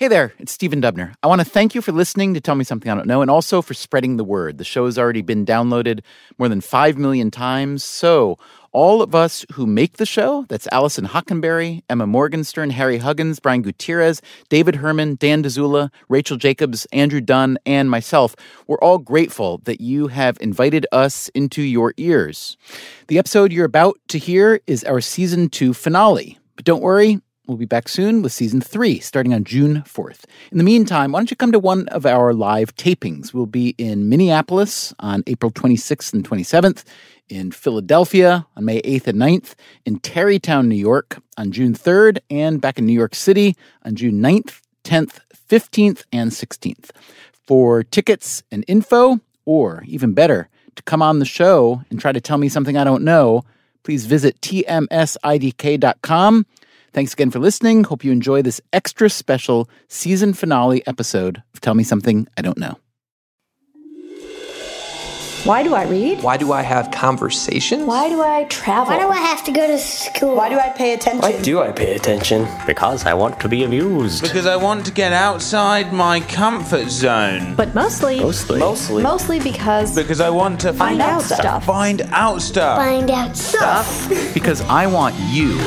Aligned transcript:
Hey 0.00 0.08
there, 0.08 0.32
it's 0.40 0.50
Stephen 0.50 0.82
Dubner. 0.82 1.14
I 1.22 1.28
want 1.28 1.40
to 1.40 1.44
thank 1.44 1.72
you 1.72 1.80
for 1.80 1.92
listening 1.92 2.34
to 2.34 2.40
Tell 2.40 2.56
Me 2.56 2.64
Something 2.64 2.90
I 2.90 2.96
Don't 2.96 3.06
Know 3.06 3.22
and 3.22 3.30
also 3.30 3.62
for 3.62 3.74
spreading 3.74 4.16
the 4.16 4.24
word. 4.24 4.58
The 4.58 4.64
show 4.64 4.86
has 4.86 4.98
already 4.98 5.22
been 5.22 5.46
downloaded 5.46 6.00
more 6.36 6.48
than 6.48 6.60
5 6.60 6.98
million 6.98 7.30
times. 7.30 7.84
So, 7.84 8.36
all 8.72 9.02
of 9.02 9.14
us 9.14 9.46
who 9.52 9.66
make 9.66 9.98
the 9.98 10.04
show 10.04 10.46
that's 10.48 10.66
Allison 10.72 11.06
Hockenberry, 11.06 11.84
Emma 11.88 12.08
Morgenstern, 12.08 12.70
Harry 12.70 12.98
Huggins, 12.98 13.38
Brian 13.38 13.62
Gutierrez, 13.62 14.20
David 14.48 14.74
Herman, 14.74 15.14
Dan 15.14 15.44
Dzula, 15.44 15.90
Rachel 16.08 16.38
Jacobs, 16.38 16.86
Andrew 16.86 17.20
Dunn, 17.20 17.56
and 17.64 17.88
myself 17.88 18.34
we're 18.66 18.78
all 18.78 18.98
grateful 18.98 19.58
that 19.58 19.80
you 19.80 20.08
have 20.08 20.36
invited 20.40 20.88
us 20.90 21.28
into 21.36 21.62
your 21.62 21.94
ears. 21.98 22.56
The 23.06 23.18
episode 23.18 23.52
you're 23.52 23.64
about 23.64 24.00
to 24.08 24.18
hear 24.18 24.60
is 24.66 24.82
our 24.82 25.00
season 25.00 25.50
two 25.50 25.72
finale. 25.72 26.40
But 26.56 26.64
don't 26.64 26.82
worry, 26.82 27.20
We'll 27.46 27.58
be 27.58 27.66
back 27.66 27.90
soon 27.90 28.22
with 28.22 28.32
season 28.32 28.62
three, 28.62 29.00
starting 29.00 29.34
on 29.34 29.44
June 29.44 29.82
4th. 29.82 30.24
In 30.50 30.56
the 30.56 30.64
meantime, 30.64 31.12
why 31.12 31.18
don't 31.18 31.30
you 31.30 31.36
come 31.36 31.52
to 31.52 31.58
one 31.58 31.86
of 31.88 32.06
our 32.06 32.32
live 32.32 32.74
tapings? 32.74 33.34
We'll 33.34 33.44
be 33.44 33.74
in 33.76 34.08
Minneapolis 34.08 34.94
on 34.98 35.22
April 35.26 35.50
26th 35.50 36.14
and 36.14 36.26
27th, 36.26 36.84
in 37.28 37.50
Philadelphia 37.50 38.46
on 38.56 38.64
May 38.64 38.80
8th 38.80 39.08
and 39.08 39.18
9th, 39.18 39.56
in 39.84 39.98
Tarrytown, 39.98 40.70
New 40.70 40.74
York 40.74 41.18
on 41.36 41.52
June 41.52 41.74
3rd, 41.74 42.16
and 42.30 42.62
back 42.62 42.78
in 42.78 42.86
New 42.86 42.94
York 42.94 43.14
City 43.14 43.54
on 43.82 43.94
June 43.94 44.22
9th, 44.22 44.62
10th, 44.84 45.18
15th, 45.46 46.04
and 46.12 46.30
16th. 46.30 46.92
For 47.46 47.82
tickets 47.82 48.42
and 48.50 48.64
info, 48.66 49.20
or 49.44 49.84
even 49.86 50.14
better, 50.14 50.48
to 50.76 50.82
come 50.84 51.02
on 51.02 51.18
the 51.18 51.26
show 51.26 51.82
and 51.90 52.00
try 52.00 52.12
to 52.12 52.22
tell 52.22 52.38
me 52.38 52.48
something 52.48 52.78
I 52.78 52.84
don't 52.84 53.04
know, 53.04 53.44
please 53.82 54.06
visit 54.06 54.40
tmsidk.com. 54.40 54.86
Thanks 56.94 57.12
again 57.12 57.32
for 57.32 57.40
listening. 57.40 57.82
Hope 57.82 58.04
you 58.04 58.12
enjoy 58.12 58.40
this 58.40 58.60
extra 58.72 59.10
special 59.10 59.68
season 59.88 60.32
finale 60.32 60.86
episode 60.86 61.42
of 61.52 61.60
Tell 61.60 61.74
Me 61.74 61.82
Something 61.82 62.28
I 62.38 62.42
Don't 62.42 62.56
Know. 62.56 62.78
Why 65.42 65.64
do 65.64 65.74
I 65.74 65.86
read? 65.88 66.22
Why 66.22 66.36
do 66.36 66.52
I 66.52 66.62
have 66.62 66.92
conversations? 66.92 67.84
Why 67.84 68.08
do 68.08 68.22
I 68.22 68.44
travel? 68.44 68.94
Why 68.94 69.00
do 69.02 69.08
I 69.08 69.18
have 69.18 69.42
to 69.44 69.50
go 69.52 69.66
to 69.66 69.76
school? 69.76 70.36
Why 70.36 70.48
do 70.48 70.56
I 70.58 70.68
pay 70.70 70.94
attention? 70.94 71.20
Why 71.20 71.42
do 71.42 71.60
I 71.60 71.72
pay 71.72 71.96
attention? 71.96 72.46
Because 72.64 73.04
I 73.04 73.12
want 73.12 73.40
to 73.40 73.48
be 73.48 73.64
amused. 73.64 74.22
Because 74.22 74.46
I 74.46 74.54
want 74.54 74.86
to 74.86 74.92
get 74.92 75.12
outside 75.12 75.92
my 75.92 76.20
comfort 76.20 76.88
zone. 76.90 77.56
But 77.56 77.74
mostly, 77.74 78.20
Mostly. 78.20 78.60
Mostly. 78.60 79.02
mostly 79.02 79.40
because 79.40 79.96
Because 79.96 80.20
I 80.20 80.30
want 80.30 80.60
to 80.60 80.72
find 80.72 81.00
out 81.02 81.22
stuff. 81.22 81.66
Find 81.66 82.02
out 82.12 82.40
stuff. 82.40 82.78
Find 82.78 83.10
out 83.10 83.36
stuff. 83.36 84.08
Because 84.32 84.60
I 84.62 84.86
want 84.86 85.16
you 85.32 85.58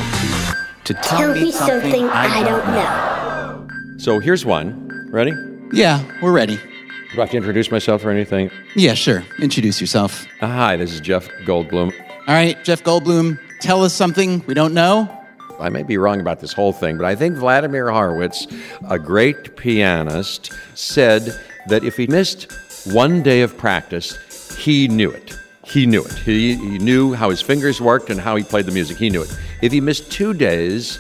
to 0.87 0.93
tell, 0.93 1.19
Tell 1.19 1.33
me 1.35 1.51
something 1.51 2.05
I 2.09 2.43
don't 2.43 2.65
know. 2.67 3.97
So 3.97 4.19
here's 4.19 4.45
one. 4.45 5.09
Ready? 5.11 5.33
Yeah, 5.73 6.03
we're 6.21 6.31
ready. 6.31 6.55
Do 6.55 7.17
I 7.17 7.21
have 7.21 7.31
to 7.31 7.37
introduce 7.37 7.71
myself 7.71 8.05
or 8.05 8.11
anything? 8.11 8.49
Yeah, 8.75 8.93
sure. 8.93 9.23
Introduce 9.39 9.81
yourself. 9.81 10.25
Uh, 10.41 10.47
hi, 10.47 10.75
this 10.77 10.93
is 10.93 11.01
Jeff 11.01 11.27
Goldblum. 11.45 11.93
All 12.27 12.33
right, 12.33 12.61
Jeff 12.63 12.83
Goldblum, 12.83 13.37
tell 13.59 13.83
us 13.83 13.93
something 13.93 14.43
we 14.47 14.53
don't 14.53 14.73
know. 14.73 15.13
I 15.59 15.69
may 15.69 15.83
be 15.83 15.97
wrong 15.97 16.21
about 16.21 16.39
this 16.39 16.53
whole 16.53 16.71
thing, 16.73 16.97
but 16.97 17.05
I 17.05 17.15
think 17.15 17.35
Vladimir 17.35 17.89
Horowitz, 17.91 18.47
a 18.89 18.99
great 18.99 19.57
pianist, 19.57 20.53
said 20.75 21.37
that 21.67 21.83
if 21.83 21.97
he 21.97 22.07
missed 22.07 22.51
one 22.85 23.23
day 23.23 23.41
of 23.41 23.57
practice, 23.57 24.17
he 24.57 24.87
knew 24.87 25.09
it. 25.09 25.37
He 25.67 25.85
knew 25.85 26.03
it. 26.03 26.13
He, 26.13 26.55
he 26.55 26.77
knew 26.77 27.13
how 27.13 27.29
his 27.29 27.41
fingers 27.41 27.81
worked 27.81 28.09
and 28.09 28.19
how 28.19 28.35
he 28.37 28.43
played 28.43 28.65
the 28.65 28.71
music. 28.71 28.97
He 28.97 29.09
knew 29.09 29.23
it. 29.23 29.37
If 29.61 29.71
he 29.71 29.81
missed 29.81 30.09
two 30.09 30.33
days, 30.33 30.99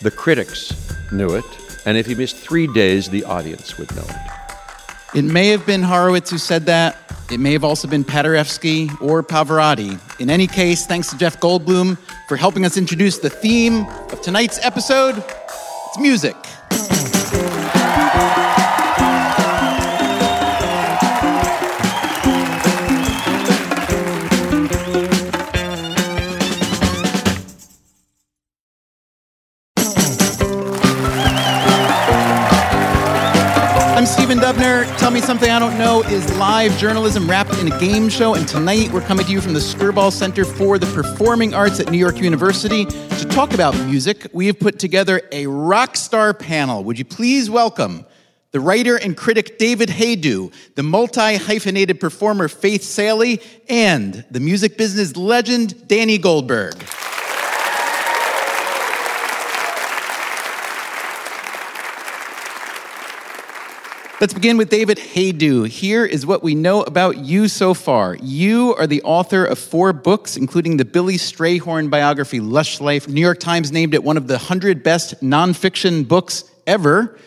the 0.00 0.10
critics 0.10 0.72
knew 1.10 1.34
it. 1.34 1.44
And 1.86 1.96
if 1.96 2.06
he 2.06 2.14
missed 2.14 2.36
three 2.36 2.66
days, 2.68 3.10
the 3.10 3.24
audience 3.24 3.78
would 3.78 3.94
know 3.96 4.04
it. 4.08 4.16
It 5.14 5.22
may 5.22 5.48
have 5.48 5.66
been 5.66 5.82
Horowitz 5.82 6.30
who 6.30 6.38
said 6.38 6.66
that. 6.66 6.96
It 7.32 7.40
may 7.40 7.52
have 7.52 7.64
also 7.64 7.88
been 7.88 8.04
Paderewski 8.04 9.00
or 9.00 9.22
Pavarotti. 9.22 9.98
In 10.20 10.30
any 10.30 10.46
case, 10.46 10.86
thanks 10.86 11.10
to 11.10 11.18
Jeff 11.18 11.40
Goldblum 11.40 11.98
for 12.28 12.36
helping 12.36 12.64
us 12.64 12.76
introduce 12.76 13.18
the 13.18 13.30
theme 13.30 13.86
of 14.12 14.20
tonight's 14.22 14.58
episode. 14.64 15.16
It's 15.18 15.98
music. 15.98 16.36
Something 35.26 35.50
I 35.50 35.58
Don't 35.58 35.76
Know 35.76 36.04
is 36.04 36.32
live 36.38 36.78
journalism 36.78 37.28
wrapped 37.28 37.58
in 37.58 37.72
a 37.72 37.76
game 37.80 38.08
show. 38.08 38.36
And 38.36 38.46
tonight 38.46 38.92
we're 38.92 39.00
coming 39.00 39.26
to 39.26 39.32
you 39.32 39.40
from 39.40 39.54
the 39.54 39.58
Skirball 39.58 40.12
Center 40.12 40.44
for 40.44 40.78
the 40.78 40.86
Performing 40.94 41.52
Arts 41.52 41.80
at 41.80 41.90
New 41.90 41.98
York 41.98 42.20
University. 42.20 42.84
To 42.84 43.24
talk 43.24 43.52
about 43.52 43.74
music, 43.86 44.28
we 44.32 44.46
have 44.46 44.60
put 44.60 44.78
together 44.78 45.20
a 45.32 45.48
rock 45.48 45.96
star 45.96 46.32
panel. 46.32 46.84
Would 46.84 47.00
you 47.00 47.04
please 47.04 47.50
welcome 47.50 48.06
the 48.52 48.60
writer 48.60 48.94
and 48.94 49.16
critic 49.16 49.58
David 49.58 49.88
Hajdu, 49.88 50.52
the 50.76 50.84
multi 50.84 51.38
hyphenated 51.38 51.98
performer 51.98 52.46
Faith 52.46 52.84
Salie, 52.84 53.42
and 53.68 54.24
the 54.30 54.38
music 54.38 54.78
business 54.78 55.16
legend 55.16 55.88
Danny 55.88 56.18
Goldberg. 56.18 56.76
Let's 64.18 64.32
begin 64.32 64.56
with 64.56 64.70
David 64.70 64.96
Hajdu. 64.96 65.68
Here 65.68 66.06
is 66.06 66.24
what 66.24 66.42
we 66.42 66.54
know 66.54 66.82
about 66.82 67.18
you 67.18 67.48
so 67.48 67.74
far. 67.74 68.16
You 68.22 68.74
are 68.76 68.86
the 68.86 69.02
author 69.02 69.44
of 69.44 69.58
four 69.58 69.92
books, 69.92 70.38
including 70.38 70.78
the 70.78 70.86
Billy 70.86 71.18
Strayhorn 71.18 71.90
biography, 71.90 72.40
Lush 72.40 72.80
Life. 72.80 73.08
New 73.08 73.20
York 73.20 73.38
Times 73.38 73.72
named 73.72 73.92
it 73.92 74.02
one 74.02 74.16
of 74.16 74.26
the 74.26 74.36
100 74.36 74.82
best 74.82 75.20
nonfiction 75.20 76.08
books 76.08 76.50
ever. 76.66 77.18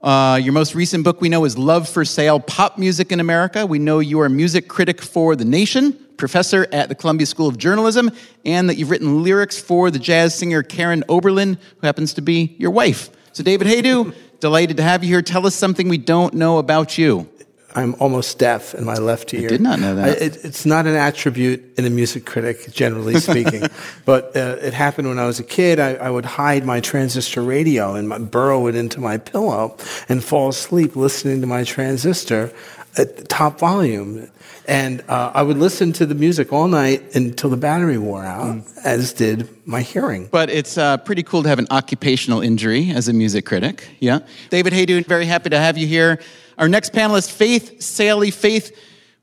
Uh, 0.00 0.38
your 0.40 0.52
most 0.52 0.76
recent 0.76 1.02
book 1.02 1.20
we 1.20 1.28
know 1.28 1.44
is 1.44 1.58
Love 1.58 1.88
for 1.88 2.04
Sale 2.04 2.38
Pop 2.38 2.78
Music 2.78 3.10
in 3.10 3.18
America. 3.18 3.66
We 3.66 3.80
know 3.80 3.98
you 3.98 4.20
are 4.20 4.26
a 4.26 4.30
music 4.30 4.68
critic 4.68 5.02
for 5.02 5.34
The 5.34 5.44
Nation, 5.44 5.94
professor 6.16 6.68
at 6.70 6.88
the 6.88 6.94
Columbia 6.94 7.26
School 7.26 7.48
of 7.48 7.58
Journalism, 7.58 8.12
and 8.44 8.70
that 8.70 8.76
you've 8.76 8.90
written 8.90 9.24
lyrics 9.24 9.58
for 9.60 9.90
the 9.90 9.98
jazz 9.98 10.38
singer 10.38 10.62
Karen 10.62 11.02
Oberlin, 11.08 11.58
who 11.80 11.86
happens 11.88 12.14
to 12.14 12.20
be 12.20 12.54
your 12.56 12.70
wife. 12.70 13.10
So, 13.36 13.42
David 13.42 13.66
Hajdu, 13.66 14.14
delighted 14.40 14.76
to 14.78 14.82
have 14.82 15.02
you 15.02 15.10
here. 15.10 15.22
Tell 15.22 15.46
us 15.46 15.54
something 15.54 15.88
we 15.88 15.98
don't 15.98 16.34
know 16.34 16.58
about 16.58 16.98
you. 16.98 17.28
I'm 17.76 17.94
almost 17.98 18.38
deaf 18.38 18.74
in 18.74 18.84
my 18.84 18.94
left 18.94 19.34
ear. 19.34 19.44
I 19.44 19.48
did 19.48 19.60
not 19.60 19.78
know 19.78 19.94
that. 19.96 20.08
I, 20.08 20.10
it, 20.12 20.44
it's 20.44 20.64
not 20.64 20.86
an 20.86 20.94
attribute 20.94 21.78
in 21.78 21.84
a 21.84 21.90
music 21.90 22.24
critic, 22.24 22.72
generally 22.72 23.20
speaking. 23.20 23.64
but 24.06 24.34
uh, 24.34 24.56
it 24.62 24.72
happened 24.72 25.08
when 25.08 25.18
I 25.18 25.26
was 25.26 25.38
a 25.40 25.44
kid. 25.44 25.78
I, 25.78 25.94
I 25.94 26.08
would 26.08 26.24
hide 26.24 26.64
my 26.64 26.80
transistor 26.80 27.42
radio 27.42 27.94
and 27.94 28.08
my, 28.08 28.18
burrow 28.18 28.66
it 28.66 28.76
into 28.76 28.98
my 28.98 29.18
pillow 29.18 29.76
and 30.08 30.24
fall 30.24 30.48
asleep 30.48 30.96
listening 30.96 31.42
to 31.42 31.46
my 31.46 31.64
transistor 31.64 32.50
at 32.96 33.16
the 33.16 33.24
top 33.24 33.58
volume. 33.58 34.30
And 34.68 35.02
uh, 35.08 35.30
I 35.32 35.42
would 35.42 35.58
listen 35.58 35.92
to 35.94 36.06
the 36.06 36.14
music 36.14 36.52
all 36.52 36.66
night 36.66 37.14
until 37.14 37.50
the 37.50 37.56
battery 37.56 37.98
wore 37.98 38.24
out, 38.24 38.62
as 38.84 39.12
did 39.12 39.48
my 39.64 39.80
hearing. 39.80 40.28
But 40.30 40.50
it's 40.50 40.76
uh, 40.76 40.96
pretty 40.98 41.22
cool 41.22 41.44
to 41.44 41.48
have 41.48 41.60
an 41.60 41.68
occupational 41.70 42.40
injury 42.40 42.90
as 42.90 43.06
a 43.06 43.12
music 43.12 43.46
critic. 43.46 43.88
Yeah. 44.00 44.20
David 44.50 44.72
Hajdu, 44.72 45.06
very 45.06 45.26
happy 45.26 45.50
to 45.50 45.58
have 45.58 45.78
you 45.78 45.86
here. 45.86 46.20
Our 46.58 46.68
next 46.68 46.92
panelist, 46.92 47.30
Faith 47.30 47.80
Salie. 47.80 48.32
Faith, 48.32 48.76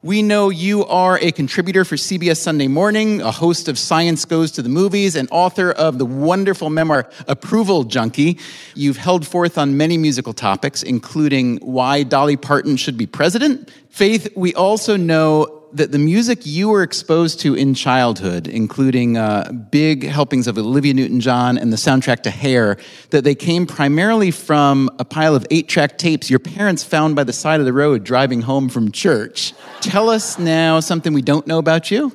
we 0.03 0.21
know 0.21 0.49
you 0.49 0.85
are 0.85 1.17
a 1.19 1.31
contributor 1.31 1.85
for 1.85 1.95
CBS 1.95 2.35
Sunday 2.35 2.67
Morning, 2.67 3.21
a 3.21 3.31
host 3.31 3.69
of 3.69 3.79
Science 3.79 4.25
Goes 4.25 4.51
to 4.51 4.61
the 4.61 4.67
Movies, 4.67 5.15
and 5.15 5.29
author 5.31 5.71
of 5.71 5.97
the 5.97 6.05
wonderful 6.05 6.69
memoir 6.69 7.09
Approval 7.29 7.85
Junkie. 7.85 8.37
You've 8.75 8.97
held 8.97 9.25
forth 9.25 9.57
on 9.57 9.77
many 9.77 9.97
musical 9.97 10.33
topics, 10.33 10.83
including 10.83 11.55
why 11.59 12.03
Dolly 12.03 12.35
Parton 12.35 12.75
should 12.75 12.97
be 12.97 13.07
president. 13.07 13.71
Faith, 13.89 14.27
we 14.35 14.53
also 14.55 14.97
know 14.97 15.52
that 15.73 15.91
the 15.91 15.99
music 15.99 16.45
you 16.45 16.69
were 16.69 16.83
exposed 16.83 17.39
to 17.41 17.55
in 17.55 17.73
childhood, 17.73 18.47
including 18.47 19.17
uh, 19.17 19.51
big 19.71 20.03
helpings 20.03 20.47
of 20.47 20.57
Olivia 20.57 20.93
Newton 20.93 21.19
John 21.19 21.57
and 21.57 21.73
the 21.73 21.77
soundtrack 21.77 22.21
to 22.23 22.29
Hair, 22.29 22.77
that 23.09 23.23
they 23.23 23.35
came 23.35 23.65
primarily 23.65 24.29
from 24.29 24.89
a 24.99 25.05
pile 25.05 25.35
of 25.35 25.45
eight 25.49 25.67
track 25.67 25.97
tapes 25.97 26.29
your 26.29 26.39
parents 26.39 26.83
found 26.83 27.15
by 27.15 27.23
the 27.23 27.33
side 27.33 27.59
of 27.59 27.65
the 27.65 27.73
road 27.73 28.03
driving 28.03 28.41
home 28.41 28.69
from 28.69 28.91
church. 28.91 29.53
Tell 29.81 30.09
us 30.09 30.37
now 30.37 30.79
something 30.79 31.11
we 31.13 31.23
don't 31.23 31.47
know 31.47 31.57
about 31.57 31.89
you. 31.89 32.11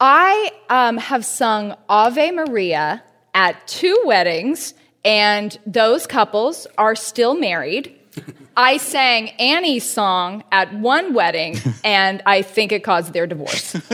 I 0.00 0.50
um, 0.68 0.98
have 0.98 1.24
sung 1.24 1.76
Ave 1.88 2.32
Maria 2.32 3.02
at 3.34 3.66
two 3.68 4.02
weddings, 4.04 4.74
and 5.04 5.56
those 5.64 6.06
couples 6.06 6.66
are 6.76 6.96
still 6.96 7.34
married. 7.34 7.94
I 8.56 8.76
sang 8.76 9.30
Annie's 9.30 9.88
song 9.88 10.44
at 10.52 10.72
one 10.74 11.14
wedding, 11.14 11.58
and 11.84 12.22
I 12.26 12.42
think 12.42 12.72
it 12.72 12.84
caused 12.84 13.12
their 13.12 13.26
divorce. 13.26 13.76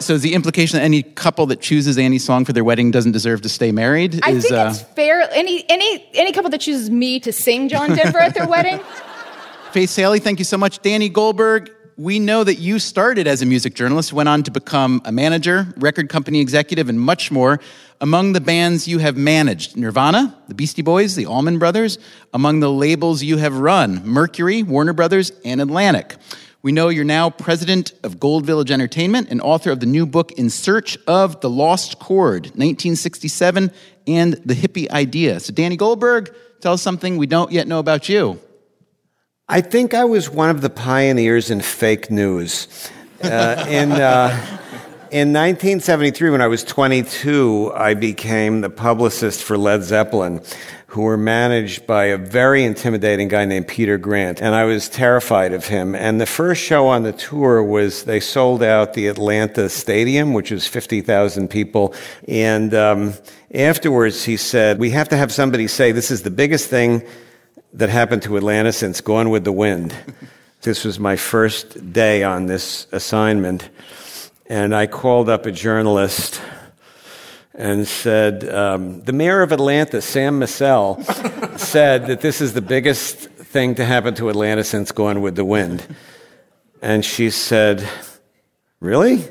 So 0.00 0.14
is 0.14 0.22
the 0.22 0.32
implication 0.32 0.78
that 0.78 0.84
any 0.84 1.02
couple 1.02 1.44
that 1.46 1.60
chooses 1.60 1.98
Annie's 1.98 2.24
song 2.24 2.46
for 2.46 2.54
their 2.54 2.64
wedding 2.64 2.90
doesn't 2.90 3.12
deserve 3.12 3.42
to 3.42 3.48
stay 3.50 3.70
married? 3.70 4.20
I 4.24 4.30
is, 4.30 4.44
think 4.44 4.54
uh, 4.54 4.70
it's 4.70 4.80
fair. 4.80 5.28
Any 5.32 5.64
any 5.68 6.04
any 6.14 6.32
couple 6.32 6.50
that 6.50 6.62
chooses 6.62 6.90
me 6.90 7.20
to 7.20 7.32
sing 7.32 7.68
John 7.68 7.94
Denver 7.94 8.18
at 8.18 8.34
their 8.34 8.48
wedding, 8.48 8.80
Faith 9.72 9.90
Salie, 9.90 10.18
thank 10.18 10.38
you 10.38 10.44
so 10.44 10.58
much. 10.58 10.80
Danny 10.80 11.08
Goldberg, 11.08 11.70
we 12.00 12.18
know 12.18 12.42
that 12.42 12.54
you 12.54 12.78
started 12.78 13.26
as 13.26 13.42
a 13.42 13.46
music 13.46 13.74
journalist, 13.74 14.10
went 14.10 14.26
on 14.26 14.42
to 14.42 14.50
become 14.50 15.02
a 15.04 15.12
manager, 15.12 15.66
record 15.76 16.08
company 16.08 16.40
executive, 16.40 16.88
and 16.88 16.98
much 16.98 17.30
more. 17.30 17.60
Among 18.00 18.32
the 18.32 18.40
bands 18.40 18.88
you 18.88 19.00
have 19.00 19.18
managed, 19.18 19.76
Nirvana, 19.76 20.34
the 20.48 20.54
Beastie 20.54 20.80
Boys, 20.80 21.14
the 21.14 21.26
Allman 21.26 21.58
Brothers. 21.58 21.98
Among 22.32 22.60
the 22.60 22.70
labels 22.70 23.22
you 23.22 23.36
have 23.36 23.54
run, 23.58 24.00
Mercury, 24.02 24.62
Warner 24.62 24.94
Brothers, 24.94 25.30
and 25.44 25.60
Atlantic. 25.60 26.16
We 26.62 26.72
know 26.72 26.88
you're 26.88 27.04
now 27.04 27.28
president 27.28 27.92
of 28.02 28.18
Gold 28.18 28.46
Village 28.46 28.70
Entertainment 28.70 29.28
and 29.28 29.42
author 29.42 29.70
of 29.70 29.80
the 29.80 29.86
new 29.86 30.06
book 30.06 30.32
In 30.32 30.48
Search 30.48 30.96
of 31.06 31.42
the 31.42 31.50
Lost 31.50 31.98
Chord, 31.98 32.44
1967, 32.46 33.70
and 34.06 34.32
The 34.46 34.54
Hippie 34.54 34.88
Idea. 34.88 35.38
So, 35.38 35.52
Danny 35.52 35.76
Goldberg, 35.76 36.34
tell 36.62 36.72
us 36.72 36.80
something 36.80 37.18
we 37.18 37.26
don't 37.26 37.52
yet 37.52 37.68
know 37.68 37.78
about 37.78 38.08
you. 38.08 38.40
I 39.52 39.62
think 39.62 39.94
I 39.94 40.04
was 40.04 40.30
one 40.30 40.48
of 40.48 40.60
the 40.60 40.70
pioneers 40.70 41.50
in 41.50 41.60
fake 41.60 42.08
news. 42.08 42.68
Uh, 43.20 43.66
in, 43.68 43.90
uh, 43.90 44.28
in 45.10 45.32
1973, 45.32 46.30
when 46.30 46.40
I 46.40 46.46
was 46.46 46.62
22, 46.62 47.72
I 47.74 47.94
became 47.94 48.60
the 48.60 48.70
publicist 48.70 49.42
for 49.42 49.58
Led 49.58 49.82
Zeppelin, 49.82 50.40
who 50.86 51.02
were 51.02 51.16
managed 51.16 51.84
by 51.84 52.04
a 52.04 52.16
very 52.16 52.62
intimidating 52.62 53.26
guy 53.26 53.44
named 53.44 53.66
Peter 53.66 53.98
Grant. 53.98 54.40
And 54.40 54.54
I 54.54 54.62
was 54.62 54.88
terrified 54.88 55.52
of 55.52 55.66
him. 55.66 55.96
And 55.96 56.20
the 56.20 56.26
first 56.26 56.62
show 56.62 56.86
on 56.86 57.02
the 57.02 57.12
tour 57.12 57.60
was 57.60 58.04
they 58.04 58.20
sold 58.20 58.62
out 58.62 58.94
the 58.94 59.08
Atlanta 59.08 59.68
Stadium, 59.68 60.32
which 60.32 60.52
is 60.52 60.68
50,000 60.68 61.48
people. 61.48 61.92
And 62.28 62.72
um, 62.72 63.14
afterwards, 63.52 64.22
he 64.22 64.36
said, 64.36 64.78
We 64.78 64.90
have 64.90 65.08
to 65.08 65.16
have 65.16 65.32
somebody 65.32 65.66
say, 65.66 65.90
This 65.90 66.12
is 66.12 66.22
the 66.22 66.30
biggest 66.30 66.68
thing 66.68 67.02
that 67.74 67.88
happened 67.88 68.22
to 68.22 68.36
Atlanta 68.36 68.72
since 68.72 69.00
Gone 69.00 69.30
with 69.30 69.44
the 69.44 69.52
Wind. 69.52 69.94
this 70.62 70.84
was 70.84 70.98
my 70.98 71.16
first 71.16 71.92
day 71.92 72.22
on 72.22 72.46
this 72.46 72.86
assignment. 72.92 73.68
And 74.46 74.74
I 74.74 74.86
called 74.86 75.28
up 75.28 75.46
a 75.46 75.52
journalist 75.52 76.40
and 77.54 77.86
said, 77.86 78.48
um, 78.48 79.02
The 79.02 79.12
mayor 79.12 79.42
of 79.42 79.52
Atlanta, 79.52 80.00
Sam 80.00 80.38
Massell, 80.38 81.02
said 81.56 82.06
that 82.06 82.20
this 82.20 82.40
is 82.40 82.54
the 82.54 82.62
biggest 82.62 83.16
thing 83.16 83.74
to 83.76 83.84
happen 83.84 84.14
to 84.14 84.28
Atlanta 84.28 84.64
since 84.64 84.92
Gone 84.92 85.20
with 85.20 85.36
the 85.36 85.44
Wind. 85.44 85.86
And 86.82 87.04
she 87.04 87.30
said, 87.30 87.88
Really? 88.80 89.24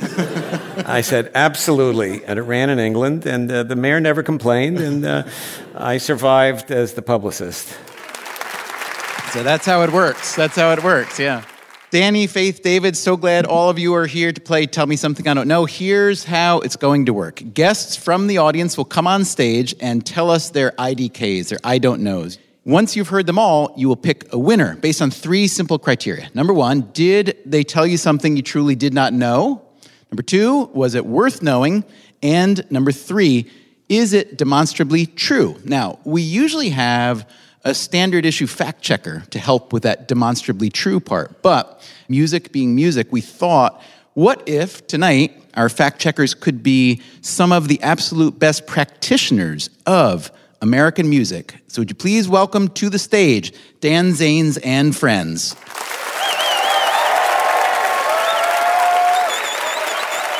I 0.86 1.00
said, 1.00 1.30
absolutely. 1.34 2.24
And 2.24 2.38
it 2.38 2.42
ran 2.42 2.70
in 2.70 2.78
England, 2.78 3.26
and 3.26 3.50
uh, 3.50 3.62
the 3.62 3.76
mayor 3.76 4.00
never 4.00 4.22
complained, 4.22 4.78
and 4.78 5.04
uh, 5.04 5.24
I 5.74 5.98
survived 5.98 6.70
as 6.70 6.94
the 6.94 7.02
publicist. 7.02 7.68
So 9.32 9.42
that's 9.42 9.64
how 9.64 9.82
it 9.82 9.92
works. 9.92 10.34
That's 10.34 10.56
how 10.56 10.72
it 10.72 10.82
works, 10.82 11.18
yeah. 11.18 11.44
Danny, 11.90 12.28
Faith, 12.28 12.62
David, 12.62 12.96
so 12.96 13.16
glad 13.16 13.46
all 13.46 13.68
of 13.68 13.76
you 13.76 13.94
are 13.94 14.06
here 14.06 14.32
to 14.32 14.40
play 14.40 14.66
Tell 14.66 14.86
Me 14.86 14.94
Something 14.94 15.26
I 15.26 15.34
Don't 15.34 15.48
Know. 15.48 15.64
Here's 15.64 16.22
how 16.22 16.60
it's 16.60 16.76
going 16.76 17.06
to 17.06 17.12
work 17.12 17.42
guests 17.52 17.96
from 17.96 18.28
the 18.28 18.38
audience 18.38 18.76
will 18.76 18.84
come 18.84 19.08
on 19.08 19.24
stage 19.24 19.74
and 19.80 20.06
tell 20.06 20.30
us 20.30 20.50
their 20.50 20.70
IDKs, 20.72 21.48
their 21.48 21.58
I 21.64 21.78
don't 21.78 22.02
knows. 22.02 22.38
Once 22.64 22.94
you've 22.94 23.08
heard 23.08 23.26
them 23.26 23.40
all, 23.40 23.72
you 23.76 23.88
will 23.88 23.96
pick 23.96 24.32
a 24.32 24.38
winner 24.38 24.76
based 24.76 25.02
on 25.02 25.10
three 25.10 25.48
simple 25.48 25.80
criteria. 25.80 26.28
Number 26.34 26.52
one, 26.52 26.82
did 26.92 27.36
they 27.44 27.64
tell 27.64 27.86
you 27.86 27.96
something 27.96 28.36
you 28.36 28.42
truly 28.42 28.76
did 28.76 28.94
not 28.94 29.12
know? 29.12 29.62
Number 30.10 30.22
two, 30.22 30.64
was 30.72 30.94
it 30.94 31.06
worth 31.06 31.42
knowing? 31.42 31.84
And 32.22 32.68
number 32.70 32.92
three, 32.92 33.50
is 33.88 34.12
it 34.12 34.36
demonstrably 34.36 35.06
true? 35.06 35.56
Now, 35.64 35.98
we 36.04 36.22
usually 36.22 36.70
have 36.70 37.28
a 37.64 37.74
standard 37.74 38.24
issue 38.24 38.46
fact 38.46 38.82
checker 38.82 39.24
to 39.30 39.38
help 39.38 39.72
with 39.72 39.82
that 39.82 40.08
demonstrably 40.08 40.70
true 40.70 41.00
part. 41.00 41.42
But 41.42 41.86
music 42.08 42.52
being 42.52 42.74
music, 42.74 43.08
we 43.10 43.20
thought, 43.20 43.82
what 44.14 44.48
if 44.48 44.86
tonight 44.86 45.36
our 45.54 45.68
fact 45.68 46.00
checkers 46.00 46.34
could 46.34 46.62
be 46.62 47.02
some 47.20 47.52
of 47.52 47.68
the 47.68 47.80
absolute 47.82 48.38
best 48.38 48.66
practitioners 48.66 49.70
of 49.86 50.30
American 50.62 51.08
music? 51.08 51.54
So, 51.68 51.82
would 51.82 51.90
you 51.90 51.96
please 51.96 52.28
welcome 52.28 52.68
to 52.68 52.90
the 52.90 52.98
stage 52.98 53.52
Dan 53.80 54.12
Zanes 54.12 54.58
and 54.64 54.96
friends? 54.96 55.54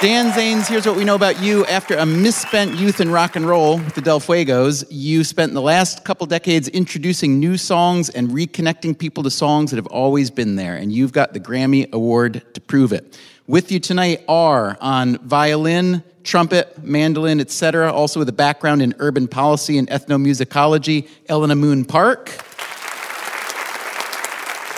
Dan 0.00 0.32
Zanes, 0.32 0.66
here's 0.66 0.86
what 0.86 0.96
we 0.96 1.04
know 1.04 1.14
about 1.14 1.42
you. 1.42 1.66
After 1.66 1.94
a 1.94 2.06
misspent 2.06 2.76
youth 2.76 3.02
in 3.02 3.10
rock 3.10 3.36
and 3.36 3.46
roll 3.46 3.76
with 3.76 3.94
the 3.94 4.00
Del 4.00 4.18
Fuegos, 4.18 4.82
you 4.88 5.24
spent 5.24 5.52
the 5.52 5.60
last 5.60 6.06
couple 6.06 6.26
decades 6.26 6.68
introducing 6.68 7.38
new 7.38 7.58
songs 7.58 8.08
and 8.08 8.30
reconnecting 8.30 8.96
people 8.96 9.22
to 9.24 9.30
songs 9.30 9.70
that 9.70 9.76
have 9.76 9.86
always 9.88 10.30
been 10.30 10.56
there, 10.56 10.74
and 10.74 10.90
you've 10.90 11.12
got 11.12 11.34
the 11.34 11.38
Grammy 11.38 11.92
Award 11.92 12.42
to 12.54 12.62
prove 12.62 12.94
it. 12.94 13.14
With 13.46 13.70
you 13.70 13.78
tonight 13.78 14.24
are 14.26 14.78
on 14.80 15.18
violin, 15.18 16.02
trumpet, 16.24 16.82
mandolin, 16.82 17.38
etc., 17.38 17.92
also 17.92 18.20
with 18.20 18.28
a 18.30 18.32
background 18.32 18.80
in 18.80 18.94
urban 19.00 19.28
policy 19.28 19.76
and 19.76 19.86
ethnomusicology, 19.88 21.10
Elena 21.28 21.56
Moon 21.56 21.84
Park 21.84 22.42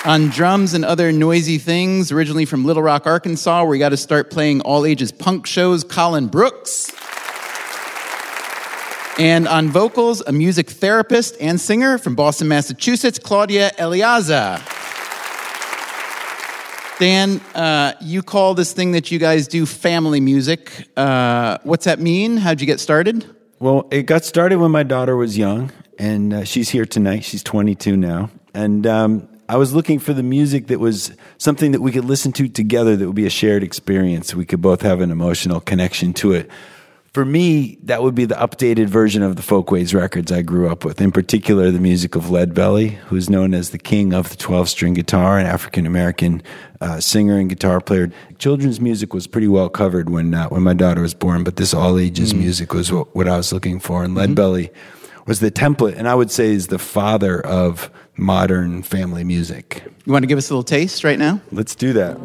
on 0.05 0.29
drums 0.29 0.75
and 0.75 0.85
other 0.85 1.13
noisy 1.13 1.59
things, 1.59 2.11
originally 2.11 2.45
from 2.45 2.65
Little 2.65 2.83
Rock, 2.83 3.07
Arkansas, 3.07 3.61
where 3.63 3.71
we 3.71 3.79
got 3.79 3.91
to 3.91 3.97
start 3.97 4.31
playing 4.31 4.61
all 4.63 4.85
ages 4.85 5.13
punk 5.13 5.47
shows, 5.47 5.85
Colin 5.85 6.27
Brooks. 6.27 6.93
And 9.19 9.47
on 9.47 9.69
vocals, 9.69 10.23
a 10.27 10.33
music 10.33 10.71
therapist 10.71 11.37
and 11.41 11.61
singer 11.61 11.99
from 11.99 12.15
Boston, 12.15 12.49
Massachusetts, 12.49 13.19
Claudia 13.19 13.71
Eliaza. 13.79 14.61
Dan, 16.99 17.41
uh, 17.55 17.93
you 18.01 18.23
call 18.23 18.55
this 18.55 18.73
thing 18.73 18.93
that 18.93 19.11
you 19.11 19.19
guys 19.19 19.47
do 19.47 19.67
family 19.67 20.21
music. 20.21 20.89
Uh, 20.97 21.59
what's 21.63 21.85
that 21.85 22.01
mean? 22.01 22.37
How'd 22.39 22.61
you 22.61 22.67
get 22.67 22.81
started? 22.81 23.27
Well, 23.59 23.87
it 23.91 24.05
got 24.05 24.25
started 24.25 24.59
when 24.59 24.71
my 24.71 24.83
daughter 24.83 25.17
was 25.17 25.39
young, 25.39 25.71
and 25.99 26.33
uh, 26.33 26.45
she's 26.45 26.71
here 26.71 26.87
tonight. 26.87 27.25
She's 27.25 27.43
22 27.43 27.97
now. 27.97 28.31
And 28.55 28.87
um, 28.87 29.29
I 29.53 29.57
was 29.57 29.75
looking 29.75 29.99
for 29.99 30.15
the 30.15 30.23
music 30.23 30.69
that 30.69 30.81
was 30.81 31.13
something 31.37 31.73
that 31.73 31.83
we 31.83 31.93
could 31.93 32.07
listen 32.07 32.33
to 32.33 32.49
together 32.49 32.97
that 32.97 33.07
would 33.07 33.15
be 33.15 33.27
a 33.27 33.31
shared 33.31 33.63
experience. 33.63 34.35
We 34.35 34.47
could 34.47 34.63
both 34.63 34.81
have 34.81 35.03
an 35.03 35.11
emotional 35.11 35.61
connection 35.61 36.15
to 36.15 36.33
it. 36.33 36.51
For 37.13 37.27
me, 37.27 37.77
that 37.83 38.03
would 38.03 38.15
be 38.15 38.25
the 38.25 38.35
updated 38.37 38.87
version 38.87 39.23
of 39.23 39.37
the 39.37 39.43
Folkways 39.43 39.93
records 39.93 40.33
I 40.33 40.41
grew 40.41 40.71
up 40.71 40.87
with, 40.87 41.03
in 41.03 41.13
particular 41.13 41.71
the 41.71 41.81
music 41.81 42.15
of 42.15 42.31
Lead 42.31 42.55
Belly, 42.55 42.99
who's 43.09 43.29
known 43.29 43.53
as 43.53 43.69
the 43.69 43.79
king 43.79 44.15
of 44.15 44.31
the 44.31 44.37
12 44.37 44.71
string 44.71 44.95
guitar, 44.95 45.39
an 45.39 45.45
African 45.45 45.85
American 45.85 46.43
uh, 46.81 46.99
singer 46.99 47.37
and 47.37 47.51
guitar 47.51 47.83
player. 47.83 48.11
Children's 48.39 48.81
music 48.81 49.13
was 49.13 49.27
pretty 49.27 49.49
well 49.49 49.69
covered 49.69 50.09
when, 50.09 50.33
uh, 50.33 50.49
when 50.49 50.63
my 50.63 50.73
daughter 50.73 51.03
was 51.03 51.13
born, 51.13 51.45
but 51.45 51.57
this 51.57 51.75
all 51.75 51.99
ages 51.99 52.33
mm. 52.33 52.39
music 52.39 52.73
was 52.73 52.91
what, 52.91 53.15
what, 53.15 53.29
I 53.29 53.37
was 53.37 53.53
looking 53.53 53.81
for. 53.81 54.03
And 54.03 54.15
Lead 54.15 54.29
mm-hmm. 54.29 54.35
Belly 54.35 54.71
was 55.27 55.41
the 55.41 55.51
template, 55.51 55.99
and 55.99 56.09
I 56.09 56.15
would 56.15 56.31
say 56.31 56.47
is 56.47 56.69
the 56.69 56.79
father 56.79 57.39
of 57.45 57.91
modern 58.17 58.83
family 58.83 59.25
music. 59.25 59.83
You 60.05 60.13
want 60.13 60.23
to 60.23 60.27
give 60.27 60.39
us 60.39 60.51
a 60.51 60.53
little 60.53 60.65
taste 60.65 61.05
right 61.05 61.19
now? 61.19 61.41
Let's 61.51 61.75
do 61.75 61.93
that. 61.95 62.19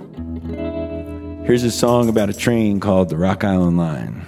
Here's 1.45 1.63
a 1.63 1.71
song 1.71 2.09
about 2.09 2.29
a 2.29 2.33
train 2.33 2.79
called 2.79 3.09
the 3.09 3.17
Rock 3.17 3.43
Island 3.43 3.77
Line. 3.77 4.27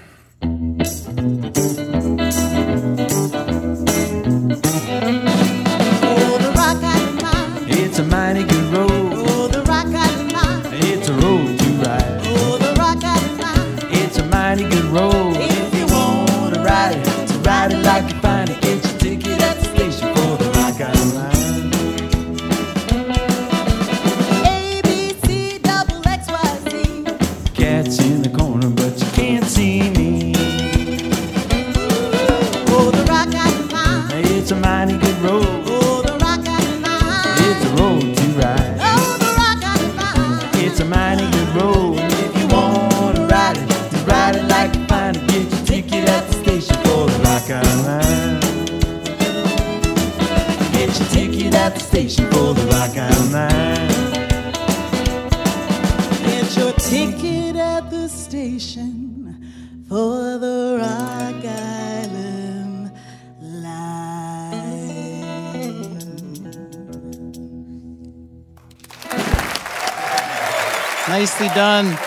Nicely 71.10 71.48
done. 71.56 71.98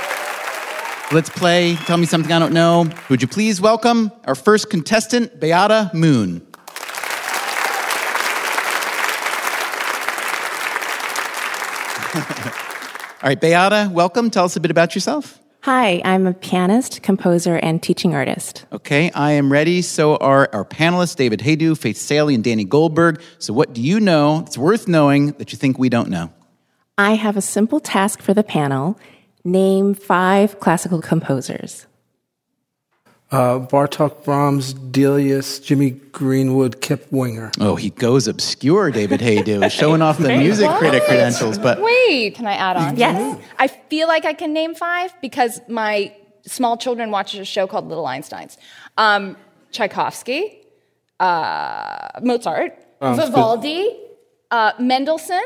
Let's 1.10 1.28
play 1.28 1.74
Tell 1.74 1.96
Me 1.96 2.06
Something 2.06 2.30
I 2.30 2.38
Don't 2.38 2.52
Know. 2.52 2.88
Would 3.10 3.20
you 3.20 3.26
please 3.26 3.60
welcome 3.60 4.12
our 4.26 4.36
first 4.36 4.70
contestant, 4.70 5.40
Beata 5.40 5.90
Moon? 5.92 6.40
All 12.14 13.28
right, 13.28 13.40
Beata, 13.40 13.90
welcome. 13.92 14.30
Tell 14.30 14.44
us 14.44 14.54
a 14.54 14.60
bit 14.60 14.70
about 14.70 14.94
yourself. 14.94 15.40
Hi, 15.62 16.00
I'm 16.04 16.28
a 16.28 16.32
pianist, 16.32 17.02
composer, 17.02 17.56
and 17.56 17.82
teaching 17.82 18.14
artist. 18.14 18.66
Okay, 18.70 19.10
I 19.16 19.32
am 19.32 19.50
ready. 19.50 19.82
So 19.82 20.16
are 20.18 20.48
our 20.52 20.64
panelists, 20.64 21.16
David 21.16 21.40
Hajdu, 21.40 21.76
Faith 21.76 21.96
Salie, 21.96 22.36
and 22.36 22.44
Danny 22.44 22.64
Goldberg. 22.64 23.20
So, 23.40 23.52
what 23.52 23.72
do 23.72 23.82
you 23.82 23.98
know 23.98 24.42
that's 24.42 24.56
worth 24.56 24.86
knowing 24.86 25.32
that 25.32 25.50
you 25.50 25.58
think 25.58 25.76
we 25.76 25.88
don't 25.88 26.08
know? 26.08 26.32
I 26.98 27.14
have 27.14 27.36
a 27.36 27.40
simple 27.42 27.80
task 27.80 28.20
for 28.20 28.34
the 28.34 28.44
panel 28.44 28.98
name 29.44 29.94
five 29.94 30.60
classical 30.60 31.00
composers. 31.02 31.86
Uh, 33.30 33.58
Bartok, 33.60 34.24
Brahms, 34.24 34.74
Delius, 34.74 35.58
Jimmy 35.58 35.92
Greenwood, 35.92 36.82
Kip 36.82 37.10
Winger. 37.10 37.50
Oh, 37.60 37.76
he 37.76 37.88
goes 37.88 38.28
obscure, 38.28 38.90
David 38.90 39.20
Hajdu, 39.20 39.70
showing 39.70 40.02
off 40.02 40.18
the 40.18 40.36
music 40.36 40.70
critic 40.72 41.02
credentials. 41.04 41.56
But 41.58 41.80
Wait, 41.80 42.34
can 42.34 42.46
I 42.46 42.52
add 42.52 42.76
on? 42.76 42.96
Yes. 42.98 43.40
I 43.58 43.68
feel 43.68 44.06
like 44.06 44.26
I 44.26 44.34
can 44.34 44.52
name 44.52 44.74
five 44.74 45.14
because 45.22 45.62
my 45.66 46.14
small 46.44 46.76
children 46.76 47.10
watch 47.10 47.34
a 47.34 47.44
show 47.46 47.66
called 47.66 47.88
Little 47.88 48.04
Einsteins. 48.04 48.58
Um, 48.98 49.38
Tchaikovsky, 49.70 50.58
uh, 51.18 52.20
Mozart, 52.20 52.76
Um, 53.00 53.16
Vivaldi, 53.16 53.96
uh, 54.50 54.72
Mendelssohn. 54.78 55.40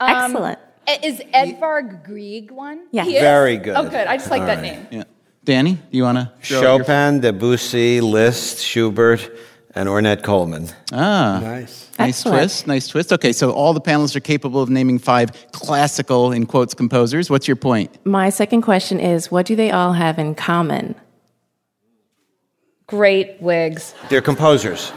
um, 0.00 0.10
Excellent. 0.32 0.58
Is 1.02 1.22
Edvard 1.32 2.02
Grieg 2.04 2.50
one? 2.50 2.86
Yeah. 2.90 3.04
He 3.04 3.16
is? 3.16 3.22
Very 3.22 3.56
good. 3.56 3.76
Oh, 3.76 3.84
good. 3.88 4.06
I 4.06 4.16
just 4.16 4.30
like 4.30 4.40
All 4.42 4.46
that 4.48 4.58
right. 4.62 4.62
name. 4.62 4.86
yeah. 4.90 5.04
Danny, 5.44 5.72
do 5.74 5.96
you 5.96 6.02
want 6.02 6.18
to? 6.18 6.30
Chopin, 6.42 7.20
Debussy, 7.20 8.00
Liszt, 8.00 8.58
Schubert, 8.64 9.30
and 9.74 9.88
Ornette 9.88 10.22
Coleman. 10.22 10.68
Ah, 10.92 11.38
Nice. 11.42 11.88
nice 11.98 12.08
Excellent. 12.18 12.38
twist. 12.38 12.66
Nice 12.66 12.88
twist. 12.88 13.12
Okay, 13.12 13.32
so 13.32 13.50
all 13.52 13.72
the 13.72 13.80
panelists 13.80 14.14
are 14.16 14.20
capable 14.20 14.60
of 14.60 14.68
naming 14.68 14.98
five 14.98 15.30
classical, 15.52 16.30
in 16.32 16.44
quotes, 16.46 16.74
composers. 16.74 17.30
What's 17.30 17.46
your 17.48 17.56
point? 17.56 17.96
My 18.04 18.28
second 18.30 18.62
question 18.62 19.00
is 19.00 19.30
what 19.30 19.46
do 19.46 19.56
they 19.56 19.70
all 19.70 19.94
have 19.94 20.18
in 20.18 20.34
common? 20.34 20.94
Great 22.86 23.40
wigs. 23.40 23.94
They're 24.08 24.20
composers. 24.20 24.92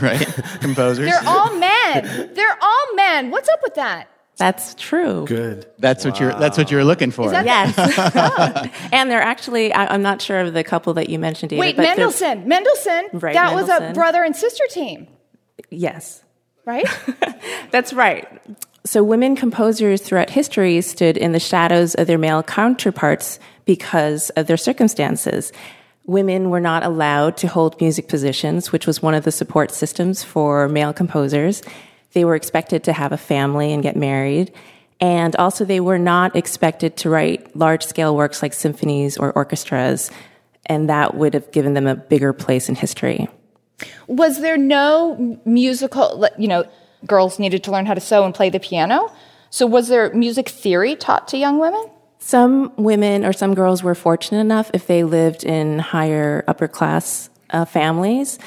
Right? 0.00 0.24
composers. 0.60 1.10
They're 1.10 1.28
all 1.28 1.54
men. 1.58 2.30
They're 2.34 2.58
all 2.62 2.94
men. 2.94 3.30
What's 3.30 3.48
up 3.48 3.60
with 3.62 3.74
that? 3.74 4.08
That's 4.38 4.74
true. 4.74 5.24
Good. 5.26 5.66
That's 5.78 6.04
what 6.04 6.18
you're. 6.18 6.32
That's 6.34 6.56
what 6.58 6.70
you're 6.70 6.84
looking 6.84 7.10
for. 7.10 7.30
That- 7.30 7.44
Yes. 7.44 8.70
and 8.92 9.10
they're 9.10 9.20
actually, 9.22 9.72
I, 9.72 9.86
I'm 9.92 10.02
not 10.02 10.20
sure 10.22 10.40
of 10.40 10.54
the 10.54 10.64
couple 10.64 10.94
that 10.94 11.08
you 11.10 11.18
mentioned, 11.18 11.50
David. 11.50 11.60
Wait, 11.60 11.76
but 11.76 11.82
they're- 11.82 11.96
Mendelssohn. 11.96 12.48
Mendelssohn. 12.48 13.08
Right, 13.12 13.34
that 13.34 13.54
was 13.54 13.68
a 13.68 13.92
brother 13.94 14.22
and 14.24 14.34
sister 14.34 14.64
team, 14.70 15.06
Yes. 15.70 16.22
right? 16.64 16.86
That's 17.70 17.92
right. 17.92 18.26
So, 18.84 19.04
women 19.04 19.36
composers 19.36 20.02
throughout 20.02 20.30
history 20.30 20.80
stood 20.80 21.16
in 21.16 21.32
the 21.32 21.38
shadows 21.40 21.94
of 21.94 22.06
their 22.08 22.18
male 22.18 22.42
counterparts 22.42 23.38
because 23.64 24.30
of 24.30 24.46
their 24.48 24.56
circumstances. 24.56 25.52
Women 26.04 26.50
were 26.50 26.58
not 26.58 26.82
allowed 26.82 27.36
to 27.38 27.46
hold 27.46 27.80
music 27.80 28.08
positions, 28.08 28.72
which 28.72 28.88
was 28.88 29.00
one 29.00 29.14
of 29.14 29.22
the 29.22 29.30
support 29.30 29.70
systems 29.70 30.24
for 30.24 30.68
male 30.68 30.92
composers. 30.92 31.62
They 32.12 32.24
were 32.24 32.34
expected 32.34 32.84
to 32.84 32.92
have 32.92 33.12
a 33.12 33.16
family 33.16 33.72
and 33.72 33.82
get 33.82 33.96
married. 33.96 34.52
And 35.00 35.34
also, 35.36 35.64
they 35.64 35.80
were 35.80 35.98
not 35.98 36.36
expected 36.36 36.96
to 36.98 37.10
write 37.10 37.56
large 37.56 37.84
scale 37.84 38.14
works 38.14 38.42
like 38.42 38.52
symphonies 38.52 39.16
or 39.16 39.32
orchestras. 39.32 40.10
And 40.66 40.88
that 40.88 41.14
would 41.14 41.34
have 41.34 41.50
given 41.50 41.74
them 41.74 41.86
a 41.86 41.96
bigger 41.96 42.32
place 42.32 42.68
in 42.68 42.76
history. 42.76 43.28
was 44.06 44.40
there 44.40 44.56
no 44.56 45.40
musical? 45.44 46.28
You 46.38 46.48
know, 46.48 46.64
girls 47.06 47.38
needed 47.38 47.64
to 47.64 47.72
learn 47.72 47.86
how 47.86 47.94
to 47.94 48.00
sew 48.00 48.24
and 48.24 48.34
play 48.34 48.50
the 48.50 48.60
piano. 48.60 49.12
So 49.50 49.66
was 49.66 49.88
there 49.88 50.12
music 50.14 50.48
theory 50.48 50.96
taught 50.96 51.28
to 51.28 51.36
young 51.36 51.58
women? 51.58 51.90
Some 52.18 52.72
women 52.76 53.24
or 53.24 53.32
some 53.32 53.54
girls 53.54 53.82
were 53.82 53.94
fortunate 53.94 54.40
enough 54.40 54.70
if 54.72 54.86
they 54.86 55.02
lived 55.02 55.44
in 55.44 55.80
higher 55.80 56.44
upper 56.46 56.68
class 56.68 57.28
uh, 57.50 57.64
families. 57.64 58.38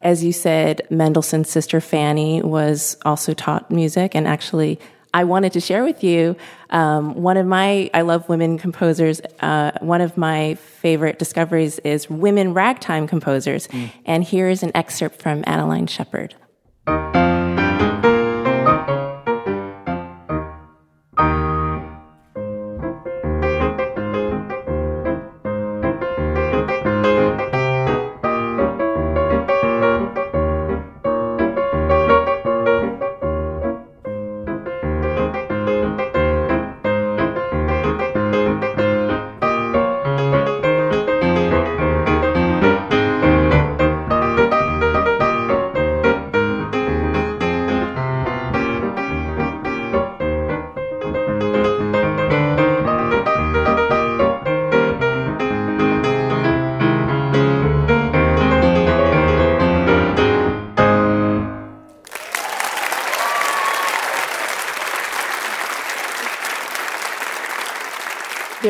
As 0.00 0.22
you 0.22 0.32
said, 0.32 0.86
Mendelssohn's 0.90 1.50
sister 1.50 1.80
Fanny 1.80 2.40
was 2.40 2.96
also 3.04 3.34
taught 3.34 3.70
music, 3.70 4.14
and 4.14 4.28
actually, 4.28 4.78
I 5.12 5.24
wanted 5.24 5.52
to 5.54 5.60
share 5.60 5.82
with 5.84 6.04
you 6.04 6.36
um, 6.70 7.14
one 7.14 7.36
of 7.36 7.46
my 7.46 7.90
I 7.94 8.02
love 8.02 8.28
women 8.28 8.58
composers. 8.58 9.20
Uh, 9.40 9.72
one 9.80 10.00
of 10.00 10.16
my 10.16 10.54
favorite 10.54 11.18
discoveries 11.18 11.78
is 11.80 12.08
women 12.08 12.54
ragtime 12.54 13.08
composers, 13.08 13.68
and 14.04 14.22
here 14.22 14.48
is 14.48 14.62
an 14.62 14.70
excerpt 14.74 15.20
from 15.20 15.42
Adaline 15.46 15.88
Shepherd. 15.88 16.34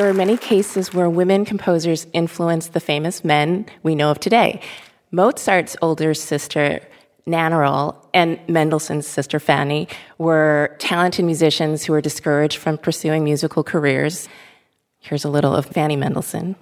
There 0.09 0.15
are 0.15 0.17
many 0.17 0.39
cases 0.39 0.95
where 0.95 1.11
women 1.11 1.45
composers 1.45 2.07
influenced 2.15 2.73
the 2.73 2.81
famous 2.81 3.25
men 3.25 3.67
we 3.83 3.95
know 3.95 4.11
of 4.11 4.19
today. 4.19 4.63
Mozart's 5.11 5.77
older 5.83 6.15
sister, 6.15 6.81
Nannerl, 7.27 7.95
and 8.15 8.41
Mendelssohn's 8.49 9.07
sister, 9.07 9.39
Fanny, 9.39 9.87
were 10.17 10.75
talented 10.79 11.27
musicians 11.27 11.85
who 11.85 11.93
were 11.93 12.01
discouraged 12.01 12.57
from 12.57 12.79
pursuing 12.79 13.23
musical 13.23 13.63
careers. 13.63 14.31
Here's 14.99 15.27
a 15.27 15.29
little 15.29 15.55
of 15.55 15.67
Fanny 15.67 15.95
Mendelssohn. 15.95 16.57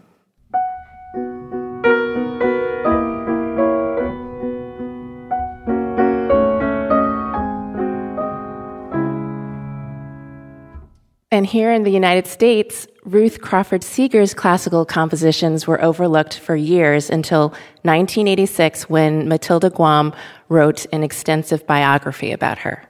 And 11.30 11.46
here 11.46 11.70
in 11.70 11.84
the 11.84 11.90
United 11.90 12.26
States, 12.26 12.88
Ruth 13.06 13.40
Crawford 13.40 13.84
Seeger's 13.84 14.34
classical 14.34 14.84
compositions 14.84 15.64
were 15.64 15.80
overlooked 15.80 16.40
for 16.40 16.56
years 16.56 17.08
until 17.08 17.50
1986 17.82 18.90
when 18.90 19.28
Matilda 19.28 19.70
Gaume 19.70 20.12
wrote 20.48 20.86
an 20.92 21.04
extensive 21.04 21.64
biography 21.68 22.32
about 22.32 22.58
her. 22.58 22.82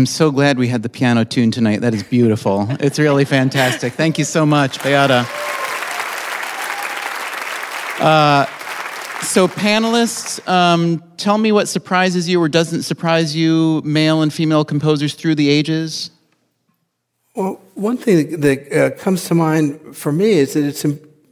I'm 0.00 0.06
so 0.06 0.30
glad 0.30 0.56
we 0.56 0.68
had 0.68 0.82
the 0.82 0.88
piano 0.88 1.26
tune 1.26 1.50
tonight. 1.50 1.82
That 1.82 1.92
is 1.92 2.02
beautiful. 2.02 2.66
it's 2.80 2.98
really 2.98 3.26
fantastic. 3.26 3.92
Thank 3.92 4.16
you 4.16 4.24
so 4.24 4.46
much, 4.46 4.82
Beata. 4.82 5.26
Uh, 8.00 8.46
So, 9.22 9.46
panelists, 9.46 10.40
um, 10.48 11.04
tell 11.18 11.36
me 11.36 11.52
what 11.52 11.68
surprises 11.68 12.30
you 12.30 12.40
or 12.40 12.48
doesn't 12.48 12.84
surprise 12.84 13.36
you, 13.36 13.82
male 13.84 14.22
and 14.22 14.32
female 14.32 14.64
composers 14.64 15.12
through 15.12 15.34
the 15.34 15.50
ages. 15.50 16.10
Well, 17.36 17.60
one 17.74 17.98
thing 17.98 18.40
that 18.40 18.72
uh, 18.72 18.96
comes 18.96 19.24
to 19.24 19.34
mind 19.34 19.94
for 19.94 20.12
me 20.12 20.30
is 20.30 20.54
that 20.54 20.64
it's 20.64 20.82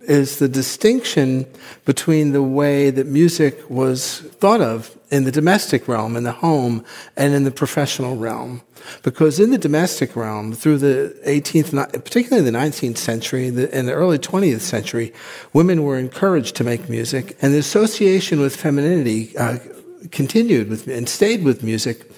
is 0.02 0.40
the 0.40 0.48
distinction 0.48 1.46
between 1.87 2.32
the 2.32 2.42
way 2.42 2.90
that 2.90 3.06
music 3.06 3.58
was 3.70 4.20
thought 4.40 4.60
of 4.60 4.98
in 5.11 5.25
the 5.25 5.33
domestic 5.33 5.88
realm, 5.88 6.17
in 6.17 6.25
the 6.25 6.33
home, 6.33 6.85
and 7.17 7.35
in 7.35 7.45
the 7.45 7.50
professional 7.50 8.17
realm. 8.17 8.62
Because 9.03 9.41
in 9.41 9.50
the 9.50 9.59
domestic 9.59 10.15
realm, 10.15 10.53
through 10.53 10.79
the 10.79 11.19
18th, 11.27 11.93
particularly 12.05 12.49
the 12.49 12.57
19th 12.57 12.99
century 12.99 13.49
and 13.49 13.57
the 13.57 13.93
early 13.93 14.19
20th 14.19 14.61
century, 14.61 15.12
women 15.53 15.83
were 15.83 15.99
encouraged 15.99 16.57
to 16.57 16.65
make 16.65 16.88
music, 16.88 17.37
and 17.43 17.53
the 17.53 17.59
association 17.59 18.41
with 18.41 18.55
femininity 18.55 19.37
uh, 19.37 19.59
continued 20.11 20.69
with 20.69 20.87
and 20.87 21.09
stayed 21.09 21.43
with 21.45 21.62
music 21.62 22.11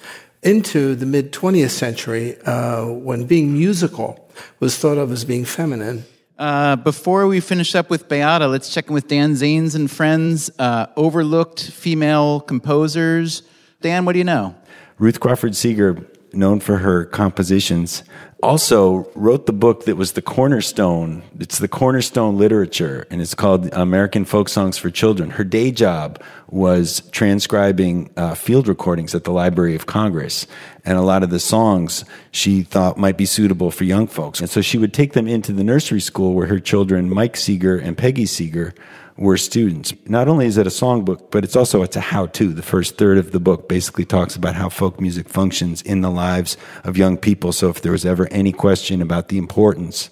into 0.43 0.95
the 0.95 1.05
mid 1.05 1.31
20th 1.31 1.69
century 1.69 2.39
uh, 2.41 2.85
when 2.85 3.25
being 3.25 3.53
musical 3.53 4.29
was 4.59 4.77
thought 4.77 4.97
of 4.97 5.11
as 5.11 5.25
being 5.25 5.45
feminine. 5.45 6.05
Uh, 6.41 6.75
before 6.75 7.27
we 7.27 7.39
finish 7.39 7.75
up 7.75 7.91
with 7.91 8.09
Beata, 8.09 8.47
let's 8.47 8.73
check 8.73 8.87
in 8.87 8.95
with 8.95 9.07
Dan 9.07 9.33
Zanes 9.33 9.75
and 9.75 9.91
friends. 9.91 10.49
Uh, 10.57 10.87
overlooked 10.97 11.69
female 11.69 12.39
composers. 12.39 13.43
Dan, 13.81 14.05
what 14.05 14.13
do 14.13 14.17
you 14.17 14.23
know? 14.23 14.55
Ruth 14.97 15.19
Crawford 15.19 15.55
Seeger, 15.55 16.03
known 16.33 16.59
for 16.59 16.77
her 16.77 17.05
compositions, 17.05 18.03
also 18.41 19.09
wrote 19.15 19.45
the 19.45 19.53
book 19.53 19.85
that 19.85 19.95
was 19.95 20.13
the 20.13 20.21
cornerstone. 20.21 21.21
It's 21.39 21.59
the 21.59 21.67
cornerstone 21.67 22.37
literature, 22.37 23.05
and 23.11 23.21
it's 23.21 23.35
called 23.35 23.71
American 23.73 24.25
Folk 24.25 24.49
Songs 24.49 24.77
for 24.77 24.89
Children. 24.89 25.31
Her 25.31 25.43
day 25.43 25.71
job 25.71 26.21
was 26.49 27.01
transcribing 27.11 28.09
uh, 28.17 28.33
field 28.33 28.67
recordings 28.67 29.13
at 29.13 29.23
the 29.23 29.31
Library 29.31 29.75
of 29.75 29.85
Congress, 29.85 30.47
and 30.83 30.97
a 30.97 31.01
lot 31.01 31.23
of 31.23 31.29
the 31.29 31.39
songs 31.39 32.03
she 32.31 32.63
thought 32.63 32.97
might 32.97 33.17
be 33.17 33.25
suitable 33.25 33.71
for 33.71 33.83
young 33.83 34.07
folks. 34.07 34.39
And 34.39 34.49
so 34.49 34.61
she 34.61 34.77
would 34.77 34.93
take 34.93 35.13
them 35.13 35.27
into 35.27 35.53
the 35.53 35.63
nursery 35.63 36.01
school 36.01 36.33
where 36.33 36.47
her 36.47 36.59
children, 36.59 37.09
Mike 37.09 37.37
Seeger 37.37 37.77
and 37.77 37.97
Peggy 37.97 38.25
Seeger, 38.25 38.73
were 39.17 39.37
students. 39.37 39.93
Not 40.05 40.27
only 40.27 40.45
is 40.45 40.57
it 40.57 40.65
a 40.65 40.71
songbook, 40.71 41.31
but 41.31 41.43
it's 41.43 41.55
also 41.55 41.83
it's 41.83 41.95
a 41.95 42.01
how-to. 42.01 42.53
The 42.53 42.61
first 42.61 42.97
third 42.97 43.17
of 43.17 43.31
the 43.31 43.39
book 43.39 43.69
basically 43.69 44.05
talks 44.05 44.35
about 44.35 44.55
how 44.55 44.69
folk 44.69 44.99
music 44.99 45.29
functions 45.29 45.81
in 45.81 46.01
the 46.01 46.09
lives 46.09 46.57
of 46.83 46.97
young 46.97 47.17
people. 47.17 47.51
So 47.51 47.69
if 47.69 47.81
there 47.81 47.91
was 47.91 48.05
ever 48.05 48.27
any 48.31 48.51
question 48.51 49.01
about 49.01 49.27
the 49.27 49.37
importance 49.37 50.09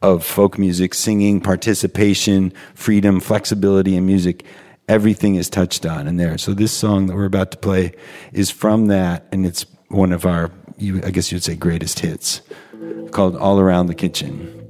of 0.00 0.24
folk 0.24 0.58
music, 0.58 0.94
singing, 0.94 1.40
participation, 1.40 2.52
freedom, 2.74 3.20
flexibility 3.20 3.96
in 3.96 4.04
music, 4.04 4.44
everything 4.88 5.36
is 5.36 5.48
touched 5.48 5.86
on 5.86 6.06
in 6.06 6.16
there. 6.16 6.36
So 6.38 6.54
this 6.54 6.72
song 6.72 7.06
that 7.06 7.16
we're 7.16 7.24
about 7.24 7.52
to 7.52 7.56
play 7.56 7.94
is 8.32 8.50
from 8.50 8.88
that, 8.88 9.26
and 9.32 9.46
it's 9.46 9.64
one 9.88 10.12
of 10.12 10.26
our, 10.26 10.50
I 10.80 11.10
guess 11.10 11.30
you'd 11.30 11.44
say, 11.44 11.54
greatest 11.54 12.00
hits, 12.00 12.42
called 13.12 13.36
"All 13.36 13.60
Around 13.60 13.86
the 13.86 13.94
Kitchen." 13.94 14.61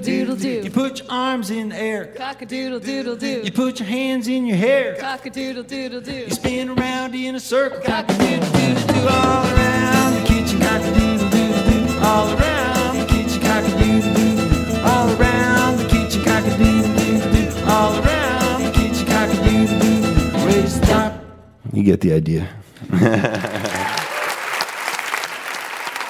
Doodle 0.00 0.34
doodle 0.34 0.36
doo. 0.36 0.64
You 0.64 0.70
put 0.70 0.98
your 1.00 1.10
arms 1.10 1.50
in 1.50 1.68
the 1.68 1.76
air. 1.76 2.06
Cock 2.06 2.42
a 2.42 2.46
doodle 2.46 2.80
doodle 2.80 3.16
doo. 3.16 3.42
You 3.44 3.52
put 3.52 3.80
your 3.80 3.88
hands 3.88 4.28
in 4.28 4.46
your 4.46 4.56
hair. 4.56 4.96
Cock 4.96 5.26
a 5.26 5.30
doodle 5.30 5.62
doodle 5.62 6.00
doo. 6.00 6.12
You 6.12 6.30
spin 6.30 6.70
around 6.70 7.14
in 7.14 7.34
a 7.34 7.40
circle. 7.40 7.80
Cock 7.80 8.10
a 8.10 8.18
doodle 8.18 8.50
doodle 8.50 8.86
doo. 8.86 9.08
All 9.08 9.46
around 9.54 10.14
the 10.14 10.26
kitchen. 10.26 10.60
Cock 10.60 10.82
a 10.82 10.94
doodle 10.98 11.30
doodle 11.30 11.62
doo. 11.70 11.98
All 12.00 12.28
around 12.38 12.98
the 12.98 13.06
kitchen. 13.06 13.40
Cock 13.40 13.64
a 13.64 13.70
doodle 13.78 14.14
doodle 14.14 14.48
doo. 14.48 14.80
All 14.82 15.20
around 15.20 15.78
the 15.78 15.88
kitchen. 15.88 16.24
Cock 16.24 16.44
a 16.44 16.58
doodle 16.58 16.94
doodle 16.96 17.32
doo. 17.32 17.64
All 17.66 18.04
around 18.04 18.62
the 18.64 18.70
kitchen. 18.72 19.06
Cock 19.06 19.30
a 19.30 19.36
doodle 19.44 19.78
doodle 19.78 20.14
doo. 20.14 20.38
Where 20.44 20.60
you 20.60 20.68
stop. 20.68 21.24
You 21.72 21.82
get 21.82 22.00
the 22.00 22.12
idea. 22.12 22.48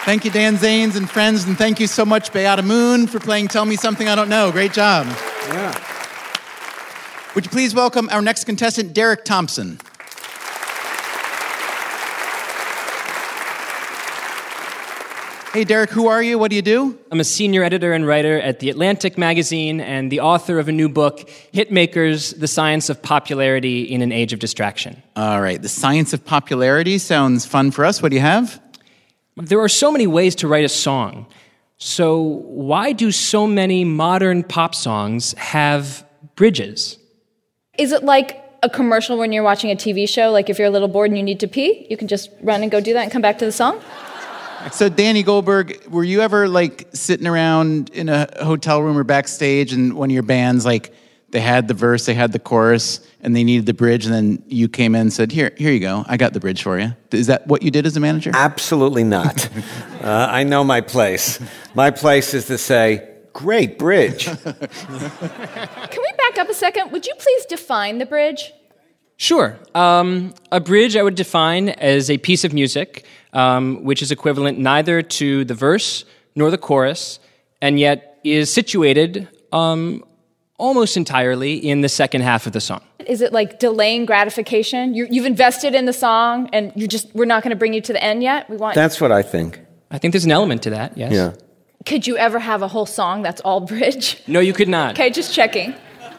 Thank 0.05 0.27
you, 0.27 0.31
Dan 0.31 0.59
Zanes 0.59 0.97
and 0.97 1.09
friends, 1.09 1.45
and 1.45 1.57
thank 1.57 1.81
you 1.81 1.87
so 1.87 2.05
much, 2.05 2.31
Beata 2.31 2.63
Moon, 2.63 3.07
for 3.07 3.19
playing 3.19 3.49
Tell 3.49 3.65
Me 3.65 3.75
Something 3.75 4.07
I 4.07 4.15
Don't 4.15 4.29
Know. 4.29 4.53
Great 4.53 4.75
job. 4.75 5.07
Yeah. 5.49 5.73
Would 7.35 7.47
you 7.47 7.51
please 7.51 7.75
welcome 7.75 8.11
our 8.11 8.21
next 8.21 8.45
contestant, 8.45 8.93
Derek 8.93 9.25
Thompson? 9.25 9.79
Hey, 15.55 15.65
Derek, 15.65 15.89
who 15.89 16.09
are 16.09 16.23
you? 16.23 16.39
What 16.39 16.51
do 16.51 16.57
you 16.57 16.63
do? 16.63 16.99
I'm 17.11 17.21
a 17.21 17.25
senior 17.25 17.63
editor 17.63 17.95
and 17.95 18.07
writer 18.07 18.39
at 18.39 18.61
The 18.61 18.69
Atlantic 18.69 19.17
magazine 19.17 19.81
and 19.81 20.13
the 20.13 20.21
author 20.21 20.59
of 20.59 20.69
a 20.69 20.73
new 20.73 20.91
book, 20.91 21.31
Hitmakers 21.55 22.39
The 22.39 22.49
Science 22.49 22.91
of 22.91 23.01
Popularity 23.01 23.85
in 23.85 24.03
an 24.03 24.13
Age 24.13 24.35
of 24.35 24.39
Distraction. 24.39 25.03
All 25.17 25.41
right, 25.41 25.63
The 25.63 25.71
Science 25.71 26.13
of 26.13 26.27
Popularity 26.27 26.99
sounds 26.99 27.47
fun 27.47 27.71
for 27.71 27.87
us. 27.87 28.03
What 28.03 28.11
do 28.11 28.17
you 28.17 28.23
have? 28.23 28.61
There 29.37 29.61
are 29.61 29.69
so 29.69 29.91
many 29.91 30.07
ways 30.07 30.35
to 30.37 30.49
write 30.49 30.65
a 30.65 30.69
song. 30.69 31.27
So, 31.77 32.21
why 32.23 32.93
do 32.93 33.11
so 33.11 33.47
many 33.47 33.85
modern 33.85 34.45
pop 34.45 34.75
songs 34.75 35.33
have 35.35 36.07
bridges? 36.37 36.99
Is 37.77 37.91
it 37.91 38.05
like 38.05 38.41
a 38.63 38.71
commercial 38.71 39.19
when 39.19 39.33
you're 39.33 39.43
watching 39.43 39.71
a 39.71 39.77
TV 39.77 40.09
show? 40.09 40.31
Like 40.31 40.49
if 40.49 40.59
you're 40.59 40.69
a 40.69 40.71
little 40.71 40.89
bored 40.89 41.11
and 41.11 41.19
you 41.19 41.25
need 41.25 41.41
to 41.41 41.49
pee, 41.49 41.87
you 41.91 41.97
can 41.97 42.07
just 42.07 42.31
run 42.43 42.63
and 42.63 42.71
go 42.71 42.81
do 42.81 42.93
that 42.93 43.03
and 43.03 43.11
come 43.13 43.23
back 43.23 43.39
to 43.39 43.45
the 43.45 43.53
song? 43.53 43.81
So, 44.73 44.89
Danny 44.89 45.23
Goldberg, 45.23 45.85
were 45.89 46.05
you 46.05 46.21
ever 46.23 46.49
like 46.49 46.89
sitting 46.95 47.27
around 47.27 47.91
in 47.91 48.09
a 48.09 48.29
hotel 48.43 48.83
room 48.83 48.97
or 48.97 49.05
backstage 49.05 49.73
and 49.73 49.95
one 49.95 50.11
of 50.11 50.15
your 50.15 50.23
bands, 50.23 50.65
like, 50.65 50.95
they 51.35 51.41
had 51.41 51.69
the 51.69 51.75
verse, 51.75 52.07
they 52.07 52.15
had 52.15 52.33
the 52.33 52.39
chorus, 52.39 53.01
and 53.21 53.35
they 53.35 53.43
needed 53.45 53.67
the 53.67 53.75
bridge, 53.75 54.07
and 54.07 54.15
then 54.15 54.43
you 54.47 54.69
came 54.69 54.95
in 54.95 55.03
and 55.03 55.13
said, 55.13 55.33
"Here, 55.33 55.53
here 55.59 55.73
you 55.73 55.81
go. 55.81 56.05
I 56.07 56.17
got 56.17 56.33
the 56.33 56.41
bridge 56.41 56.63
for 56.63 56.79
you." 56.79 56.95
Is 57.11 57.27
that 57.27 57.47
what 57.47 57.63
you 57.63 57.71
did 57.71 57.85
as 57.85 57.97
a 57.97 58.01
manager? 58.01 58.31
Absolutely 58.33 59.05
not. 59.05 59.49
uh, 60.03 60.29
I 60.31 60.45
know 60.45 60.65
my 60.65 60.81
place. 60.81 61.41
My 61.75 61.91
place 61.91 62.33
is 62.33 62.47
to 62.47 62.57
say, 62.57 63.09
"Great 63.33 63.79
bridge." 63.79 64.25
Can 64.45 66.03
we 66.07 66.13
back 66.17 66.39
up 66.39 66.49
a 66.49 66.55
second? 66.55 66.93
Would 66.93 67.05
you 67.05 67.15
please 67.19 67.45
define 67.47 67.99
the 67.99 68.07
bridge? 68.07 68.53
Sure. 69.17 69.59
Um, 69.75 70.35
a 70.51 70.61
bridge 70.61 70.97
I 70.97 71.03
would 71.03 71.15
define 71.15 71.69
as 71.69 72.11
a 72.11 72.19
piece 72.19 72.45
of 72.45 72.53
music 72.53 73.05
um, 73.35 73.83
which 73.83 74.01
is 74.01 74.11
equivalent 74.11 74.59
neither 74.59 75.03
to 75.03 75.45
the 75.45 75.55
verse 75.55 76.05
nor 76.35 76.51
the 76.51 76.59
chorus, 76.59 77.19
and 77.61 77.79
yet 77.79 78.19
is 78.25 78.51
situated 78.51 79.29
um, 79.53 80.05
almost 80.59 80.97
entirely 80.97 81.55
in 81.55 81.81
the 81.81 81.89
second 81.89 82.23
half 82.23 82.47
of 82.47 82.53
the 82.53 82.61
song. 82.61 82.81
Is 83.07 83.21
it 83.21 83.33
like 83.33 83.59
delaying 83.59 84.07
gratification? 84.07 84.95
you 84.95 85.07
have 85.07 85.27
invested 85.27 85.75
in 85.75 85.85
the 85.85 85.93
song, 85.93 86.49
and 86.53 86.73
you 86.75 86.89
just 86.89 87.15
we're 87.15 87.25
not 87.25 87.43
going 87.43 87.51
to 87.51 87.57
bring 87.57 87.75
you 87.75 87.81
to 87.83 87.93
the 87.93 88.03
end 88.03 88.23
yet. 88.23 88.49
We 88.49 88.57
want. 88.57 88.75
That's 88.75 89.01
what 89.01 89.13
I 89.13 89.23
think. 89.23 89.61
I 89.91 89.99
think 89.99 90.13
there's 90.13 90.25
an 90.25 90.33
element 90.33 90.63
to 90.65 90.71
that. 90.71 90.97
Yes. 90.97 91.13
Yeah. 91.13 91.33
Could 91.87 92.07
you 92.07 92.17
ever 92.17 92.39
have 92.39 92.63
a 92.63 92.69
whole 92.69 92.87
song 92.87 93.23
that's 93.23 93.41
all 93.43 93.61
bridge? 93.61 94.23
No, 94.27 94.41
you 94.41 94.53
could 94.53 94.69
not. 94.69 94.95
Okay, 94.95 95.11
just 95.11 95.35
checking. 95.35 95.75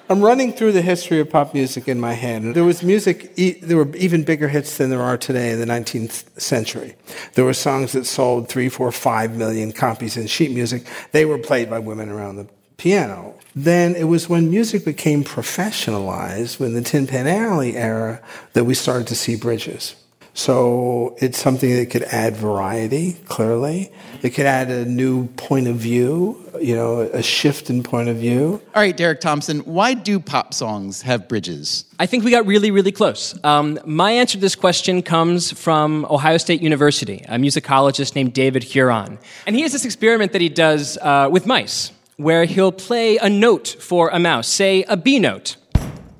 I'm 0.07 0.21
running 0.21 0.53
through 0.53 0.73
the 0.73 0.83
history 0.83 1.19
of 1.19 1.31
pop 1.31 1.55
music 1.55 1.87
in 1.87 1.99
my 1.99 2.13
head. 2.13 2.43
There 2.53 2.63
was 2.63 2.83
music, 2.83 3.35
there 3.35 3.75
were 3.75 3.95
even 3.95 4.23
bigger 4.23 4.47
hits 4.47 4.77
than 4.77 4.91
there 4.91 5.01
are 5.01 5.17
today 5.17 5.49
in 5.51 5.59
the 5.59 5.65
19th 5.65 6.39
century. 6.39 6.95
There 7.33 7.43
were 7.43 7.55
songs 7.55 7.93
that 7.93 8.05
sold 8.05 8.47
three, 8.47 8.69
four, 8.69 8.91
five 8.91 9.35
million 9.35 9.71
copies 9.71 10.15
in 10.15 10.27
sheet 10.27 10.51
music. 10.51 10.85
They 11.11 11.25
were 11.25 11.39
played 11.39 11.71
by 11.71 11.79
women 11.79 12.11
around 12.11 12.35
the 12.35 12.47
piano. 12.77 13.33
Then 13.55 13.95
it 13.95 14.05
was 14.05 14.27
when 14.27 14.49
music 14.49 14.83
became 14.83 15.23
professionalized, 15.23 16.59
when 16.59 16.73
the 16.73 16.81
Tin 16.81 17.07
Pan 17.07 17.27
Alley 17.27 17.77
era, 17.77 18.21
that 18.53 18.65
we 18.65 18.73
started 18.73 19.07
to 19.07 19.15
see 19.15 19.35
bridges. 19.35 19.95
So 20.37 21.15
it's 21.19 21.39
something 21.39 21.73
that 21.77 21.89
could 21.89 22.03
add 22.03 22.35
variety, 22.35 23.13
clearly. 23.25 23.89
It 24.21 24.31
could 24.31 24.45
add 24.45 24.69
a 24.69 24.83
new 24.83 25.27
point 25.27 25.69
of 25.69 25.77
view, 25.77 26.37
you 26.59 26.75
know, 26.75 26.99
a 26.99 27.23
shift 27.23 27.69
in 27.69 27.83
point 27.83 28.09
of 28.09 28.17
view. 28.17 28.61
All 28.75 28.81
right, 28.81 28.95
Derek 28.95 29.21
Thompson, 29.21 29.59
why 29.59 29.93
do 29.93 30.19
pop 30.19 30.53
songs 30.53 31.01
have 31.03 31.29
bridges? 31.29 31.85
I 31.99 32.05
think 32.05 32.25
we 32.25 32.31
got 32.31 32.45
really, 32.45 32.69
really 32.69 32.91
close. 32.91 33.39
Um, 33.45 33.79
my 33.85 34.11
answer 34.11 34.33
to 34.33 34.41
this 34.41 34.55
question 34.55 35.01
comes 35.01 35.53
from 35.53 36.05
Ohio 36.09 36.35
State 36.35 36.61
University, 36.61 37.23
a 37.29 37.37
musicologist 37.37 38.13
named 38.13 38.33
David 38.33 38.63
Huron. 38.63 39.17
And 39.47 39.55
he 39.55 39.61
has 39.61 39.71
this 39.71 39.85
experiment 39.85 40.33
that 40.33 40.41
he 40.41 40.49
does 40.49 40.97
uh, 40.97 41.29
with 41.31 41.45
mice, 41.45 41.91
where 42.17 42.45
he'll 42.45 42.71
play 42.71 43.17
a 43.17 43.29
note 43.29 43.75
for 43.79 44.09
a 44.09 44.19
mouse, 44.19 44.47
say 44.47 44.83
a 44.83 44.95
B 44.95 45.19
note, 45.19 45.57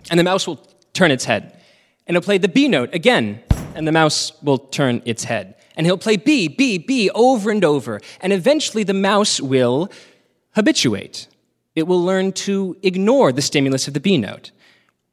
and 0.10 0.20
the 0.20 0.24
mouse 0.24 0.46
will 0.48 0.58
turn 0.94 1.12
its 1.12 1.26
head. 1.26 1.62
And 2.08 2.16
he'll 2.16 2.22
play 2.22 2.38
the 2.38 2.48
B 2.48 2.68
note 2.68 2.94
again, 2.94 3.42
and 3.74 3.88
the 3.88 3.92
mouse 3.92 4.32
will 4.44 4.58
turn 4.58 5.02
its 5.06 5.24
head. 5.24 5.56
And 5.76 5.86
he'll 5.86 5.98
play 5.98 6.18
B, 6.18 6.48
B, 6.48 6.78
B 6.78 7.10
over 7.12 7.50
and 7.50 7.64
over. 7.64 8.00
And 8.22 8.32
eventually 8.32 8.84
the 8.84 8.94
mouse 8.94 9.42
will 9.42 9.90
habituate. 10.52 11.28
It 11.76 11.88
will 11.88 12.02
learn 12.02 12.32
to 12.34 12.78
ignore 12.84 13.32
the 13.32 13.42
stimulus 13.42 13.88
of 13.88 13.94
the 13.94 14.00
B 14.00 14.18
note. 14.18 14.52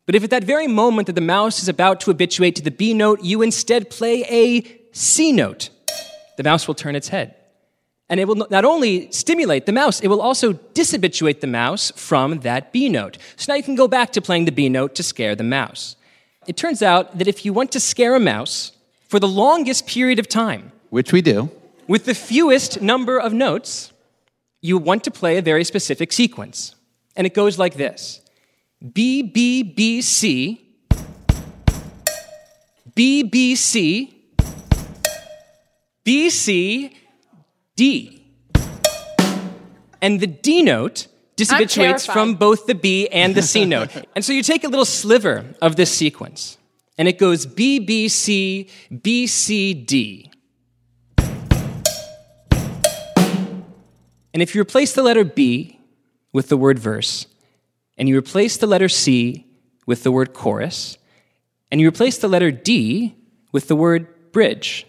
But 0.07 0.14
if 0.14 0.25
at 0.25 0.31
that 0.31 0.45
very 0.45 0.66
moment 0.66 1.07
that 1.07 1.14
the 1.14 1.21
mouse 1.21 1.62
is 1.62 1.68
about 1.68 2.01
to 2.01 2.11
habituate 2.11 2.57
to 2.57 2.62
the 2.62 2.71
B 2.71 2.92
note, 2.95 3.23
you 3.23 3.42
instead 3.42 3.90
play 3.90 4.25
a 4.29 4.62
C 4.92 5.33
note, 5.33 5.71
the 6.37 6.42
mouse 6.42 6.68
will 6.68 6.75
turn 6.75 6.95
its 6.95 7.09
head. 7.09 7.35
And 8.12 8.20
it 8.20 8.29
will 8.29 8.46
not 8.51 8.66
only 8.66 9.11
stimulate 9.11 9.64
the 9.64 9.72
mouse, 9.72 9.98
it 10.01 10.09
will 10.09 10.20
also 10.20 10.53
dishabituate 10.53 11.40
the 11.40 11.46
mouse 11.46 11.90
from 11.96 12.40
that 12.40 12.70
B 12.70 12.90
note. 12.90 13.16
So 13.37 13.51
now 13.51 13.57
you 13.57 13.62
can 13.62 13.75
go 13.75 13.88
back 13.88 14.12
to 14.12 14.20
playing 14.20 14.44
the 14.44 14.53
B 14.53 14.68
note 14.68 14.94
to 14.96 15.03
scare 15.03 15.35
the 15.35 15.42
mouse. 15.44 15.96
It 16.46 16.59
turns 16.59 16.83
out 16.83 17.16
that 17.16 17.27
if 17.27 17.46
you 17.46 17.55
want 17.55 17.72
to 17.72 17.81
scare 17.81 18.14
a 18.14 18.20
mouse 18.20 18.72
for 19.09 19.18
the 19.18 19.27
longest 19.27 19.87
period 19.87 20.18
of 20.18 20.29
time, 20.29 20.72
which 20.90 21.11
we 21.11 21.22
do, 21.22 21.51
with 21.88 22.05
the 22.05 22.14
fewest 22.14 22.83
number 22.83 23.16
of 23.18 23.33
notes, 23.33 23.94
you 24.61 24.77
want 24.77 25.05
to 25.05 25.11
play 25.11 25.38
a 25.38 25.42
very 25.42 25.64
specific 25.64 26.12
sequence. 26.12 26.75
And 27.16 27.27
it 27.27 27.33
goes 27.33 27.59
like 27.59 27.77
this 27.77 28.20
B, 28.92 29.22
B, 29.22 29.62
B, 29.62 30.03
C, 30.03 30.61
B, 32.94 33.22
B, 33.22 33.57
C, 33.57 34.14
B, 36.05 36.29
C, 36.29 36.98
D. 37.83 38.25
And 40.01 40.21
the 40.21 40.29
D 40.29 40.62
note 40.62 41.09
dishabituates 41.37 42.07
from 42.07 42.37
both 42.37 42.66
the 42.66 42.77
B 42.77 43.09
and 43.09 43.35
the 43.35 43.42
C 43.42 43.64
note. 43.64 43.90
And 44.14 44.25
so 44.25 44.33
you 44.33 44.45
take 44.45 44.62
a 44.62 44.68
little 44.68 44.85
sliver 44.85 45.45
of 45.61 45.75
this 45.75 45.90
sequence, 45.92 46.59
and 46.97 47.09
it 47.09 47.18
goes 47.18 47.45
B, 47.45 47.81
B, 47.81 48.07
C, 48.07 48.68
B, 49.03 49.27
C, 49.27 49.75
D. 49.75 50.31
And 54.33 54.40
if 54.45 54.55
you 54.55 54.62
replace 54.62 54.92
the 54.92 55.03
letter 55.03 55.25
B 55.25 55.81
with 56.33 56.51
the 56.51 56.57
word 56.57 56.79
verse, 56.79 57.27
and 57.99 58.09
you 58.09 58.16
replace 58.16 58.57
the 58.59 58.68
letter 58.68 58.88
C 58.88 59.45
with 59.87 60.05
the 60.05 60.12
word 60.12 60.35
chorus, 60.35 60.99
and 61.73 61.81
you 61.81 61.88
replace 61.88 62.16
the 62.18 62.29
letter 62.29 62.53
D 62.53 63.16
with 63.51 63.66
the 63.66 63.75
word 63.75 64.31
bridge, 64.31 64.87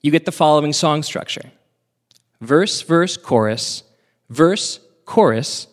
you 0.00 0.10
get 0.10 0.24
the 0.24 0.32
following 0.32 0.72
song 0.72 1.02
structure 1.02 1.50
verse, 2.40 2.82
verse, 2.82 3.16
chorus, 3.16 3.82
verse, 4.28 4.80
chorus, 5.04 5.66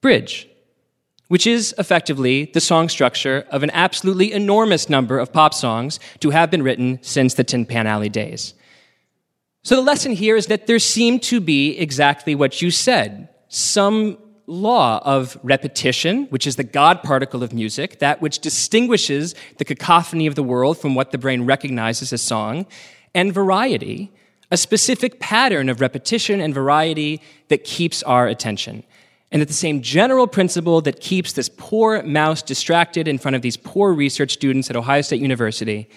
bridge, 0.00 0.48
which 1.28 1.46
is 1.46 1.74
effectively 1.78 2.50
the 2.52 2.60
song 2.60 2.88
structure 2.88 3.46
of 3.50 3.62
an 3.62 3.70
absolutely 3.70 4.32
enormous 4.32 4.88
number 4.88 5.18
of 5.18 5.32
pop 5.32 5.54
songs 5.54 5.98
to 6.20 6.30
have 6.30 6.50
been 6.50 6.62
written 6.62 6.98
since 7.02 7.34
the 7.34 7.44
Tin 7.44 7.64
Pan 7.64 7.86
Alley 7.86 8.08
days. 8.08 8.54
So 9.62 9.76
the 9.76 9.82
lesson 9.82 10.12
here 10.12 10.36
is 10.36 10.46
that 10.46 10.66
there 10.66 10.80
seemed 10.80 11.22
to 11.24 11.40
be 11.40 11.78
exactly 11.78 12.34
what 12.34 12.60
you 12.60 12.70
said 12.70 13.28
some 13.48 14.18
law 14.46 15.00
of 15.04 15.38
repetition, 15.42 16.24
which 16.30 16.46
is 16.46 16.56
the 16.56 16.64
God 16.64 17.02
particle 17.02 17.42
of 17.42 17.52
music, 17.52 17.98
that 18.00 18.20
which 18.20 18.40
distinguishes 18.40 19.34
the 19.58 19.64
cacophony 19.64 20.26
of 20.26 20.34
the 20.34 20.42
world 20.42 20.78
from 20.78 20.94
what 20.94 21.10
the 21.10 21.18
brain 21.18 21.44
recognizes 21.44 22.12
as 22.12 22.22
song, 22.22 22.66
and 23.14 23.32
variety, 23.32 24.10
a 24.52 24.56
specific 24.58 25.18
pattern 25.18 25.70
of 25.70 25.80
repetition 25.80 26.38
and 26.38 26.54
variety 26.54 27.22
that 27.48 27.64
keeps 27.64 28.02
our 28.02 28.28
attention. 28.28 28.84
And 29.32 29.40
that 29.40 29.48
the 29.48 29.54
same 29.54 29.80
general 29.80 30.26
principle 30.26 30.82
that 30.82 31.00
keeps 31.00 31.32
this 31.32 31.48
poor 31.48 32.02
mouse 32.02 32.42
distracted 32.42 33.08
in 33.08 33.16
front 33.16 33.34
of 33.34 33.40
these 33.40 33.56
poor 33.56 33.94
research 33.94 34.32
students 34.32 34.68
at 34.68 34.76
Ohio 34.76 35.00
State 35.00 35.22
University 35.22 35.88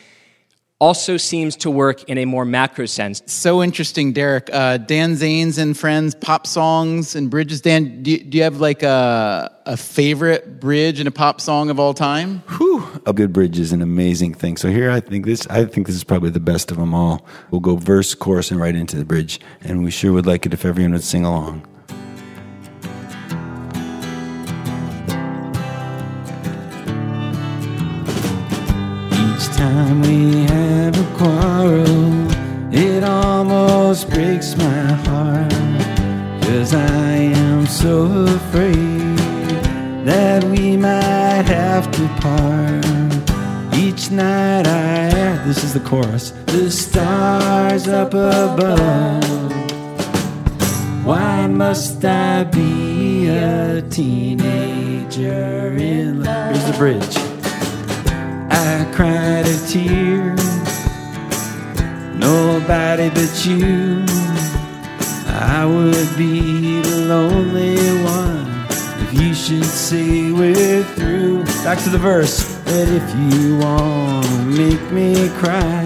also 0.82 1.16
seems 1.16 1.56
to 1.56 1.72
work 1.72 2.04
in 2.04 2.18
a 2.18 2.26
more 2.26 2.44
macro 2.44 2.86
sense. 2.86 3.22
So 3.28 3.64
interesting, 3.64 4.12
Derek. 4.12 4.50
Uh, 4.52 4.78
Dan 4.78 5.14
Zanes 5.14 5.58
and 5.58 5.78
friends, 5.78 6.14
pop 6.16 6.46
songs 6.46 7.16
and 7.16 7.30
bridges. 7.30 7.62
Dan, 7.62 8.04
do 8.04 8.12
you, 8.12 8.24
do 8.24 8.38
you 8.38 8.44
have 8.44 8.60
like 8.60 8.84
a, 8.84 9.52
a 9.66 9.78
favorite 9.78 10.60
bridge 10.60 11.00
in 11.00 11.08
a 11.08 11.12
pop 11.12 11.40
song 11.40 11.70
of 11.70 11.80
all 11.80 11.94
time? 11.94 12.40
Whew. 12.58 12.86
A 13.06 13.14
good 13.14 13.32
bridge 13.32 13.58
is 13.58 13.72
an 13.72 13.82
amazing 13.82 14.34
thing. 14.34 14.58
So 14.58 14.70
here, 14.70 14.92
I 14.92 15.00
think 15.00 15.26
this. 15.26 15.48
I 15.48 15.66
think 15.66 15.88
this 15.88 15.96
is 15.96 16.04
probably 16.04 16.30
the 16.30 16.40
best 16.42 16.72
of 16.72 16.78
them 16.78 16.94
all. 16.94 17.26
We'll 17.52 17.62
go 17.62 17.78
verse, 17.78 18.14
chorus, 18.14 18.52
and 18.52 18.60
right 18.60 18.76
into 18.76 18.98
the 18.98 19.06
bridge, 19.06 19.40
and 19.62 19.84
we 19.84 19.92
sure 19.92 20.12
would 20.12 20.26
like 20.26 20.46
it 20.46 20.54
if 20.54 20.66
everyone 20.66 20.92
would 20.94 21.04
sing 21.04 21.24
along. 21.24 21.66
Cause 36.66 36.74
I 36.74 37.18
am 37.18 37.68
so 37.68 38.06
afraid 38.26 39.18
that 40.04 40.44
we 40.46 40.76
might 40.76 41.46
have 41.46 41.92
to 41.92 42.08
part. 42.20 43.78
Each 43.78 44.10
night 44.10 44.66
I, 44.66 45.46
This 45.46 45.64
is 45.64 45.74
the 45.76 45.80
chorus. 45.80 46.32
the 46.48 46.72
stars 46.72 47.88
up 47.88 48.16
above. 48.16 49.54
Why 51.06 51.46
must 51.46 52.04
I 52.04 52.46
be 52.46 53.28
a 53.28 53.84
teenager 53.92 55.78
in 55.78 56.24
love? 56.24 56.56
Here's 56.56 56.66
the 56.66 56.78
bridge. 56.80 57.18
I 58.50 58.92
cried 58.92 59.46
a 59.46 59.58
tear. 59.68 60.36
Nobody 62.18 63.10
but 63.12 63.46
you. 63.46 64.04
I 65.38 65.66
would 65.66 66.18
be 66.18 66.55
lonely 67.08 67.78
one 68.04 68.48
if 69.04 69.14
you 69.14 69.34
should 69.34 69.66
say 69.66 70.32
we're 70.32 70.84
through. 70.96 71.44
Back 71.64 71.80
to 71.84 71.90
the 71.90 71.98
verse. 71.98 72.56
But 72.66 72.88
if 72.90 73.08
you 73.16 73.58
want 73.60 74.26
to 74.26 74.38
make 74.46 74.92
me 74.92 75.30
cry, 75.38 75.84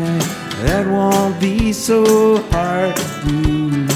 that 0.63 0.87
won't 0.87 1.39
be 1.39 1.73
so 1.73 2.41
hard 2.51 2.95
to 2.95 3.03
do. 3.25 3.87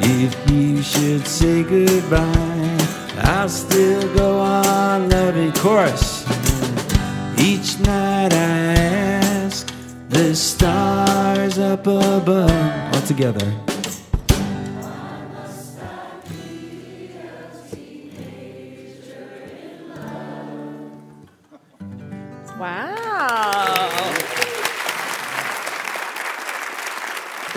If 0.00 0.50
you 0.50 0.82
should 0.82 1.26
say 1.26 1.62
goodbye, 1.62 2.78
I'll 3.18 3.48
still 3.48 4.02
go 4.16 4.40
on 4.40 5.08
loving 5.10 5.52
chorus. 5.52 6.24
Each 7.38 7.78
night 7.80 8.32
I 8.32 8.74
ask 9.22 9.72
the 10.08 10.34
stars 10.34 11.58
up 11.58 11.86
above. 11.86 12.94
All 12.94 13.02
together. 13.02 13.71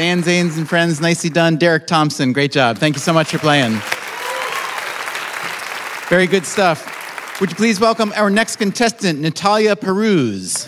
Dan 0.06 0.22
Zanes 0.22 0.56
and 0.56 0.70
friends, 0.70 1.02
nicely 1.02 1.32
done. 1.32 1.56
Derek 1.56 1.88
Thompson, 1.88 2.32
great 2.32 2.52
job. 2.52 2.78
Thank 2.78 2.96
you 2.96 3.00
so 3.00 3.12
much 3.12 3.32
for 3.32 3.40
playing. 3.40 3.82
Very 6.10 6.28
good 6.28 6.46
stuff. 6.46 6.86
Would 7.42 7.50
you 7.50 7.56
please 7.56 7.80
welcome 7.80 8.14
our 8.16 8.30
next 8.30 8.58
contestant, 8.58 9.20
Natalia 9.20 9.76
Paruz. 9.76 10.68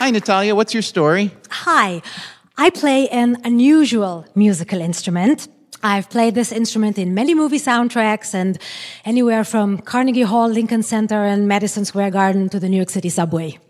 Hi, 0.00 0.10
Natalia. 0.10 0.56
What's 0.56 0.74
your 0.74 0.82
story? 0.82 1.30
Hi, 1.50 2.02
I 2.58 2.70
play 2.70 3.08
an 3.10 3.40
unusual 3.44 4.26
musical 4.34 4.80
instrument. 4.80 5.46
I've 5.84 6.10
played 6.10 6.34
this 6.34 6.50
instrument 6.50 6.98
in 6.98 7.14
many 7.14 7.36
movie 7.36 7.60
soundtracks 7.60 8.34
and 8.34 8.58
anywhere 9.04 9.44
from 9.44 9.78
Carnegie 9.78 10.22
Hall, 10.22 10.48
Lincoln 10.48 10.82
Center, 10.82 11.22
and 11.24 11.46
Madison 11.46 11.84
Square 11.84 12.10
Garden 12.10 12.48
to 12.48 12.58
the 12.58 12.68
New 12.68 12.78
York 12.78 12.90
City 12.90 13.08
subway. 13.08 13.60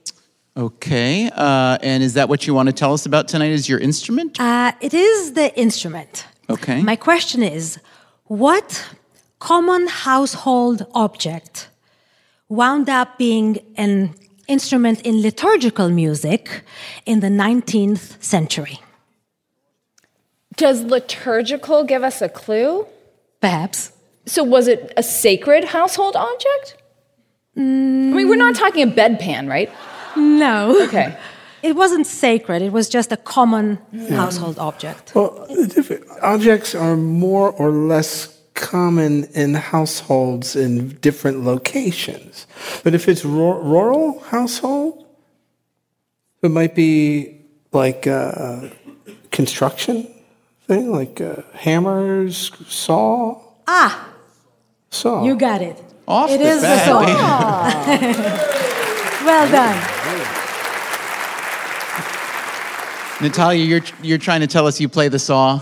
Okay. 0.56 1.30
Uh, 1.34 1.78
and 1.82 2.02
is 2.02 2.14
that 2.14 2.28
what 2.28 2.46
you 2.46 2.54
want 2.54 2.68
to 2.68 2.72
tell 2.72 2.92
us 2.92 3.06
about 3.06 3.28
tonight? 3.28 3.52
Is 3.52 3.68
your 3.68 3.78
instrument? 3.78 4.38
Uh, 4.38 4.72
it 4.80 4.92
is 4.92 5.32
the 5.32 5.56
instrument. 5.58 6.26
Okay. 6.50 6.82
My 6.82 6.96
question 6.96 7.42
is 7.42 7.78
what 8.24 8.84
common 9.38 9.86
household 9.88 10.86
object 10.94 11.70
wound 12.48 12.88
up 12.88 13.16
being 13.16 13.58
an 13.76 14.14
instrument 14.46 15.00
in 15.02 15.22
liturgical 15.22 15.88
music 15.88 16.62
in 17.06 17.20
the 17.20 17.28
19th 17.28 18.22
century? 18.22 18.78
Does 20.56 20.82
liturgical 20.82 21.84
give 21.84 22.02
us 22.02 22.20
a 22.20 22.28
clue? 22.28 22.86
Perhaps. 23.40 23.92
So 24.26 24.44
was 24.44 24.68
it 24.68 24.92
a 24.96 25.02
sacred 25.02 25.64
household 25.64 26.14
object? 26.14 26.76
I 27.56 27.60
mean, 27.60 28.28
we're 28.28 28.36
not 28.36 28.54
talking 28.54 28.82
a 28.82 28.92
bedpan, 28.92 29.48
right? 29.48 29.70
No. 30.16 30.76
Okay. 30.88 31.16
It 31.62 31.76
wasn't 31.76 32.08
sacred, 32.08 32.60
it 32.60 32.72
was 32.72 32.88
just 32.88 33.12
a 33.12 33.16
common 33.16 33.78
household 34.10 34.58
object. 34.58 35.14
Well, 35.14 35.46
objects 36.20 36.74
are 36.74 36.96
more 36.96 37.52
or 37.52 37.70
less 37.70 38.36
common 38.54 39.26
in 39.32 39.54
households 39.54 40.56
in 40.56 40.88
different 41.00 41.44
locations. 41.44 42.48
But 42.82 42.94
if 42.94 43.06
it's 43.08 43.24
ru- 43.24 43.60
rural 43.62 44.18
household, 44.30 45.06
it 46.42 46.50
might 46.50 46.74
be 46.74 47.40
like 47.70 48.08
a 48.08 48.72
construction 49.30 50.08
thing, 50.66 50.90
like 50.90 51.20
uh, 51.20 51.42
hammers, 51.54 52.50
saw, 52.66 53.40
Ah, 53.68 54.08
saw. 54.90 55.22
you 55.24 55.36
got 55.36 55.62
it. 55.62 55.80
Off 56.08 56.28
It 56.28 56.38
the 56.38 56.44
is 56.48 56.60
the 56.60 56.66
bat. 56.66 56.86
saw. 56.86 57.02
well 59.26 59.48
done. 59.48 59.78
Natalia, 63.22 63.64
you're 63.64 63.82
you're 64.02 64.18
trying 64.18 64.40
to 64.40 64.46
tell 64.46 64.66
us 64.66 64.80
you 64.80 64.88
play 64.88 65.08
the 65.08 65.18
saw. 65.18 65.60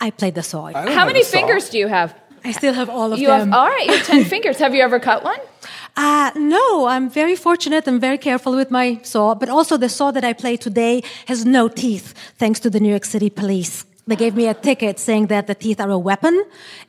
I 0.00 0.10
played 0.10 0.34
the 0.34 0.42
saw. 0.42 0.70
How 0.72 1.06
many 1.06 1.24
fingers 1.24 1.70
do 1.70 1.78
you 1.78 1.88
have? 1.88 2.14
I 2.44 2.52
still 2.52 2.74
have 2.74 2.88
all 2.88 3.12
of 3.12 3.18
them. 3.18 3.20
You 3.20 3.28
them. 3.28 3.50
have 3.50 3.58
all 3.58 3.68
right. 3.68 3.86
You 3.86 3.96
have 3.96 4.06
ten 4.06 4.24
fingers. 4.34 4.58
Have 4.58 4.74
you 4.74 4.82
ever 4.82 5.00
cut 5.00 5.24
one? 5.24 5.38
Uh, 5.96 6.30
no, 6.36 6.86
I'm 6.86 7.10
very 7.10 7.34
fortunate 7.34 7.88
and 7.88 8.00
very 8.00 8.18
careful 8.18 8.54
with 8.54 8.70
my 8.70 9.00
saw, 9.02 9.34
but 9.34 9.48
also 9.48 9.76
the 9.76 9.88
saw 9.88 10.12
that 10.12 10.24
I 10.24 10.32
play 10.32 10.56
today 10.56 11.02
has 11.26 11.44
no 11.44 11.68
teeth, 11.68 12.14
thanks 12.36 12.60
to 12.60 12.70
the 12.70 12.78
New 12.78 12.90
York 12.90 13.04
City 13.04 13.30
police. 13.30 13.84
They 14.06 14.16
gave 14.16 14.36
me 14.36 14.46
a 14.46 14.54
ticket 14.54 14.98
saying 14.98 15.26
that 15.26 15.48
the 15.48 15.54
teeth 15.54 15.80
are 15.80 15.90
a 15.90 15.98
weapon, 15.98 16.44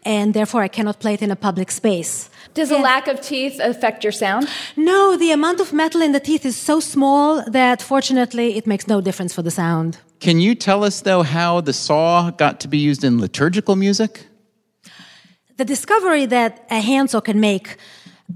and 0.06 0.34
therefore 0.34 0.62
I 0.62 0.68
cannot 0.68 1.00
play 1.00 1.16
it 1.16 1.22
in 1.22 1.32
a 1.32 1.36
public 1.36 1.72
space. 1.72 2.30
Does 2.54 2.72
a 2.72 2.78
lack 2.78 3.08
of 3.08 3.20
teeth 3.20 3.60
affect 3.60 4.04
your 4.04 4.14
sound? 4.14 4.48
No, 4.76 5.18
the 5.18 5.32
amount 5.32 5.60
of 5.60 5.74
metal 5.74 6.02
in 6.02 6.12
the 6.12 6.20
teeth 6.20 6.46
is 6.46 6.56
so 6.56 6.80
small 6.80 7.44
that 7.50 7.82
fortunately 7.82 8.58
it 8.58 8.66
makes 8.68 8.88
no 8.88 9.02
difference 9.02 9.34
for 9.34 9.42
the 9.42 9.52
sound. 9.52 9.98
Can 10.20 10.42
you 10.42 10.54
tell 10.54 10.84
us 10.84 11.02
though 11.02 11.24
how 11.24 11.62
the 11.62 11.72
saw 11.72 12.30
got 12.32 12.60
to 12.62 12.68
be 12.68 12.78
used 12.78 13.04
in 13.04 13.22
liturgical 13.22 13.76
music? 13.76 14.26
The 15.56 15.66
discovery 15.66 16.26
that 16.26 16.66
a 16.70 16.82
handsaw 16.82 17.22
can 17.22 17.40
make 17.40 17.78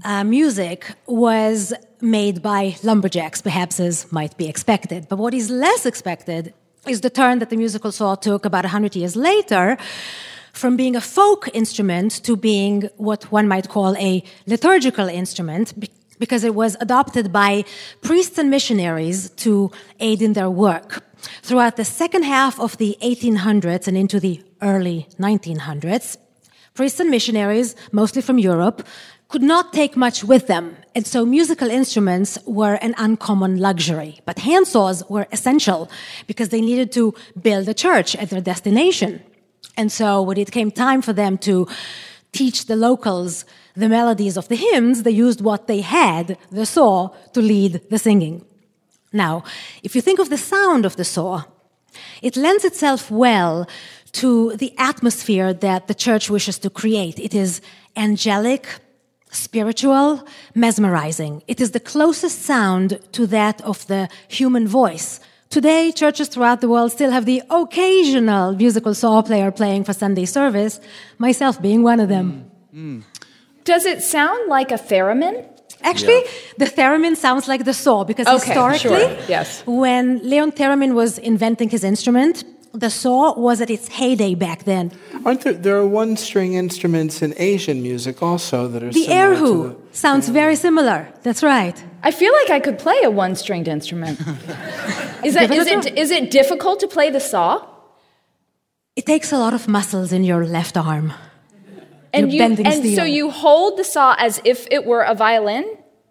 uh, 0.02 0.24
music 0.24 0.86
was 1.06 1.74
made 2.00 2.42
by 2.42 2.76
lumberjacks, 2.82 3.42
perhaps 3.42 3.80
as 3.80 4.10
might 4.10 4.36
be 4.36 4.48
expected. 4.48 5.08
But 5.08 5.18
what 5.18 5.34
is 5.34 5.50
less 5.50 5.86
expected 5.86 6.54
is 6.86 7.02
the 7.02 7.10
turn 7.10 7.38
that 7.38 7.50
the 7.50 7.56
musical 7.56 7.92
saw 7.92 8.14
took 8.14 8.44
about 8.44 8.64
100 8.64 8.96
years 8.96 9.14
later 9.14 9.76
from 10.52 10.76
being 10.76 10.96
a 10.96 11.00
folk 11.00 11.48
instrument 11.52 12.12
to 12.24 12.36
being 12.36 12.88
what 12.96 13.30
one 13.30 13.46
might 13.46 13.68
call 13.68 13.96
a 13.96 14.22
liturgical 14.46 15.08
instrument 15.08 15.74
because 16.18 16.44
it 16.44 16.54
was 16.54 16.76
adopted 16.80 17.32
by 17.32 17.64
priests 18.02 18.38
and 18.38 18.50
missionaries 18.50 19.30
to 19.30 19.70
aid 20.00 20.22
in 20.22 20.32
their 20.32 20.48
work. 20.48 21.02
Throughout 21.42 21.76
the 21.76 21.84
second 21.84 22.24
half 22.24 22.58
of 22.60 22.76
the 22.78 22.96
1800s 23.02 23.88
and 23.88 23.96
into 23.96 24.20
the 24.20 24.42
early 24.60 25.08
1900s, 25.18 26.16
priests 26.74 27.00
and 27.00 27.10
missionaries, 27.10 27.76
mostly 27.92 28.22
from 28.22 28.38
Europe, 28.38 28.86
could 29.28 29.42
not 29.42 29.72
take 29.72 29.96
much 29.96 30.22
with 30.22 30.46
them. 30.46 30.76
And 30.94 31.06
so 31.06 31.24
musical 31.24 31.70
instruments 31.70 32.38
were 32.46 32.74
an 32.74 32.94
uncommon 32.98 33.58
luxury. 33.58 34.20
But 34.26 34.36
handsaws 34.36 35.08
were 35.10 35.26
essential 35.32 35.90
because 36.26 36.50
they 36.50 36.60
needed 36.60 36.92
to 36.92 37.14
build 37.40 37.68
a 37.68 37.74
church 37.74 38.14
at 38.16 38.30
their 38.30 38.40
destination. 38.40 39.22
And 39.76 39.90
so 39.90 40.22
when 40.22 40.38
it 40.38 40.52
came 40.52 40.70
time 40.70 41.02
for 41.02 41.12
them 41.12 41.38
to 41.38 41.66
teach 42.32 42.66
the 42.66 42.76
locals 42.76 43.44
the 43.74 43.88
melodies 43.88 44.36
of 44.36 44.48
the 44.48 44.56
hymns, 44.56 45.02
they 45.02 45.10
used 45.10 45.40
what 45.40 45.66
they 45.66 45.80
had, 45.80 46.38
the 46.50 46.66
saw, 46.66 47.08
to 47.32 47.40
lead 47.40 47.80
the 47.90 47.98
singing. 47.98 48.44
Now, 49.14 49.44
if 49.82 49.94
you 49.94 50.02
think 50.02 50.18
of 50.18 50.28
the 50.28 50.36
sound 50.36 50.84
of 50.84 50.96
the 50.96 51.04
saw, 51.04 51.44
it 52.20 52.36
lends 52.36 52.64
itself 52.64 53.10
well 53.10 53.66
to 54.12 54.56
the 54.56 54.74
atmosphere 54.76 55.54
that 55.54 55.86
the 55.86 55.94
church 55.94 56.28
wishes 56.28 56.58
to 56.58 56.70
create. 56.70 57.18
It 57.18 57.34
is 57.34 57.60
angelic, 57.96 58.66
spiritual, 59.30 60.26
mesmerizing. 60.54 61.42
It 61.46 61.60
is 61.60 61.70
the 61.70 61.80
closest 61.80 62.42
sound 62.42 62.98
to 63.12 63.26
that 63.28 63.60
of 63.62 63.86
the 63.86 64.08
human 64.28 64.66
voice. 64.66 65.20
Today, 65.48 65.92
churches 65.92 66.28
throughout 66.28 66.60
the 66.60 66.68
world 66.68 66.90
still 66.90 67.12
have 67.12 67.26
the 67.26 67.42
occasional 67.50 68.56
musical 68.56 68.94
saw 68.94 69.22
player 69.22 69.52
playing 69.52 69.84
for 69.84 69.92
Sunday 69.92 70.24
service, 70.24 70.80
myself 71.18 71.62
being 71.62 71.84
one 71.84 72.00
of 72.00 72.08
them. 72.08 72.50
Mm, 72.74 73.02
mm. 73.02 73.02
Does 73.62 73.86
it 73.86 74.02
sound 74.02 74.48
like 74.48 74.72
a 74.72 74.78
theremin? 74.78 75.53
Actually, 75.84 76.20
the 76.56 76.66
theremin 76.66 77.16
sounds 77.16 77.46
like 77.46 77.64
the 77.64 77.74
saw 77.74 78.04
because 78.04 78.26
Okay, 78.26 78.46
historically, 78.46 79.06
sure, 79.06 79.28
yes. 79.28 79.62
when 79.66 80.20
Leon 80.28 80.52
Theremin 80.52 80.94
was 80.94 81.18
inventing 81.18 81.68
his 81.68 81.84
instrument, 81.84 82.44
the 82.72 82.90
saw 82.90 83.38
was 83.38 83.60
at 83.60 83.70
its 83.70 83.86
heyday 83.88 84.34
back 84.34 84.64
then. 84.64 84.90
Aren't 85.24 85.42
there? 85.42 85.52
There 85.52 85.76
are 85.76 85.86
one-string 85.86 86.54
instruments 86.54 87.22
in 87.22 87.32
Asian 87.36 87.82
music 87.82 88.22
also 88.22 88.66
that 88.68 88.82
are 88.82 88.90
The 88.90 89.04
similar 89.04 89.36
to 89.36 89.42
erhu 89.42 89.76
sounds 89.92 90.28
very 90.28 90.56
similar. 90.56 91.08
That's 91.22 91.42
right. 91.42 91.76
I 92.02 92.10
feel 92.10 92.32
like 92.40 92.50
I 92.50 92.60
could 92.60 92.78
play 92.78 92.98
a 93.04 93.10
one-stringed 93.10 93.68
instrument. 93.68 94.18
is 95.24 95.34
that 95.34 95.50
Give 95.50 95.60
is 95.60 95.66
it 95.68 95.86
a 95.86 95.92
it 95.92 95.98
is 95.98 96.10
it 96.10 96.30
difficult 96.30 96.80
to 96.80 96.88
play 96.88 97.10
the 97.10 97.20
saw? 97.20 97.64
It 98.96 99.06
takes 99.06 99.32
a 99.32 99.38
lot 99.38 99.54
of 99.54 99.68
muscles 99.68 100.12
in 100.12 100.24
your 100.24 100.44
left 100.46 100.76
arm. 100.76 101.12
And 102.14 102.22
You're 102.22 102.32
you 102.32 102.38
bending 102.38 102.66
and 102.66 102.80
steel. 102.80 102.96
so 102.96 103.04
you 103.04 103.30
hold 103.30 103.76
the 103.76 103.84
saw 103.84 104.14
as 104.18 104.40
if 104.44 104.66
it 104.70 104.86
were 104.86 105.02
a 105.02 105.14
violin. 105.14 105.64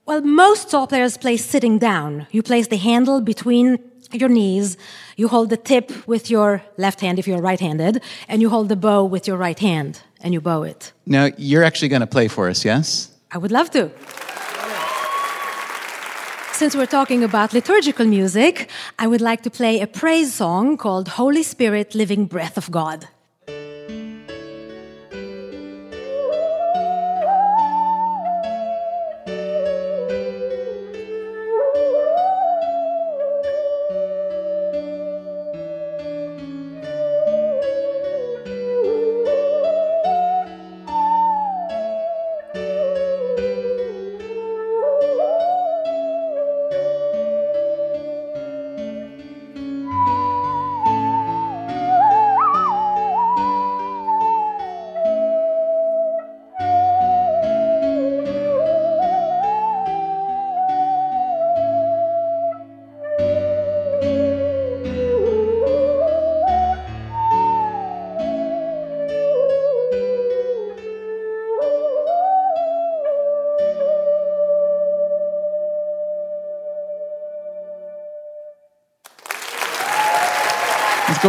Well, 0.06 0.22
most 0.22 0.70
saw 0.70 0.86
players 0.86 1.18
play 1.18 1.38
sitting 1.38 1.80
down. 1.80 2.28
You 2.32 2.44
place 2.44 2.68
the 2.68 2.78
handle 2.78 3.22
between 3.22 3.80
your 4.12 4.30
knees, 4.30 4.78
you 5.16 5.28
hold 5.28 5.50
the 5.50 5.58
tip 5.58 5.92
with 6.08 6.30
your 6.30 6.62
left 6.78 7.00
hand 7.02 7.18
if 7.20 7.28
you're 7.28 7.42
right 7.42 7.60
handed, 7.60 8.02
and 8.28 8.42
you 8.42 8.50
hold 8.50 8.70
the 8.70 8.76
bow 8.76 9.04
with 9.04 9.28
your 9.28 9.38
right 9.38 9.58
hand, 9.58 10.02
and 10.22 10.34
you 10.34 10.42
bow 10.42 10.64
it. 10.64 10.92
Now 11.06 11.30
you're 11.38 11.64
actually 11.64 11.90
going 11.90 12.02
to 12.02 12.14
play 12.18 12.28
for 12.28 12.50
us, 12.50 12.64
yes? 12.66 13.10
I 13.32 13.38
would 13.38 13.52
love 13.52 13.72
to. 13.72 13.90
Since 16.54 16.76
we're 16.76 16.86
talking 16.86 17.24
about 17.24 17.52
liturgical 17.54 18.06
music, 18.06 18.70
I 19.00 19.08
would 19.08 19.22
like 19.22 19.42
to 19.44 19.50
play 19.50 19.82
a 19.82 19.88
praise 19.88 20.34
song 20.34 20.78
called 20.78 21.08
Holy 21.08 21.44
Spirit, 21.44 21.96
Living 21.96 22.26
Breath 22.26 22.58
of 22.58 22.70
God. 22.70 23.08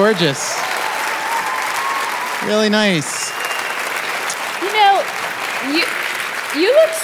Gorgeous. 0.05 0.43
Really 2.51 2.69
nice. 2.69 3.11
You 4.65 4.71
know, 4.79 4.93
you 5.75 5.83
you 6.61 6.69
look 6.81 6.95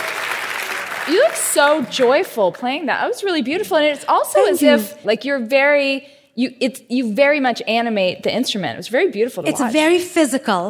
you 1.09 1.17
look 1.25 1.35
so 1.57 1.83
joyful 2.03 2.53
playing 2.53 2.83
that. 2.87 3.01
That 3.01 3.09
was 3.09 3.25
really 3.25 3.45
beautiful, 3.53 3.79
and 3.79 3.87
it's 3.87 4.05
also 4.17 4.39
Thank 4.41 4.51
as 4.51 4.63
you. 4.63 4.73
if 4.75 4.83
like 5.11 5.21
you're 5.25 5.45
very 5.61 5.93
you 6.35 6.47
it's 6.67 6.83
you 6.97 7.15
very 7.15 7.41
much 7.41 7.63
animate 7.81 8.17
the 8.27 8.33
instrument. 8.41 8.73
It 8.75 8.81
was 8.85 8.89
very 8.99 9.11
beautiful 9.11 9.43
to 9.45 9.49
It's 9.51 9.61
watch. 9.61 9.73
very 9.83 9.99
physical, 10.17 10.65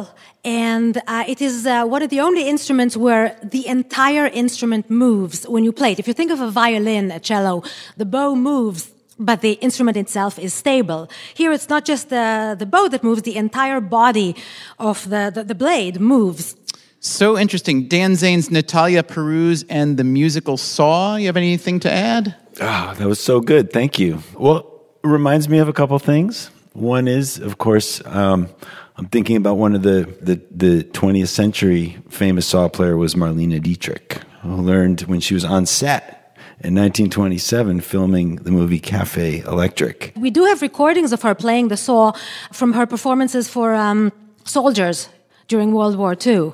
and 0.45 0.93
uh, 1.07 1.25
it 1.33 1.39
is 1.41 1.55
uh, 1.67 1.85
one 1.95 2.01
of 2.05 2.09
the 2.15 2.21
only 2.21 2.43
instruments 2.47 2.95
where 2.95 3.25
the 3.55 3.63
entire 3.77 4.27
instrument 4.43 4.89
moves 4.89 5.37
when 5.53 5.63
you 5.65 5.73
play 5.73 5.91
it. 5.93 5.99
If 5.99 6.07
you 6.07 6.13
think 6.13 6.31
of 6.31 6.39
a 6.39 6.49
violin, 6.63 7.11
a 7.11 7.19
cello, 7.19 7.55
the 7.97 8.05
bow 8.05 8.35
moves, 8.35 8.81
but 9.21 9.41
the 9.41 9.53
instrument 9.53 9.95
itself 9.97 10.39
is 10.39 10.53
stable. 10.53 11.09
Here, 11.33 11.51
it's 11.51 11.69
not 11.69 11.85
just 11.85 12.09
the, 12.09 12.55
the 12.57 12.65
bow 12.65 12.87
that 12.89 13.03
moves, 13.03 13.21
the 13.21 13.35
entire 13.35 13.79
body 13.79 14.35
of 14.79 15.07
the, 15.09 15.31
the, 15.33 15.43
the 15.43 15.55
blade 15.55 16.01
moves. 16.01 16.55
So 16.99 17.37
interesting. 17.37 17.87
Dan 17.87 18.13
Zanes 18.13 18.51
Natalia 18.51 19.03
Paruz 19.03 19.63
and 19.69 19.97
the 19.97 20.03
musical 20.03 20.57
Saw. 20.57 21.15
You 21.15 21.27
have 21.27 21.37
anything 21.37 21.79
to 21.81 21.91
add? 21.91 22.35
Ah, 22.59 22.93
that 22.97 23.07
was 23.07 23.19
so 23.19 23.39
good. 23.39 23.71
Thank 23.71 23.97
you. 23.97 24.21
Well, 24.37 24.81
it 25.03 25.07
reminds 25.07 25.47
me 25.47 25.59
of 25.59 25.67
a 25.67 25.73
couple 25.73 25.97
things. 25.99 26.51
One 26.73 27.07
is, 27.07 27.37
of 27.39 27.57
course, 27.57 28.05
um, 28.05 28.49
I'm 28.97 29.07
thinking 29.07 29.35
about 29.35 29.55
one 29.55 29.75
of 29.75 29.81
the, 29.81 30.15
the, 30.21 30.41
the 30.51 30.83
20th 30.83 31.29
century 31.29 31.97
famous 32.09 32.47
saw 32.47 32.69
player 32.69 32.97
was 32.97 33.15
Marlene 33.15 33.61
Dietrich, 33.61 34.21
who 34.41 34.55
learned 34.57 35.01
when 35.01 35.19
she 35.19 35.33
was 35.33 35.43
on 35.43 35.65
set 35.65 36.20
in 36.63 36.75
1927 36.75 37.81
filming 37.81 38.35
the 38.37 38.51
movie 38.51 38.79
Cafe 38.79 39.39
Electric. 39.39 40.13
We 40.15 40.29
do 40.29 40.45
have 40.45 40.61
recordings 40.61 41.11
of 41.11 41.21
her 41.23 41.35
playing 41.35 41.69
the 41.69 41.77
saw 41.77 42.13
from 42.51 42.73
her 42.73 42.85
performances 42.85 43.47
for 43.47 43.73
um, 43.73 44.11
soldiers 44.43 45.09
during 45.47 45.73
World 45.73 45.95
War 45.97 46.15
II. 46.25 46.53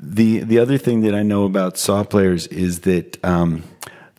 The 0.00 0.40
the 0.40 0.58
other 0.58 0.78
thing 0.78 1.02
that 1.02 1.14
I 1.14 1.22
know 1.22 1.44
about 1.44 1.76
saw 1.76 2.04
players 2.04 2.46
is 2.48 2.80
that 2.80 3.22
um, 3.24 3.64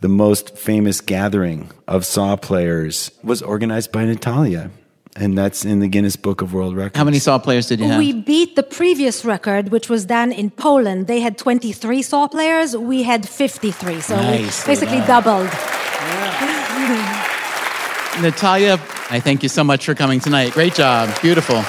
the 0.02 0.10
most 0.10 0.58
famous 0.58 1.02
gathering 1.02 1.70
of 1.88 2.06
saw 2.06 2.36
players 2.36 3.12
was 3.24 3.42
organized 3.42 3.92
by 3.92 4.06
Natalia, 4.06 4.72
and 5.20 5.38
that's 5.38 5.66
in 5.66 5.80
the 5.80 5.88
Guinness 5.88 6.16
Book 6.16 6.42
of 6.42 6.54
World 6.54 6.76
Records. 6.76 6.98
How 6.98 7.04
many 7.04 7.20
saw 7.20 7.38
players 7.38 7.68
did 7.68 7.80
you 7.80 7.88
have? 7.88 7.98
We 8.00 8.14
beat 8.14 8.56
the 8.56 8.64
previous 8.64 9.26
record, 9.26 9.70
which 9.70 9.90
was 9.90 10.06
done 10.06 10.32
in 10.32 10.50
Poland. 10.50 11.08
They 11.08 11.20
had 11.20 11.38
23 11.38 12.02
saw 12.02 12.28
players. 12.28 12.76
We 12.76 13.04
had 13.04 13.28
53. 13.28 14.02
So 14.02 14.16
Nice. 14.16 14.66
we 14.66 14.72
basically 14.74 15.00
Wow. 15.02 15.22
doubled. 15.22 15.50
Natalia, 18.22 18.74
I 19.10 19.20
thank 19.20 19.44
you 19.44 19.50
so 19.50 19.64
much 19.64 19.86
for 19.86 19.96
coming 19.96 20.20
tonight. 20.20 20.54
Great 20.54 20.76
job. 20.76 21.10
Beautiful. 21.22 21.64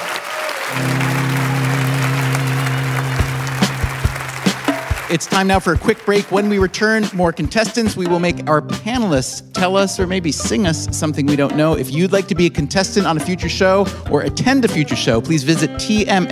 It's 5.11 5.25
time 5.25 5.47
now 5.47 5.59
for 5.59 5.73
a 5.73 5.77
quick 5.77 6.05
break. 6.05 6.31
When 6.31 6.47
we 6.47 6.57
return, 6.57 7.03
more 7.13 7.33
contestants. 7.33 7.97
We 7.97 8.07
will 8.07 8.21
make 8.21 8.47
our 8.49 8.61
panelists 8.61 9.43
tell 9.51 9.75
us 9.75 9.99
or 9.99 10.07
maybe 10.07 10.31
sing 10.31 10.65
us 10.65 10.97
something 10.97 11.25
we 11.25 11.35
don't 11.35 11.57
know. 11.57 11.73
If 11.73 11.91
you'd 11.91 12.13
like 12.13 12.29
to 12.29 12.35
be 12.35 12.45
a 12.45 12.49
contestant 12.49 13.05
on 13.05 13.17
a 13.17 13.19
future 13.19 13.49
show 13.49 13.85
or 14.09 14.21
attend 14.21 14.63
a 14.63 14.69
future 14.69 14.95
show, 14.95 15.19
please 15.19 15.43
visit 15.43 15.69
tmsidk.com. 15.71 16.29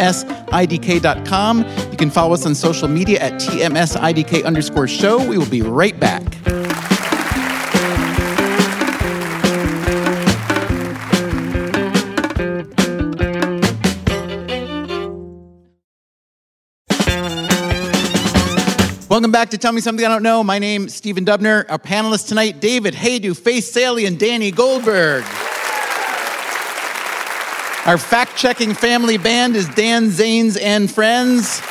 You 1.92 1.98
can 1.98 2.10
follow 2.10 2.34
us 2.34 2.46
on 2.46 2.56
social 2.56 2.88
media 2.88 3.20
at 3.20 3.34
tmsidk 3.34 4.46
underscore 4.46 4.88
show. 4.88 5.28
We 5.28 5.38
will 5.38 5.50
be 5.50 5.62
right 5.62 6.00
back. 6.00 6.24
Back 19.39 19.52
to 19.52 19.58
Tell 19.58 19.71
Me 19.71 19.80
Something 19.80 20.06
I 20.06 20.10
Don't 20.10 20.21
Know. 20.21 20.43
My 20.43 20.60
name's 20.60 20.93
Stephen 20.93 21.23
Dubner. 21.23 21.63
Our 21.69 21.78
panelists 21.78 22.28
tonight, 22.28 22.60
David 22.60 22.93
Hajdu, 22.93 23.38
Faith 23.38 23.63
Salie, 23.63 24.06
and 24.06 24.19
Danny 24.19 24.52
Goldberg. 24.52 25.23
Our 27.86 27.97
fact-checking 27.97 28.73
family 28.73 29.17
band 29.17 29.56
is 29.56 29.69
Dan 29.69 30.10
Zanes 30.10 30.62
and 30.62 30.91
Friends. 30.91 31.62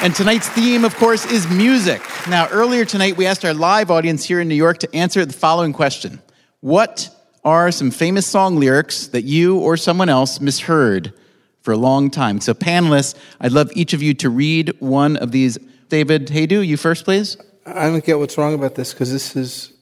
And 0.00 0.14
tonight's 0.14 0.48
theme, 0.48 0.86
of 0.86 0.96
course, 0.96 1.30
is 1.30 1.46
music. 1.50 2.00
Now, 2.30 2.48
earlier 2.48 2.86
tonight, 2.86 3.18
we 3.18 3.26
asked 3.26 3.44
our 3.44 3.52
live 3.52 3.90
audience 3.90 4.24
here 4.24 4.40
in 4.40 4.48
New 4.48 4.54
York 4.54 4.78
to 4.78 4.96
answer 4.96 5.26
the 5.26 5.34
following 5.34 5.74
question. 5.74 6.22
What 6.60 7.10
are 7.44 7.70
some 7.70 7.90
famous 7.90 8.26
song 8.26 8.56
lyrics 8.56 9.08
that 9.08 9.24
you 9.24 9.58
or 9.58 9.76
someone 9.76 10.08
else 10.08 10.40
misheard 10.40 11.12
for 11.60 11.72
a 11.72 11.76
long 11.76 12.10
time? 12.10 12.40
So, 12.40 12.54
panelists, 12.54 13.14
I'd 13.38 13.52
love 13.52 13.70
each 13.74 13.92
of 13.92 14.02
you 14.02 14.14
to 14.14 14.30
read 14.30 14.74
one 14.80 15.18
of 15.18 15.30
these. 15.30 15.58
David 15.92 16.28
Hajdu, 16.28 16.66
you 16.66 16.78
first, 16.78 17.04
please. 17.04 17.36
I 17.66 17.90
don't 17.90 18.02
get 18.02 18.18
what's 18.18 18.38
wrong 18.38 18.54
about 18.54 18.76
this 18.76 18.94
because 18.94 19.12
this 19.12 19.36
is, 19.36 19.74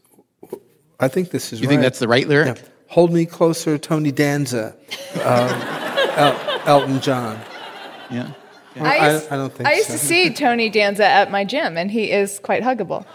I 0.98 1.06
think 1.06 1.30
this 1.30 1.52
is 1.52 1.60
You 1.60 1.68
right. 1.68 1.74
think 1.74 1.82
that's 1.82 2.00
the 2.00 2.08
right 2.08 2.26
lyric? 2.26 2.56
Yeah. 2.56 2.64
Hold 2.88 3.12
Me 3.12 3.24
Closer, 3.26 3.78
Tony 3.78 4.10
Danza, 4.10 4.74
uh, 5.14 6.62
El- 6.66 6.80
Elton 6.80 7.00
John. 7.00 7.38
Yeah. 8.10 8.32
I, 8.74 8.98
I 8.98 9.12
used, 9.12 9.30
I 9.30 9.36
don't 9.36 9.52
think 9.52 9.68
I 9.68 9.74
used 9.74 9.86
so. 9.86 9.92
to 9.92 9.98
see 10.00 10.34
Tony 10.34 10.68
Danza 10.68 11.06
at 11.06 11.30
my 11.30 11.44
gym, 11.44 11.78
and 11.78 11.88
he 11.92 12.10
is 12.10 12.40
quite 12.40 12.64
huggable. 12.64 13.06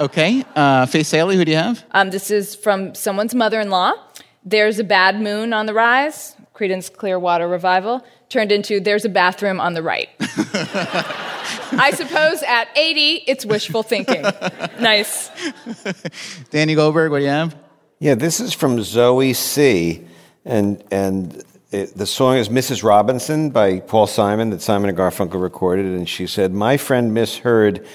Okay. 0.00 0.44
Uh, 0.56 0.86
Faith 0.86 1.06
Salie, 1.06 1.36
who 1.36 1.44
do 1.44 1.52
you 1.52 1.58
have? 1.58 1.84
Um, 1.92 2.10
this 2.10 2.32
is 2.32 2.56
from 2.56 2.92
someone's 2.96 3.36
mother-in-law. 3.36 3.92
There's 4.44 4.80
a 4.80 4.84
bad 4.84 5.20
moon 5.20 5.52
on 5.52 5.66
the 5.66 5.74
rise. 5.74 6.34
Creedence 6.56 6.92
Clearwater 6.92 7.46
Revival 7.46 8.04
turned 8.28 8.52
into 8.52 8.80
There's 8.80 9.04
a 9.04 9.08
bathroom 9.08 9.60
on 9.60 9.74
the 9.74 9.82
right. 9.82 10.08
I 11.72 11.92
suppose 11.94 12.42
at 12.42 12.68
80, 12.76 13.24
it's 13.26 13.46
wishful 13.46 13.82
thinking. 13.82 14.22
nice. 14.80 15.30
Danny 16.50 16.74
Goldberg, 16.74 17.10
what 17.10 17.18
do 17.18 17.24
you 17.24 17.30
have? 17.30 17.56
Yeah, 17.98 18.14
this 18.14 18.40
is 18.40 18.52
from 18.52 18.82
Zoe 18.82 19.32
C. 19.32 20.04
And, 20.44 20.82
and 20.90 21.42
it, 21.72 21.96
the 21.96 22.06
song 22.06 22.36
is 22.36 22.48
Mrs. 22.48 22.82
Robinson 22.82 23.50
by 23.50 23.80
Paul 23.80 24.06
Simon 24.06 24.50
that 24.50 24.62
Simon 24.62 24.88
and 24.88 24.98
Garfunkel 24.98 25.40
recorded. 25.40 25.86
And 25.86 26.08
she 26.08 26.26
said, 26.26 26.52
My 26.52 26.76
friend 26.76 27.14
misheard 27.14 27.86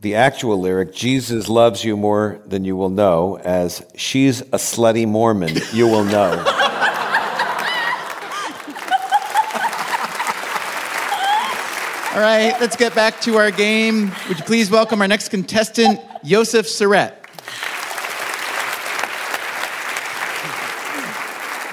the 0.00 0.14
actual 0.14 0.60
lyric, 0.60 0.92
Jesus 0.92 1.48
loves 1.48 1.84
you 1.84 1.96
more 1.96 2.40
than 2.46 2.64
you 2.64 2.76
will 2.76 2.90
know, 2.90 3.38
as 3.38 3.84
she's 3.96 4.42
a 4.42 4.58
slutty 4.58 5.06
Mormon, 5.08 5.56
you 5.72 5.86
will 5.86 6.04
know. 6.04 6.44
All 12.16 12.22
right, 12.22 12.58
let's 12.62 12.76
get 12.76 12.94
back 12.94 13.20
to 13.20 13.36
our 13.36 13.50
game. 13.50 14.10
Would 14.28 14.38
you 14.38 14.44
please 14.46 14.70
welcome 14.70 15.02
our 15.02 15.06
next 15.06 15.28
contestant, 15.28 16.00
Yosef 16.24 16.64
Sorett. 16.64 17.12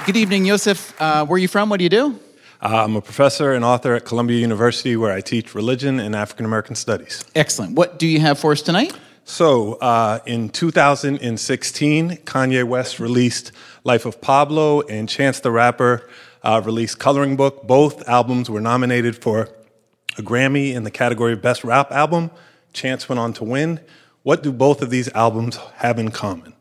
Good 0.05 0.17
evening, 0.17 0.43
Yosef. 0.43 1.01
Uh, 1.01 1.25
where 1.25 1.35
are 1.35 1.39
you 1.39 1.47
from? 1.47 1.69
What 1.69 1.77
do 1.77 1.85
you 1.85 1.89
do? 1.89 2.19
Uh, 2.61 2.83
I'm 2.83 2.97
a 2.97 3.01
professor 3.01 3.53
and 3.53 3.63
author 3.63 3.93
at 3.95 4.03
Columbia 4.03 4.37
University 4.37 4.97
where 4.97 5.13
I 5.13 5.21
teach 5.21 5.55
religion 5.55 5.97
and 6.01 6.13
African 6.13 6.45
American 6.45 6.75
studies. 6.75 7.23
Excellent. 7.35 7.75
What 7.75 7.97
do 7.97 8.05
you 8.05 8.19
have 8.19 8.37
for 8.37 8.51
us 8.51 8.61
tonight? 8.61 8.91
So, 9.23 9.75
uh, 9.75 10.19
in 10.25 10.49
2016, 10.49 12.17
Kanye 12.17 12.65
West 12.65 12.99
released 12.99 13.53
Life 13.85 14.05
of 14.05 14.19
Pablo, 14.19 14.81
and 14.81 15.07
Chance 15.07 15.39
the 15.39 15.51
Rapper 15.51 16.05
uh, 16.43 16.61
released 16.65 16.99
Coloring 16.99 17.37
Book. 17.37 17.65
Both 17.65 18.05
albums 18.09 18.49
were 18.49 18.59
nominated 18.59 19.15
for 19.15 19.47
a 20.17 20.21
Grammy 20.21 20.73
in 20.73 20.83
the 20.83 20.91
category 20.91 21.33
of 21.33 21.41
Best 21.41 21.63
Rap 21.63 21.91
Album. 21.91 22.31
Chance 22.73 23.09
went 23.09 23.19
on 23.19 23.33
to 23.33 23.43
win. 23.43 23.79
What 24.23 24.41
do 24.43 24.51
both 24.51 24.81
of 24.81 24.89
these 24.89 25.09
albums 25.09 25.57
have 25.75 25.99
in 25.99 26.11
common? 26.11 26.53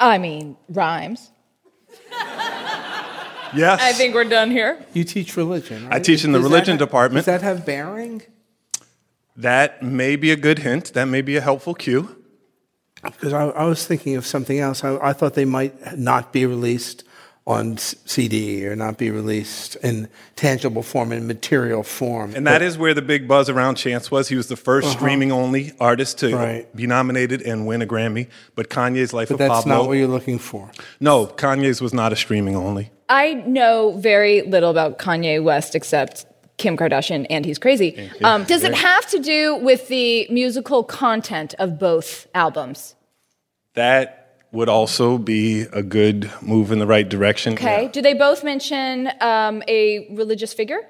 I 0.00 0.18
mean, 0.18 0.56
rhymes. 0.68 1.30
Yes. 3.54 3.80
I 3.82 3.94
think 3.94 4.14
we're 4.14 4.24
done 4.24 4.50
here. 4.50 4.78
You 4.92 5.04
teach 5.04 5.34
religion. 5.34 5.88
I 5.90 6.00
teach 6.00 6.22
in 6.22 6.32
the 6.32 6.38
Does 6.38 6.44
religion 6.44 6.72
have- 6.72 6.86
department. 6.86 7.24
Does 7.24 7.40
that 7.40 7.42
have 7.42 7.64
bearing? 7.64 8.20
That 9.36 9.82
may 9.82 10.16
be 10.16 10.30
a 10.30 10.36
good 10.36 10.58
hint. 10.58 10.92
That 10.92 11.06
may 11.06 11.22
be 11.22 11.36
a 11.36 11.40
helpful 11.40 11.72
cue. 11.74 12.14
Because 13.02 13.32
I, 13.32 13.44
I 13.46 13.64
was 13.64 13.86
thinking 13.86 14.16
of 14.16 14.26
something 14.26 14.58
else. 14.58 14.84
I, 14.84 14.96
I 14.98 15.12
thought 15.14 15.32
they 15.32 15.46
might 15.46 15.96
not 15.96 16.30
be 16.30 16.44
released 16.44 17.04
on 17.48 17.72
s- 17.72 17.94
CD 18.04 18.66
or 18.66 18.76
not 18.76 18.98
be 18.98 19.10
released 19.10 19.74
in 19.76 20.06
tangible 20.36 20.82
form, 20.82 21.10
in 21.12 21.26
material 21.26 21.82
form. 21.82 22.34
And 22.36 22.46
that 22.46 22.60
is 22.60 22.76
where 22.76 22.92
the 22.92 23.00
big 23.02 23.26
buzz 23.26 23.48
around 23.48 23.76
Chance 23.76 24.10
was. 24.10 24.28
He 24.28 24.36
was 24.36 24.48
the 24.48 24.54
1st 24.56 24.84
Uh-huh. 24.86 24.98
streaming 24.98 25.32
only 25.32 25.72
artist 25.80 26.18
to 26.18 26.36
Right. 26.36 26.76
be 26.76 26.86
nominated 26.86 27.40
and 27.40 27.66
win 27.66 27.80
a 27.80 27.86
Grammy. 27.86 28.26
But 28.54 28.68
Kanye's 28.68 29.14
Life 29.14 29.28
But 29.28 29.34
of 29.34 29.38
that's 29.38 29.54
Pablo. 29.64 29.74
not 29.76 29.86
what 29.88 29.94
you're 29.94 30.06
looking 30.08 30.38
for. 30.38 30.70
no, 31.00 31.26
Kanye's 31.26 31.80
was 31.80 31.94
not 31.94 32.12
a 32.12 32.16
streaming 32.16 32.54
only. 32.54 32.90
I 33.08 33.32
know 33.46 33.92
very 33.96 34.42
little 34.42 34.68
about 34.70 34.98
Kanye 34.98 35.42
West 35.42 35.74
except 35.74 36.26
Kim 36.58 36.76
Kardashian 36.76 37.24
and 37.30 37.46
he's 37.46 37.58
crazy. 37.58 38.10
Um, 38.22 38.44
does 38.44 38.62
it 38.62 38.74
have 38.74 39.06
to 39.10 39.18
do 39.20 39.56
with 39.56 39.88
the 39.88 40.26
musical 40.28 40.84
content 40.84 41.54
of 41.58 41.78
both 41.78 42.26
albums? 42.34 42.94
That 43.74 44.17
would 44.52 44.68
also 44.68 45.18
be 45.18 45.62
a 45.72 45.82
good 45.82 46.30
move 46.40 46.72
in 46.72 46.78
the 46.78 46.86
right 46.86 47.08
direction. 47.08 47.52
Okay. 47.54 47.88
Do 47.92 48.00
they 48.00 48.14
both 48.14 48.44
mention 48.44 49.10
um, 49.20 49.62
a 49.68 50.08
religious 50.14 50.54
figure? 50.54 50.80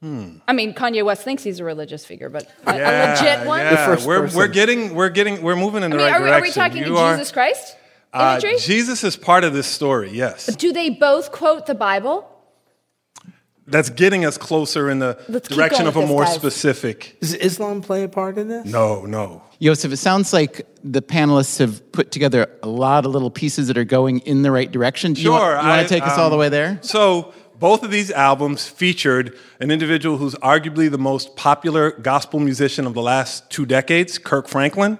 Hmm. 0.00 0.36
I 0.48 0.54
mean, 0.54 0.72
Kanye 0.72 1.04
West 1.04 1.24
thinks 1.24 1.42
he's 1.42 1.60
a 1.60 1.64
religious 1.64 2.06
figure, 2.06 2.30
but 2.30 2.48
a, 2.66 2.70
a 2.70 3.10
legit 3.10 3.46
one. 3.46 3.60
yeah. 3.60 4.06
we're, 4.06 4.34
we're 4.34 4.48
getting, 4.48 4.94
we're 4.94 5.10
getting, 5.10 5.42
we're 5.42 5.56
moving 5.56 5.82
in 5.82 5.92
I 5.92 5.96
the 5.96 6.02
mean, 6.02 6.06
right 6.06 6.14
are, 6.14 6.24
direction. 6.24 6.62
are 6.62 6.64
we 6.66 6.70
talking 6.70 6.86
You 6.86 6.96
are- 6.96 7.14
Jesus 7.16 7.32
Christ 7.32 7.76
uh, 8.14 8.38
imagery? 8.40 8.58
Jesus 8.58 9.04
is 9.04 9.16
part 9.16 9.44
of 9.44 9.52
this 9.52 9.66
story, 9.66 10.10
yes. 10.10 10.46
Do 10.56 10.72
they 10.72 10.88
both 10.88 11.32
quote 11.32 11.66
the 11.66 11.74
Bible? 11.74 12.29
That's 13.70 13.90
getting 13.90 14.24
us 14.24 14.36
closer 14.38 14.90
in 14.90 14.98
the 14.98 15.18
Let's 15.28 15.48
direction 15.48 15.86
of 15.86 15.96
a 15.96 16.06
more 16.06 16.24
guys. 16.24 16.34
specific. 16.34 17.16
Does 17.20 17.34
Islam 17.34 17.82
play 17.82 18.02
a 18.04 18.08
part 18.08 18.36
in 18.38 18.48
this? 18.48 18.66
No, 18.66 19.04
no. 19.06 19.42
Yosef, 19.58 19.92
it 19.92 19.98
sounds 19.98 20.32
like 20.32 20.66
the 20.82 21.02
panelists 21.02 21.58
have 21.58 21.92
put 21.92 22.10
together 22.10 22.48
a 22.62 22.68
lot 22.68 23.04
of 23.06 23.12
little 23.12 23.30
pieces 23.30 23.68
that 23.68 23.76
are 23.78 23.84
going 23.84 24.18
in 24.20 24.42
the 24.42 24.50
right 24.50 24.70
direction. 24.70 25.12
Do 25.12 25.20
you, 25.20 25.26
Sure. 25.28 25.32
want, 25.38 25.62
you 25.62 25.68
want 25.68 25.80
I- 25.80 25.82
to 25.84 25.88
take 25.88 26.02
us 26.02 26.18
all 26.18 26.30
the 26.30 26.36
um, 26.36 26.40
way 26.40 26.48
there? 26.48 26.78
So, 26.82 27.32
both 27.58 27.82
of 27.82 27.90
these 27.90 28.10
albums 28.10 28.66
featured 28.66 29.36
an 29.60 29.70
individual 29.70 30.16
who's 30.16 30.34
arguably 30.36 30.90
the 30.90 30.96
most 30.96 31.36
popular 31.36 31.90
gospel 31.90 32.40
musician 32.40 32.86
of 32.86 32.94
the 32.94 33.02
last 33.02 33.50
two 33.50 33.66
decades, 33.66 34.16
Kirk 34.16 34.48
Franklin. 34.48 34.98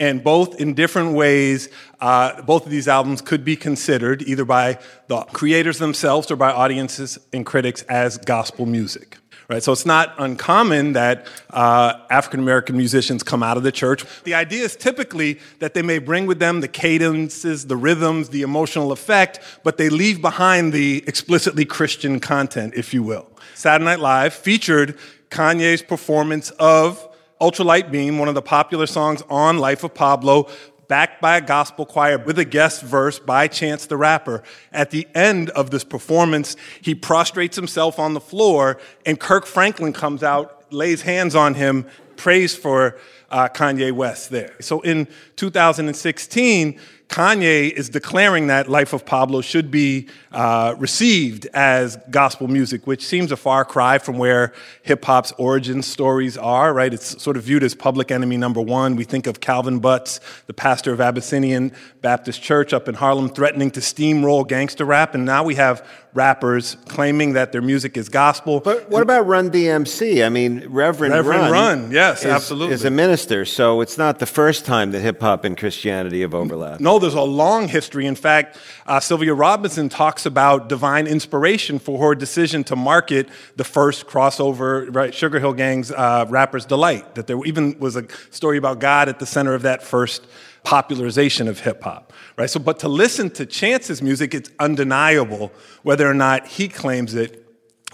And 0.00 0.24
both 0.24 0.60
in 0.60 0.74
different 0.74 1.14
ways, 1.14 1.68
uh, 2.00 2.42
both 2.42 2.64
of 2.64 2.70
these 2.70 2.88
albums 2.88 3.20
could 3.20 3.44
be 3.44 3.56
considered 3.56 4.22
either 4.22 4.44
by 4.44 4.78
the 5.06 5.20
creators 5.32 5.78
themselves 5.78 6.30
or 6.30 6.36
by 6.36 6.50
audiences 6.50 7.18
and 7.32 7.46
critics 7.46 7.82
as 7.82 8.18
gospel 8.18 8.66
music. 8.66 9.18
Right, 9.46 9.62
so 9.62 9.72
it's 9.72 9.84
not 9.84 10.14
uncommon 10.16 10.94
that 10.94 11.26
uh, 11.50 12.00
African 12.08 12.40
American 12.40 12.78
musicians 12.78 13.22
come 13.22 13.42
out 13.42 13.58
of 13.58 13.62
the 13.62 13.70
church. 13.70 14.06
The 14.24 14.32
idea 14.32 14.64
is 14.64 14.74
typically 14.74 15.38
that 15.58 15.74
they 15.74 15.82
may 15.82 15.98
bring 15.98 16.24
with 16.24 16.38
them 16.38 16.62
the 16.62 16.68
cadences, 16.68 17.66
the 17.66 17.76
rhythms, 17.76 18.30
the 18.30 18.40
emotional 18.40 18.90
effect, 18.90 19.40
but 19.62 19.76
they 19.76 19.90
leave 19.90 20.22
behind 20.22 20.72
the 20.72 21.04
explicitly 21.06 21.66
Christian 21.66 22.20
content, 22.20 22.72
if 22.74 22.94
you 22.94 23.02
will. 23.02 23.30
Saturday 23.54 23.84
Night 23.84 24.00
Live 24.00 24.32
featured 24.32 24.96
Kanye's 25.28 25.82
performance 25.82 26.48
of 26.52 27.06
Ultralight 27.44 27.90
Beam, 27.90 28.16
one 28.16 28.28
of 28.28 28.34
the 28.34 28.40
popular 28.40 28.86
songs 28.86 29.22
on 29.28 29.58
Life 29.58 29.84
of 29.84 29.92
Pablo, 29.92 30.48
backed 30.88 31.20
by 31.20 31.36
a 31.36 31.42
gospel 31.42 31.84
choir 31.84 32.16
with 32.16 32.38
a 32.38 32.44
guest 32.46 32.80
verse 32.80 33.18
by 33.18 33.48
Chance 33.48 33.84
the 33.84 33.98
Rapper. 33.98 34.42
At 34.72 34.90
the 34.90 35.06
end 35.14 35.50
of 35.50 35.70
this 35.70 35.84
performance, 35.84 36.56
he 36.80 36.94
prostrates 36.94 37.54
himself 37.54 37.98
on 37.98 38.14
the 38.14 38.20
floor, 38.20 38.80
and 39.04 39.20
Kirk 39.20 39.44
Franklin 39.44 39.92
comes 39.92 40.22
out, 40.22 40.72
lays 40.72 41.02
hands 41.02 41.34
on 41.34 41.52
him, 41.52 41.84
prays 42.16 42.56
for 42.56 42.98
uh, 43.30 43.50
Kanye 43.50 43.92
West 43.92 44.30
there. 44.30 44.54
So 44.62 44.80
in 44.80 45.06
2016, 45.36 46.80
Kanye 47.08 47.70
is 47.70 47.90
declaring 47.90 48.48
that 48.48 48.68
Life 48.68 48.92
of 48.92 49.06
Pablo 49.06 49.40
should 49.40 49.70
be 49.70 50.08
uh, 50.32 50.74
received 50.78 51.46
as 51.54 51.96
gospel 52.10 52.48
music, 52.48 52.86
which 52.86 53.04
seems 53.04 53.30
a 53.30 53.36
far 53.36 53.64
cry 53.64 53.98
from 53.98 54.18
where 54.18 54.52
hip 54.82 55.04
hop's 55.04 55.30
origin 55.32 55.82
stories 55.82 56.36
are, 56.36 56.72
right? 56.72 56.92
It's 56.92 57.22
sort 57.22 57.36
of 57.36 57.44
viewed 57.44 57.62
as 57.62 57.74
public 57.74 58.10
enemy 58.10 58.36
number 58.36 58.60
one. 58.60 58.96
We 58.96 59.04
think 59.04 59.26
of 59.26 59.40
Calvin 59.40 59.78
Butts, 59.78 60.18
the 60.46 60.54
pastor 60.54 60.92
of 60.92 61.00
Abyssinian 61.00 61.72
Baptist 62.00 62.42
Church 62.42 62.72
up 62.72 62.88
in 62.88 62.94
Harlem, 62.94 63.28
threatening 63.28 63.70
to 63.72 63.80
steamroll 63.80 64.46
gangster 64.48 64.84
rap, 64.84 65.14
and 65.14 65.24
now 65.24 65.44
we 65.44 65.54
have 65.54 65.86
rappers 66.14 66.76
claiming 66.86 67.32
that 67.32 67.50
their 67.50 67.60
music 67.60 67.96
is 67.96 68.08
gospel. 68.08 68.60
But 68.60 68.88
what 68.88 69.02
about 69.02 69.26
Run 69.26 69.50
DMC? 69.50 70.24
I 70.24 70.28
mean, 70.28 70.64
Reverend, 70.68 71.12
Reverend 71.12 71.42
Run, 71.42 71.50
Run, 71.50 71.92
yes, 71.92 72.20
is, 72.20 72.26
absolutely. 72.26 72.74
is 72.74 72.84
a 72.84 72.90
minister, 72.90 73.44
so 73.44 73.80
it's 73.80 73.98
not 73.98 74.20
the 74.20 74.26
first 74.26 74.64
time 74.64 74.92
that 74.92 75.00
hip 75.00 75.20
hop 75.20 75.44
and 75.44 75.58
Christianity 75.58 76.20
have 76.20 76.32
overlapped. 76.32 76.80
No, 76.80 77.00
there's 77.00 77.14
a 77.14 77.20
long 77.20 77.66
history. 77.66 78.06
In 78.06 78.14
fact, 78.14 78.56
uh, 78.86 79.00
Sylvia 79.00 79.34
Robinson 79.34 79.88
talks 79.88 80.24
about 80.24 80.68
divine 80.68 81.06
inspiration 81.08 81.80
for 81.80 81.98
her 82.08 82.14
decision 82.14 82.62
to 82.64 82.76
market 82.76 83.28
the 83.56 83.64
first 83.64 84.06
crossover, 84.06 84.94
right, 84.94 85.12
Sugar 85.12 85.40
Hill 85.40 85.54
Gang's 85.54 85.90
uh, 85.90 86.26
Rapper's 86.28 86.64
Delight. 86.64 87.16
That 87.16 87.26
there 87.26 87.44
even 87.44 87.78
was 87.80 87.96
a 87.96 88.06
story 88.30 88.56
about 88.56 88.78
God 88.78 89.08
at 89.08 89.18
the 89.18 89.26
center 89.26 89.54
of 89.54 89.62
that 89.62 89.82
first 89.82 90.24
popularization 90.64 91.46
of 91.46 91.60
hip 91.60 91.82
hop, 91.82 92.12
right? 92.36 92.50
So, 92.50 92.58
but 92.58 92.80
to 92.80 92.88
listen 92.88 93.30
to 93.30 93.46
Chance's 93.46 94.02
music, 94.02 94.34
it's 94.34 94.50
undeniable 94.58 95.52
whether 95.82 96.08
or 96.08 96.14
not 96.14 96.46
he 96.46 96.68
claims 96.68 97.14
it 97.14 97.42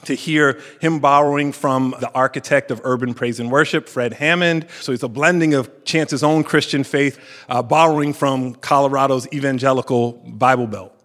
to 0.04 0.14
hear 0.14 0.58
him 0.80 0.98
borrowing 0.98 1.52
from 1.52 1.94
the 2.00 2.10
architect 2.12 2.70
of 2.70 2.80
urban 2.84 3.12
praise 3.12 3.38
and 3.38 3.50
worship, 3.50 3.88
Fred 3.88 4.14
Hammond. 4.14 4.66
So 4.80 4.92
it's 4.92 5.02
a 5.02 5.08
blending 5.08 5.52
of 5.52 5.84
Chance's 5.84 6.22
own 6.22 6.42
Christian 6.42 6.84
faith, 6.84 7.18
uh, 7.48 7.62
borrowing 7.62 8.14
from 8.14 8.54
Colorado's 8.54 9.28
evangelical 9.32 10.12
Bible 10.12 10.66
Belt. 10.66 10.96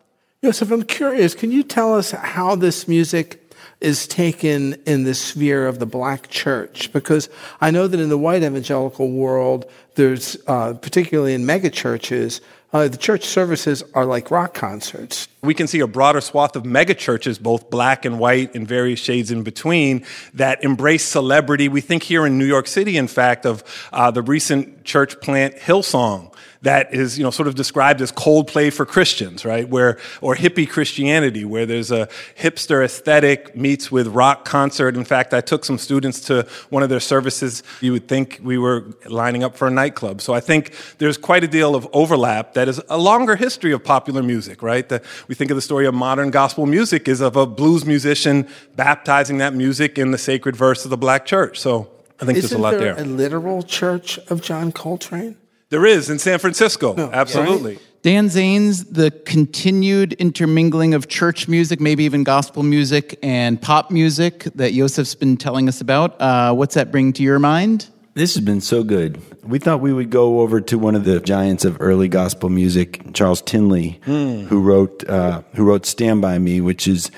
Joseph, 0.44 0.72
I'm 0.72 0.84
curious, 0.84 1.34
can 1.34 1.52
you 1.52 1.64
tell 1.64 1.96
us 1.96 2.12
how 2.12 2.56
this 2.56 2.88
music 2.88 3.45
is 3.82 4.08
taken 4.08 4.74
in 4.86 5.04
the 5.04 5.14
sphere 5.14 5.68
of 5.68 5.80
the 5.80 5.86
black 5.86 6.30
church? 6.30 6.92
Because 6.94 7.30
I 7.62 7.72
know 7.72 7.88
that 7.88 8.00
in 8.00 8.10
the 8.10 8.18
white 8.18 8.44
evangelical 8.44 9.12
world, 9.12 9.66
there's, 9.96 10.38
uh, 10.48 10.74
particularly 10.74 11.34
in 11.34 11.44
megachurches, 11.44 12.42
uh, 12.74 12.90
the 12.90 12.98
church 12.98 13.24
services 13.24 13.84
are 13.94 14.06
like 14.06 14.30
rock 14.30 14.54
concerts. 14.54 15.30
We 15.42 15.54
can 15.54 15.66
see 15.66 15.80
a 15.80 15.88
broader 15.88 16.20
swath 16.20 16.58
of 16.58 16.64
megachurches, 16.64 17.40
both 17.42 17.70
black 17.70 18.04
and 18.04 18.20
white 18.20 18.54
and 18.54 18.68
various 18.68 19.00
shades 19.00 19.32
in 19.32 19.44
between, 19.44 20.06
that 20.34 20.62
embrace 20.62 21.06
celebrity. 21.06 21.70
We 21.70 21.80
think 21.80 22.04
here 22.04 22.26
in 22.26 22.38
New 22.38 22.46
York 22.46 22.68
City, 22.68 22.98
in 22.98 23.08
fact, 23.08 23.46
of 23.46 23.64
uh, 23.94 24.12
the 24.12 24.22
recent 24.22 24.84
church 24.84 25.22
plant 25.22 25.56
Hillsong 25.56 26.35
that 26.66 26.92
is, 26.94 27.16
you 27.18 27.24
know, 27.24 27.30
sort 27.30 27.48
of 27.48 27.54
described 27.54 28.02
as 28.02 28.12
Coldplay 28.12 28.74
for 28.74 28.88
Christians, 28.88 29.46
right? 29.46 29.70
Where, 29.70 30.00
or 30.20 30.36
hippie 30.36 30.68
Christianity, 30.68 31.46
where 31.46 31.68
there's 31.68 31.92
a 31.92 32.10
hipster 32.40 32.84
aesthetic 32.84 33.56
meets 33.56 33.92
with 33.92 34.08
rock 34.08 34.46
concert. 34.46 34.98
In 34.98 35.06
fact, 35.06 35.32
I 35.36 35.42
took 35.42 35.64
some 35.64 35.78
students 35.78 36.20
to 36.22 36.48
one 36.72 36.82
of 36.82 36.90
their 36.90 37.00
services. 37.00 37.62
You 37.82 37.92
would 37.92 38.08
think 38.08 38.40
we 38.44 38.58
were 38.58 38.84
lining 39.08 39.44
up 39.44 39.56
for 39.56 39.68
a 39.68 39.72
nightclub. 39.72 40.22
So 40.22 40.34
I 40.34 40.40
think 40.40 40.74
there's 40.98 41.18
quite 41.18 41.44
a 41.44 41.48
deal 41.48 41.76
of 41.76 41.88
overlap 41.94 42.56
that 42.56 42.68
is 42.68 42.82
a 42.90 42.98
longer 42.98 43.36
history 43.36 43.72
of 43.72 43.84
popular 43.84 44.24
music, 44.24 44.64
right? 44.64 44.90
The, 44.90 45.04
we 45.28 45.36
think 45.36 45.52
of 45.52 45.56
the 45.56 45.62
story 45.62 45.86
of 45.86 45.94
modern 45.94 46.32
gospel 46.32 46.66
music 46.66 47.08
is 47.08 47.22
of 47.22 47.36
a 47.36 47.46
blues 47.46 47.86
musician 47.86 48.48
baptizing 48.76 49.38
that 49.38 49.54
music 49.54 50.00
in 50.00 50.10
the 50.10 50.18
sacred 50.18 50.56
verse 50.56 50.84
of 50.84 50.90
the 50.90 50.98
black 50.98 51.28
church. 51.28 51.60
So 51.60 51.92
I 52.20 52.26
think 52.26 52.40
Isn't 52.40 52.50
there's 52.50 52.60
a 52.60 52.64
lot 52.64 52.72
there 52.72 52.96
there. 52.96 53.04
a 53.04 53.08
literal 53.08 53.62
church 53.62 54.18
of 54.30 54.42
John 54.42 54.72
Coltrane? 54.72 55.38
There 55.70 55.86
is 55.86 56.10
in 56.10 56.20
San 56.20 56.40
Francisco. 56.40 56.96
Absolutely. 57.12 57.80
Dan 58.02 58.28
Zanes, 58.28 58.86
the 58.92 59.10
continued 59.10 60.14
intermingling 60.14 60.94
of 60.94 61.08
church 61.08 61.48
music, 61.48 61.80
maybe 61.80 62.04
even 62.04 62.24
gospel 62.24 62.62
music 62.62 63.18
and 63.24 63.60
pop 63.60 63.90
music 63.90 64.44
that 64.56 64.74
Yosef's 64.74 65.16
been 65.16 65.38
telling 65.38 65.68
us 65.68 65.82
about. 65.82 66.22
Uh, 66.22 66.54
what's 66.54 66.76
that 66.76 66.92
bring 66.92 67.14
to 67.14 67.24
your 67.24 67.40
mind? 67.40 67.88
This 68.14 68.36
has 68.36 68.44
been 68.46 68.62
so 68.62 68.84
good. 68.84 69.20
We 69.44 69.58
thought 69.58 69.82
we 69.82 69.92
would 69.92 70.12
go 70.12 70.42
over 70.42 70.62
to 70.62 70.78
one 70.78 70.94
of 70.96 71.04
the 71.04 71.20
giants 71.20 71.66
of 71.66 71.78
early 71.80 72.08
gospel 72.08 72.50
music, 72.50 73.02
Charles 73.14 73.42
Tindley, 73.42 74.00
Hmm. 74.06 74.44
who 74.46 74.62
wrote 74.62 75.04
uh, 75.10 75.42
who 75.56 75.64
wrote 75.66 75.86
"Stand 75.88 76.22
by 76.22 76.38
Me," 76.38 76.62
which 76.62 76.88
is 76.88 77.10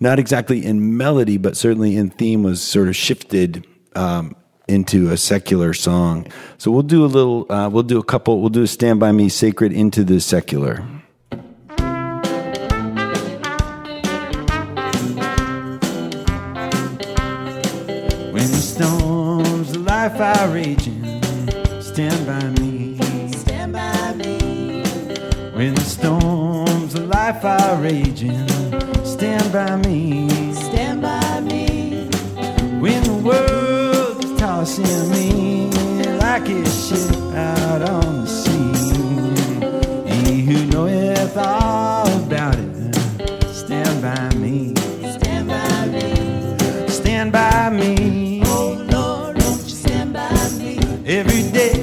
not 0.00 0.18
exactly 0.18 0.62
in 0.66 0.96
melody, 0.96 1.38
but 1.38 1.56
certainly 1.56 1.96
in 1.96 2.10
theme 2.10 2.42
was 2.42 2.60
sort 2.60 2.88
of 2.88 2.96
shifted 2.96 3.64
um, 3.94 4.34
into 4.68 5.10
a 5.10 5.16
secular 5.16 5.72
song. 5.74 6.26
So 6.58 6.70
we'll 6.70 6.82
do 6.82 7.04
a 7.04 7.06
little. 7.06 7.50
Uh, 7.50 7.68
we'll 7.68 7.82
do 7.82 7.98
a 7.98 8.04
couple. 8.04 8.40
We'll 8.40 8.50
do 8.50 8.62
a 8.62 8.66
"Stand 8.66 9.00
by 9.00 9.12
Me" 9.12 9.28
sacred 9.28 9.72
into 9.72 10.04
the 10.04 10.20
secular. 10.20 10.84
When 18.32 18.50
the 18.50 18.62
storms 18.62 19.76
of 19.76 19.82
life 19.82 20.18
are 20.20 20.48
raging, 20.48 21.22
stand 21.80 22.26
by 22.26 22.48
me. 22.60 22.98
Stand 23.32 23.72
by 23.72 24.14
me. 24.14 24.82
When 25.54 25.74
the 25.74 25.82
storms 25.82 26.94
of 26.94 27.06
life 27.08 27.44
are 27.44 27.76
raging, 27.80 28.48
stand 29.04 29.52
by 29.52 29.76
me. 29.76 30.28
Stand 30.54 31.02
by 31.02 31.40
me. 31.40 32.08
When 32.80 33.02
the 33.04 33.20
world 33.22 33.68
is 33.68 33.71
tossing 34.62 35.10
me 35.10 35.68
like 36.18 36.48
a 36.48 36.64
ship 36.70 37.16
out 37.34 37.82
on 37.82 38.20
the 38.20 38.28
sea, 38.28 38.74
he 40.08 40.42
who 40.42 40.66
knoweth 40.66 41.36
all 41.36 42.06
about 42.22 42.54
it, 42.56 42.94
stand 43.48 44.00
by 44.00 44.38
me. 44.38 44.72
Stand 45.18 45.48
by 45.48 45.86
me. 45.86 46.88
Stand 46.88 47.32
by 47.32 47.70
me. 47.70 48.42
Oh 48.44 48.86
Lord, 48.88 49.42
won't 49.42 49.64
you 49.64 49.68
stand 49.68 50.12
by 50.12 50.48
me? 50.58 50.78
Every 51.06 51.42
day. 51.50 51.81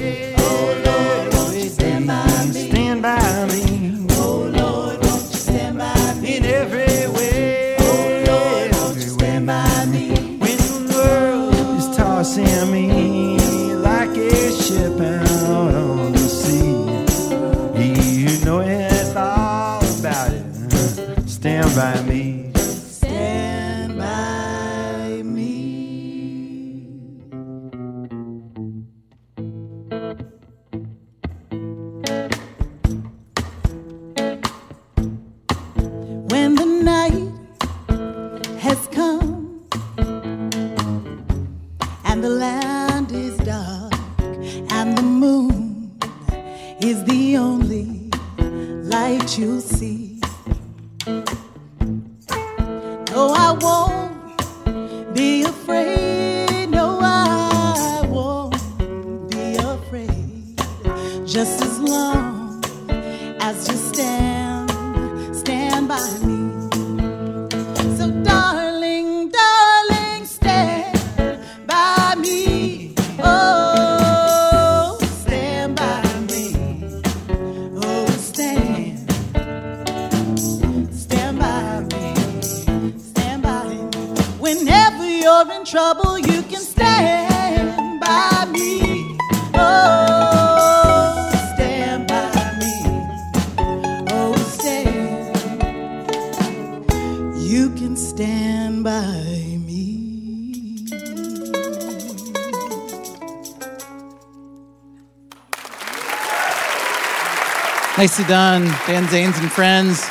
Nicely 108.00 108.24
done, 108.24 108.64
Dan 108.86 109.04
Zanes 109.08 109.38
and 109.38 109.52
friends. 109.52 110.08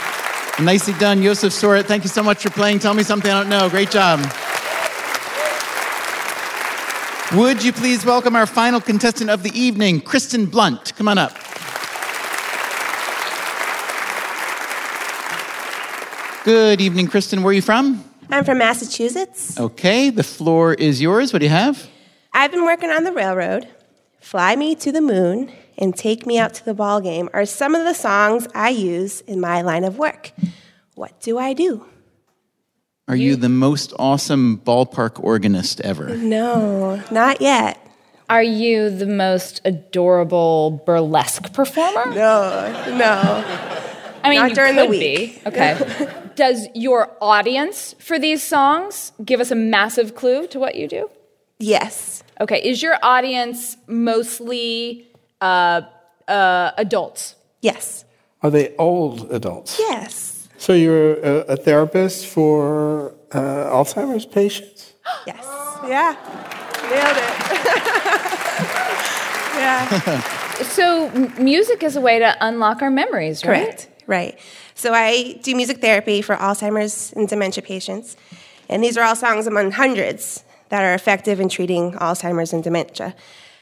And 0.58 0.66
nicely 0.68 0.94
done, 1.00 1.24
Yosef 1.24 1.52
Sorett. 1.52 1.88
Thank 1.88 2.04
you 2.04 2.08
so 2.08 2.22
much 2.22 2.44
for 2.44 2.52
playing 2.52 2.78
Tell 2.78 2.94
Me 2.94 3.02
Something 3.02 3.32
I 3.32 3.40
Don't 3.40 3.50
Know. 3.50 3.68
Great 3.68 3.90
job. 3.90 4.20
Would 7.34 7.64
you 7.64 7.74
please 7.74 8.06
welcome 8.06 8.36
our 8.36 8.46
final 8.46 8.80
contestant 8.80 9.32
of 9.32 9.42
the 9.42 9.50
evening, 9.60 10.02
Kristen 10.02 10.46
Blunt? 10.46 10.96
Come 10.98 11.08
on 11.08 11.18
up. 11.18 11.32
Good 16.46 16.82
evening, 16.82 17.08
Kristen. 17.08 17.42
Where 17.42 17.50
are 17.50 17.54
you 17.54 17.64
from? 17.64 18.04
I'm 18.30 18.46
from 18.46 18.60
Massachusetts. 18.60 19.60
Okay, 19.60 20.12
the 20.12 20.24
floor 20.24 20.76
is 20.76 21.02
yours. 21.02 21.34
What 21.34 21.40
do 21.40 21.46
you 21.46 21.52
have? 21.52 21.90
I've 22.34 22.52
been 22.52 22.66
working 22.66 22.92
on 22.92 23.04
the 23.04 23.12
railroad. 23.12 23.68
Fly 24.20 24.56
Me 24.56 24.76
to 24.76 24.92
the 24.92 25.02
Moon 25.02 25.52
and 25.80 25.96
Take 25.96 26.28
Me 26.28 26.38
Out 26.38 26.54
to 26.56 26.66
the 26.66 26.74
Ball 26.76 27.02
Game 27.02 27.30
are 27.34 27.46
some 27.46 27.74
of 27.74 27.84
the 27.86 27.94
songs 27.96 28.48
I 28.54 28.70
use 28.70 29.22
in 29.22 29.40
my 29.40 29.62
line 29.64 29.84
of 29.84 29.98
work. 29.98 30.32
What 30.94 31.20
do 31.22 31.40
I 31.40 31.54
do? 31.54 31.86
Are 33.08 33.16
you 33.16 33.36
the 33.36 33.50
most 33.50 33.92
awesome 33.98 34.60
ballpark 34.64 35.24
organist 35.24 35.82
ever? 35.82 36.16
No, 36.16 37.02
not 37.10 37.42
yet. 37.42 37.84
Are 38.30 38.44
you 38.44 38.92
the 38.92 39.08
most 39.08 39.62
adorable 39.66 40.84
burlesque 40.86 41.52
performer? 41.54 42.06
No, 42.14 42.86
no. 42.96 43.44
I 44.24 44.30
mean, 44.30 44.40
Not 44.40 44.50
you 44.50 44.56
during 44.56 44.76
the 44.76 44.82
could 44.84 44.90
week. 44.92 45.44
be. 45.44 45.48
Okay. 45.48 46.08
Does 46.36 46.68
your 46.76 47.10
audience 47.20 47.96
for 48.00 48.20
these 48.20 48.44
songs 48.44 49.12
give 49.26 49.40
us 49.40 49.50
a 49.50 49.56
massive 49.56 50.14
clue 50.14 50.46
to 50.48 50.60
what 50.60 50.76
you 50.76 50.88
do? 50.88 51.10
Yes. 51.58 52.24
Okay. 52.40 52.62
Is 52.62 52.84
your 52.84 52.98
audience 53.02 53.76
mostly 53.88 55.09
uh, 55.42 55.82
uh, 56.28 56.72
adults? 56.78 57.36
Yes. 57.62 58.06
Are 58.42 58.50
they 58.50 58.76
old 58.78 59.32
adults? 59.32 59.78
Yes. 59.80 60.48
So 60.58 60.74
you're 60.74 61.14
a, 61.14 61.54
a 61.54 61.56
therapist 61.58 62.28
for 62.28 63.16
uh, 63.32 63.72
Alzheimer's 63.72 64.26
patients? 64.26 64.94
Yes. 65.26 65.44
Yeah. 65.88 66.16
Nailed 66.92 67.18
it. 67.18 67.34
yeah. 69.58 70.22
So, 70.62 71.10
music 71.40 71.82
is 71.82 71.96
a 71.96 72.02
way 72.02 72.20
to 72.20 72.36
unlock 72.42 72.84
our 72.84 72.92
memories, 72.92 73.44
right? 73.44 73.66
Correct. 73.66 73.88
Right. 74.06 74.40
So 74.74 74.94
I 74.94 75.40
do 75.44 75.56
music 75.56 75.82
therapy 75.82 76.22
for 76.22 76.36
Alzheimer's 76.36 77.14
and 77.14 77.28
dementia 77.28 77.62
patients. 77.62 78.18
And 78.70 78.84
these 78.84 78.98
are 78.98 79.04
all 79.04 79.16
songs 79.16 79.46
among 79.46 79.72
hundreds 79.72 80.44
that 80.70 80.84
are 80.84 80.94
effective 80.94 81.40
in 81.40 81.50
treating 81.50 81.92
Alzheimer's 81.94 82.54
and 82.54 82.64
dementia. 82.64 83.14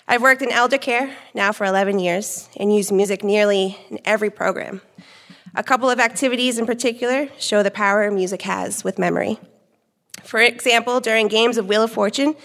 I've 0.09 0.21
worked 0.21 0.41
in 0.41 0.51
elder 0.51 0.77
care 0.77 1.13
now 1.33 1.51
for 1.51 1.65
11 1.65 1.99
years 1.99 2.47
and 2.55 2.73
used 2.73 2.93
music 2.93 3.25
nearly 3.25 3.77
in 3.89 3.99
every 4.05 4.29
program. 4.29 4.81
A 5.53 5.63
couple 5.63 5.89
of 5.89 5.99
activities 5.99 6.57
in 6.57 6.65
particular 6.65 7.27
show 7.37 7.61
the 7.61 7.71
power 7.71 8.09
music 8.09 8.43
has 8.43 8.85
with 8.85 8.97
memory. 8.97 9.37
For 10.23 10.39
example, 10.39 11.01
during 11.01 11.27
games 11.27 11.57
of 11.57 11.67
Wheel 11.67 11.83
of 11.83 11.91
Fortune, 11.91 12.35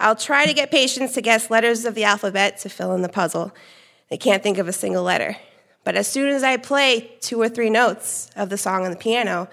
I'll 0.00 0.16
try 0.16 0.46
to 0.46 0.52
get 0.52 0.72
patients 0.72 1.12
to 1.14 1.22
guess 1.22 1.48
letters 1.48 1.84
of 1.84 1.94
the 1.94 2.02
alphabet 2.02 2.58
to 2.58 2.68
fill 2.68 2.92
in 2.92 3.02
the 3.02 3.08
puzzle. 3.08 3.54
They 4.10 4.18
can't 4.18 4.42
think 4.42 4.58
of 4.58 4.66
a 4.66 4.72
single 4.72 5.04
letter. 5.04 5.36
But 5.84 5.94
as 5.94 6.08
soon 6.08 6.28
as 6.28 6.42
I 6.42 6.56
play 6.56 7.12
two 7.20 7.40
or 7.40 7.48
three 7.48 7.70
notes 7.70 8.30
of 8.34 8.48
the 8.48 8.58
song 8.58 8.84
on 8.84 8.90
the 8.90 8.96
piano, 8.96 9.48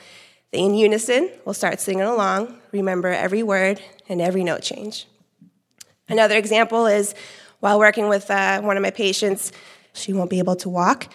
they 0.51 0.59
in 0.59 0.73
unison 0.73 1.29
will 1.45 1.53
start 1.53 1.79
singing 1.79 2.01
along, 2.01 2.57
remember 2.71 3.09
every 3.09 3.43
word 3.43 3.79
and 4.07 4.21
every 4.21 4.43
note 4.43 4.63
change. 4.63 5.05
Another 6.07 6.35
example 6.35 6.87
is 6.87 7.13
while 7.59 7.79
working 7.79 8.09
with 8.09 8.29
uh, 8.31 8.61
one 8.61 8.77
of 8.77 8.83
my 8.83 8.91
patients, 8.91 9.51
she 9.93 10.13
won't 10.13 10.29
be 10.29 10.39
able 10.39 10.55
to 10.57 10.69
walk. 10.69 11.11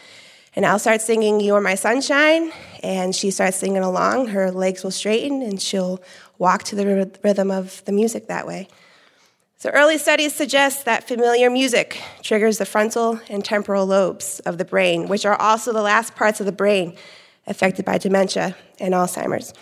And 0.57 0.65
I'll 0.65 0.79
start 0.79 1.01
singing 1.01 1.41
You're 1.41 1.61
My 1.61 1.75
Sunshine, 1.75 2.53
and 2.83 3.15
she 3.15 3.31
starts 3.31 3.57
singing 3.57 3.83
along. 3.83 4.29
Her 4.29 4.53
legs 4.53 4.85
will 4.85 4.93
straighten, 4.93 5.43
and 5.43 5.61
she'll 5.61 6.01
walk 6.39 6.63
to 6.65 6.77
the 6.77 7.11
rhythm 7.25 7.51
of 7.51 7.85
the 7.87 7.93
music 7.93 8.29
that 8.29 8.47
way. 8.47 8.69
So, 9.57 9.71
early 9.71 9.99
studies 9.99 10.35
suggest 10.35 10.85
that 10.85 11.09
familiar 11.09 11.49
music 11.49 11.99
triggers 12.23 12.59
the 12.59 12.67
frontal 12.67 13.19
and 13.31 13.45
temporal 13.45 13.87
lobes 13.87 14.39
of 14.41 14.59
the 14.59 14.65
brain, 14.65 15.09
which 15.09 15.25
are 15.25 15.41
also 15.41 15.73
the 15.73 15.83
last 15.83 16.15
parts 16.15 16.39
of 16.39 16.47
the 16.47 16.53
brain 16.53 16.97
affected 17.47 17.85
by 17.85 17.99
dementia 17.99 18.57
and 18.79 18.95
Alzheimer's. 18.95 19.55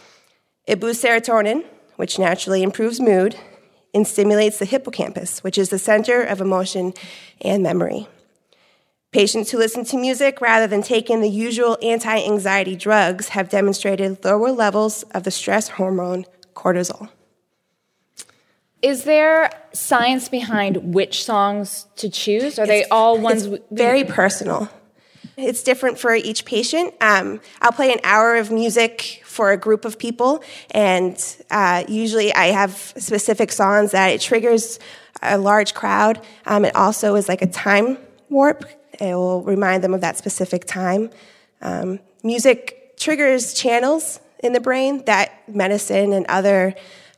It 0.67 0.81
boosts 0.81 1.05
serotonin, 1.05 1.65
which 1.97 2.19
naturally 2.19 2.63
improves 2.63 3.01
mood, 3.01 3.37
and 3.95 4.07
stimulates 4.07 4.59
the 4.59 4.65
hippocampus, 4.65 5.43
which 5.45 5.59
is 5.59 5.69
the 5.69 5.79
center 5.79 6.23
of 6.23 6.41
emotion 6.41 6.95
and 7.41 7.63
memory. 7.63 8.07
Patients 9.13 9.51
who 9.51 9.59
listen 9.59 9.85
to 9.87 9.99
music 9.99 10.41
rather 10.41 10.67
than 10.67 10.83
taking 10.83 11.21
the 11.21 11.29
usual 11.29 11.77
anti 11.83 12.25
anxiety 12.25 12.75
drugs 12.75 13.29
have 13.29 13.51
demonstrated 13.51 14.25
lower 14.25 14.51
levels 14.51 15.03
of 15.15 15.25
the 15.25 15.31
stress 15.31 15.69
hormone 15.69 16.25
cortisol. 16.55 17.11
Is 18.81 19.05
there 19.05 19.51
science 19.73 20.29
behind 20.29 20.95
which 20.95 21.25
songs 21.25 21.87
to 21.97 22.09
choose? 22.09 22.59
Are 22.59 22.67
they 22.67 22.85
all 22.87 23.19
ones? 23.19 23.45
It's 23.45 23.65
very 23.71 24.03
personal. 24.03 24.69
It's 25.37 25.63
different 25.63 25.99
for 25.99 26.15
each 26.15 26.45
patient. 26.45 26.95
Um, 27.01 27.41
I'll 27.61 27.73
play 27.73 27.93
an 27.93 28.01
hour 28.05 28.37
of 28.37 28.51
music 28.51 29.22
for 29.33 29.51
a 29.51 29.57
group 29.57 29.85
of 29.85 29.99
people, 29.99 30.45
and 30.71 31.17
uh, 31.51 31.85
usually 31.89 32.33
I 32.35 32.47
have 32.47 32.73
specific 32.99 33.51
songs 33.51 33.93
that 33.93 34.09
it 34.09 34.21
triggers 34.21 34.79
a 35.23 35.39
large 35.39 35.73
crowd. 35.73 36.21
Um, 36.47 36.65
it 36.65 36.77
also 36.77 37.15
is 37.15 37.29
like 37.29 37.43
a 37.43 37.47
time 37.47 37.97
warp. 38.29 38.65
It 39.01 39.15
will 39.15 39.43
remind 39.43 39.83
them 39.83 39.95
of 39.95 40.03
that 40.03 40.19
specific 40.19 40.67
time. 40.67 41.11
Um, 41.63 41.99
music 42.23 42.95
triggers 42.99 43.55
channels 43.55 44.21
in 44.41 44.53
the 44.53 44.61
brain 44.61 45.05
that 45.07 45.49
medicine 45.49 46.13
and 46.13 46.27
other, 46.27 46.75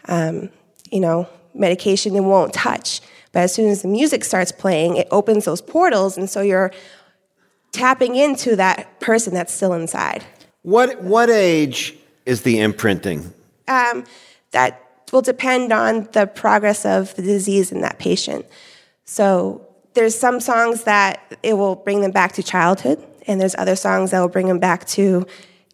um, 0.06 0.50
you 0.92 1.00
know, 1.00 1.28
medication 1.52 2.14
it 2.14 2.20
won't 2.20 2.52
touch. 2.52 3.00
But 3.32 3.40
as 3.40 3.54
soon 3.54 3.70
as 3.70 3.82
the 3.82 3.88
music 3.88 4.24
starts 4.24 4.52
playing, 4.52 4.96
it 4.96 5.08
opens 5.10 5.46
those 5.46 5.60
portals, 5.60 6.16
and 6.16 6.30
so 6.30 6.40
you're 6.40 6.70
tapping 7.72 8.14
into 8.14 8.54
that 8.54 9.00
person 9.00 9.34
that's 9.34 9.52
still 9.52 9.72
inside. 9.72 10.24
What 10.62 11.02
what 11.02 11.28
age 11.28 11.96
is 12.26 12.42
the 12.42 12.60
imprinting? 12.60 13.32
Um, 13.68 14.04
that 14.50 14.80
will 15.12 15.22
depend 15.22 15.72
on 15.72 16.08
the 16.12 16.26
progress 16.26 16.84
of 16.84 17.14
the 17.14 17.22
disease 17.22 17.72
in 17.72 17.80
that 17.82 17.98
patient. 17.98 18.46
So 19.04 19.66
there's 19.94 20.18
some 20.18 20.40
songs 20.40 20.84
that 20.84 21.38
it 21.42 21.54
will 21.54 21.76
bring 21.76 22.00
them 22.00 22.10
back 22.10 22.32
to 22.32 22.42
childhood, 22.42 23.04
and 23.26 23.40
there's 23.40 23.54
other 23.56 23.76
songs 23.76 24.10
that 24.10 24.20
will 24.20 24.28
bring 24.28 24.48
them 24.48 24.58
back 24.58 24.86
to, 24.88 25.26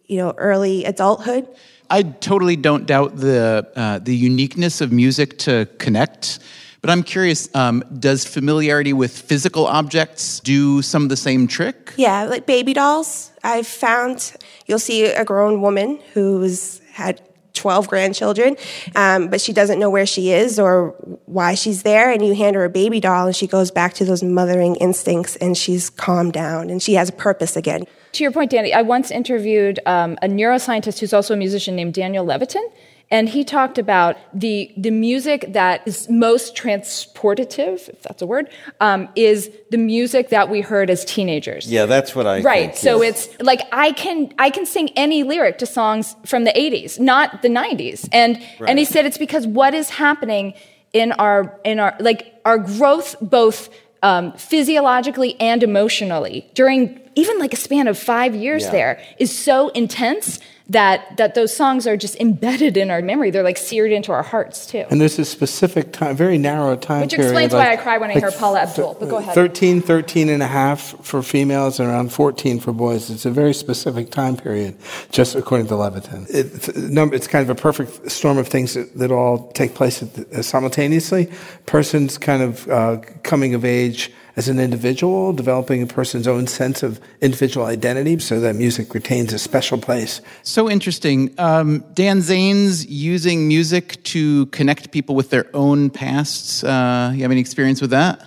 you 0.05 0.17
know, 0.17 0.33
early 0.37 0.85
adulthood. 0.85 1.47
I 1.89 2.03
totally 2.03 2.55
don't 2.55 2.85
doubt 2.85 3.17
the 3.17 3.67
uh, 3.75 3.99
the 3.99 4.15
uniqueness 4.15 4.79
of 4.79 4.91
music 4.91 5.37
to 5.39 5.67
connect, 5.77 6.39
but 6.81 6.89
I'm 6.89 7.03
curious: 7.03 7.53
um, 7.55 7.83
does 7.99 8.25
familiarity 8.25 8.93
with 8.93 9.17
physical 9.17 9.67
objects 9.67 10.39
do 10.39 10.81
some 10.81 11.03
of 11.03 11.09
the 11.09 11.17
same 11.17 11.47
trick? 11.47 11.93
Yeah, 11.97 12.23
like 12.23 12.45
baby 12.45 12.73
dolls. 12.73 13.31
I've 13.43 13.67
found 13.67 14.33
you'll 14.65 14.79
see 14.79 15.05
a 15.05 15.23
grown 15.23 15.61
woman 15.61 15.99
who's 16.13 16.79
had 16.91 17.21
12 17.53 17.87
grandchildren, 17.87 18.55
um, 18.95 19.27
but 19.27 19.41
she 19.41 19.53
doesn't 19.53 19.79
know 19.79 19.89
where 19.89 20.05
she 20.05 20.31
is 20.31 20.57
or 20.57 20.95
why 21.25 21.53
she's 21.53 21.83
there. 21.83 22.11
And 22.11 22.25
you 22.25 22.33
hand 22.33 22.55
her 22.55 22.65
a 22.65 22.69
baby 22.69 22.99
doll, 22.99 23.27
and 23.27 23.35
she 23.35 23.47
goes 23.47 23.71
back 23.71 23.93
to 23.95 24.05
those 24.05 24.23
mothering 24.23 24.75
instincts 24.77 25.35
and 25.35 25.57
she's 25.57 25.89
calmed 25.89 26.33
down 26.33 26.69
and 26.69 26.81
she 26.81 26.93
has 26.95 27.09
a 27.09 27.13
purpose 27.13 27.55
again. 27.55 27.85
To 28.13 28.23
your 28.23 28.31
point, 28.31 28.51
Danny, 28.51 28.73
I 28.73 28.81
once 28.81 29.11
interviewed 29.11 29.79
um, 29.85 30.17
a 30.21 30.27
neuroscientist 30.27 30.99
who's 30.99 31.13
also 31.13 31.33
a 31.33 31.37
musician 31.37 31.75
named 31.75 31.93
Daniel 31.93 32.25
Levitin, 32.25 32.65
and 33.11 33.27
he 33.27 33.43
talked 33.43 33.77
about 33.77 34.17
the 34.33 34.73
the 34.77 34.89
music 34.89 35.45
that 35.49 35.85
is 35.85 36.09
most 36.09 36.55
transportative, 36.55 37.89
if 37.89 38.01
that's 38.01 38.21
a 38.21 38.25
word, 38.25 38.49
um, 38.79 39.09
is 39.15 39.51
the 39.69 39.77
music 39.77 40.29
that 40.29 40.49
we 40.49 40.61
heard 40.61 40.89
as 40.89 41.03
teenagers. 41.05 41.69
Yeah, 41.69 41.85
that's 41.85 42.15
what 42.15 42.25
I 42.25 42.41
right. 42.41 42.71
think, 42.71 42.77
so 42.77 43.01
yes. 43.01 43.27
it's 43.27 43.41
like 43.41 43.61
I 43.71 43.91
can 43.91 44.33
I 44.39 44.49
can 44.49 44.65
sing 44.65 44.89
any 44.95 45.23
lyric 45.23 45.57
to 45.59 45.65
songs 45.65 46.15
from 46.25 46.45
the 46.45 46.51
'80s, 46.51 46.99
not 46.99 47.41
the 47.41 47.49
'90s, 47.49 48.07
and 48.11 48.41
and 48.65 48.79
he 48.79 48.85
said 48.85 49.05
it's 49.05 49.17
because 49.17 49.45
what 49.45 49.73
is 49.73 49.89
happening 49.89 50.53
in 50.93 51.11
our 51.13 51.59
in 51.63 51.79
our 51.79 51.95
like 51.99 52.33
our 52.45 52.57
growth 52.57 53.15
both 53.21 53.69
um, 54.03 54.33
physiologically 54.33 55.39
and 55.39 55.63
emotionally 55.63 56.49
during 56.55 56.99
even 57.15 57.39
like 57.39 57.53
a 57.53 57.57
span 57.57 57.87
of 57.87 57.97
five 57.97 58.35
years 58.35 58.63
Yeah. 58.63 58.71
there 58.71 59.03
is 59.19 59.37
so 59.37 59.69
intense 59.69 60.39
that 60.69 61.17
that 61.17 61.35
those 61.35 61.55
songs 61.55 61.87
are 61.87 61.97
just 61.97 62.15
embedded 62.17 62.77
in 62.77 62.89
our 62.91 63.01
memory. 63.01 63.31
They're 63.31 63.43
like 63.43 63.57
seared 63.57 63.91
into 63.91 64.11
our 64.11 64.23
hearts 64.23 64.65
too. 64.65 64.85
And 64.89 65.01
there's 65.01 65.19
a 65.19 65.25
specific 65.25 65.91
time, 65.91 66.15
very 66.15 66.37
narrow 66.37 66.75
time 66.75 67.01
Which 67.01 67.11
period. 67.11 67.27
Which 67.27 67.31
explains 67.31 67.53
like- 67.53 67.67
why 67.67 67.73
I 67.73 67.77
cry 67.77 67.97
when 67.97 68.11
I 68.11 68.13
like 68.13 68.23
hear 68.23 68.31
Paula 68.31 68.61
Abdul. 68.61 68.97
But 68.99 69.09
go 69.09 69.17
ahead. 69.17 69.35
13, 69.35 69.81
13 69.81 70.29
and 70.29 70.41
a 70.41 70.47
half 70.47 70.95
for 71.01 71.21
females 71.21 71.79
and 71.79 71.89
around 71.89 72.13
14 72.13 72.59
for 72.59 72.71
boys. 72.71 73.09
It's 73.09 73.25
a 73.25 73.31
very 73.31 73.53
specific 73.53 74.11
time 74.11 74.37
period, 74.37 74.77
just 75.11 75.35
according 75.35 75.67
to 75.67 75.73
Levitin. 75.73 76.27
It's, 76.29 76.69
it's 76.69 77.27
kind 77.27 77.49
of 77.49 77.49
a 77.49 77.59
perfect 77.59 78.09
storm 78.11 78.37
of 78.37 78.47
things 78.47 78.73
that, 78.75 78.97
that 78.97 79.11
all 79.11 79.51
take 79.51 79.73
place 79.75 80.03
simultaneously. 80.41 81.31
Person's 81.65 82.17
kind 82.17 82.41
of 82.41 82.67
uh, 82.69 82.97
coming 83.23 83.53
of 83.53 83.65
age 83.65 84.11
as 84.35 84.47
an 84.47 84.59
individual, 84.59 85.33
developing 85.33 85.81
a 85.83 85.87
person's 85.87 86.27
own 86.27 86.47
sense 86.47 86.83
of 86.83 86.99
individual 87.21 87.65
identity 87.65 88.17
so 88.19 88.39
that 88.39 88.55
music 88.55 88.93
retains 88.93 89.33
a 89.33 89.39
special 89.39 89.77
place. 89.77 90.21
So 90.43 90.69
interesting. 90.69 91.33
Um, 91.37 91.83
Dan 91.93 92.19
Zanes 92.19 92.85
using 92.87 93.47
music 93.47 94.03
to 94.05 94.45
connect 94.47 94.91
people 94.91 95.15
with 95.15 95.29
their 95.29 95.49
own 95.53 95.89
pasts. 95.89 96.63
Uh, 96.63 97.11
you 97.13 97.21
have 97.21 97.31
any 97.31 97.41
experience 97.41 97.81
with 97.81 97.91
that? 97.91 98.21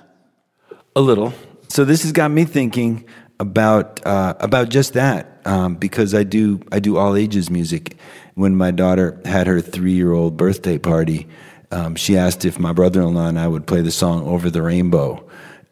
A 0.97 1.01
little. 1.01 1.33
So 1.69 1.85
this 1.85 2.03
has 2.03 2.13
got 2.13 2.31
me 2.31 2.45
thinking 2.45 3.07
about 3.41 4.05
uh, 4.07 4.35
about 4.39 4.69
just 4.69 4.93
that 4.93 5.41
um, 5.45 5.75
because 5.77 6.15
I 6.15 6.23
do 6.23 6.61
I 6.71 6.79
do 6.79 6.97
all 6.97 7.17
ages 7.17 7.51
music. 7.51 7.97
When 8.35 8.57
my 8.57 8.71
daughter 8.71 9.21
had 9.25 9.47
her 9.47 9.61
three 9.61 9.93
year 9.93 10.13
old 10.13 10.37
birthday 10.37 10.79
party, 10.79 11.29
um, 11.71 11.95
she 11.97 12.17
asked 12.17 12.45
if 12.45 12.59
my 12.59 12.73
brother 12.73 13.03
in 13.03 13.15
law 13.15 13.29
and 13.29 13.39
I 13.39 13.49
would 13.49 13.67
play 13.67 13.81
the 13.81 13.91
song 13.91 14.27
"Over 14.27 14.51
the 14.51 14.63
Rainbow," 14.63 15.24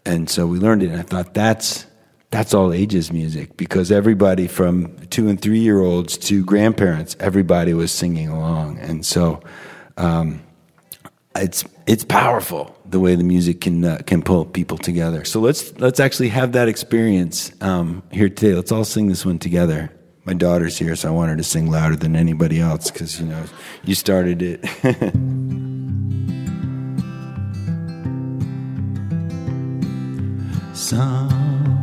and 0.05 0.29
so 0.29 0.47
we 0.47 0.59
learned 0.59 0.83
it. 0.83 0.91
And 0.91 0.99
I 0.99 1.03
thought 1.03 1.35
that's 1.35 1.87
that's 2.31 2.55
all 2.55 2.73
ages 2.73 3.13
music 3.13 3.57
because 3.57 3.93
everybody 3.93 4.49
from 4.49 4.97
two 5.09 5.29
and 5.29 5.41
three 5.41 5.61
year 5.61 5.81
olds 5.81 6.17
to 6.19 6.45
grandparents, 6.45 7.17
everybody 7.21 7.75
was 7.75 7.93
singing 7.93 8.29
along, 8.29 8.79
and 8.79 9.05
so. 9.05 9.43
Um, 9.97 10.43
it's 11.37 11.65
it's 11.87 12.05
powerful 12.05 12.77
the 12.87 13.01
way 13.01 13.15
the 13.15 13.25
music 13.25 13.61
can 13.63 13.85
uh, 13.85 13.99
can 14.07 14.23
pull 14.23 14.45
people 14.45 14.79
together. 14.79 15.25
So 15.25 15.41
let's 15.41 15.77
let's 15.79 16.01
actually 16.01 16.29
have 16.29 16.53
that 16.53 16.69
experience 16.69 17.53
um, 17.61 18.03
here 18.11 18.29
today. 18.29 18.55
Let's 18.55 18.73
all 18.73 18.85
sing 18.85 19.09
this 19.09 19.25
one 19.25 19.39
together. 19.39 19.91
My 20.25 20.35
daughter's 20.35 20.79
here, 20.79 20.95
so 20.95 21.09
I 21.09 21.11
want 21.11 21.31
her 21.31 21.37
to 21.37 21.43
sing 21.43 21.71
louder 21.71 21.97
than 21.97 22.15
anybody 22.15 22.61
else 22.61 22.91
because 22.91 23.21
you 23.21 23.27
know 23.27 23.45
you 23.85 23.95
started 23.95 24.43
it. 24.43 25.63
Somewhere 30.75 31.83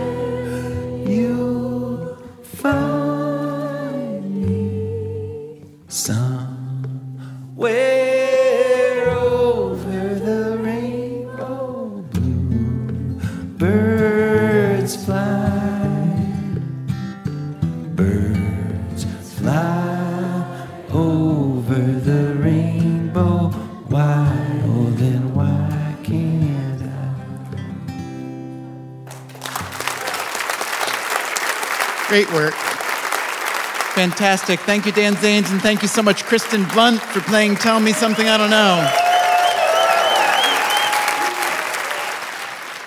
Fantastic. 34.01 34.59
Thank 34.61 34.87
you, 34.87 34.91
Dan 34.91 35.13
Zanes, 35.13 35.51
and 35.51 35.61
thank 35.61 35.83
you 35.83 35.87
so 35.87 36.01
much, 36.01 36.23
Kristen 36.23 36.65
Blunt, 36.69 36.99
for 36.99 37.21
playing 37.21 37.55
Tell 37.55 37.79
Me 37.79 37.93
Something 37.93 38.27
I 38.27 38.35
Don't 38.35 38.49
Know. 38.49 38.89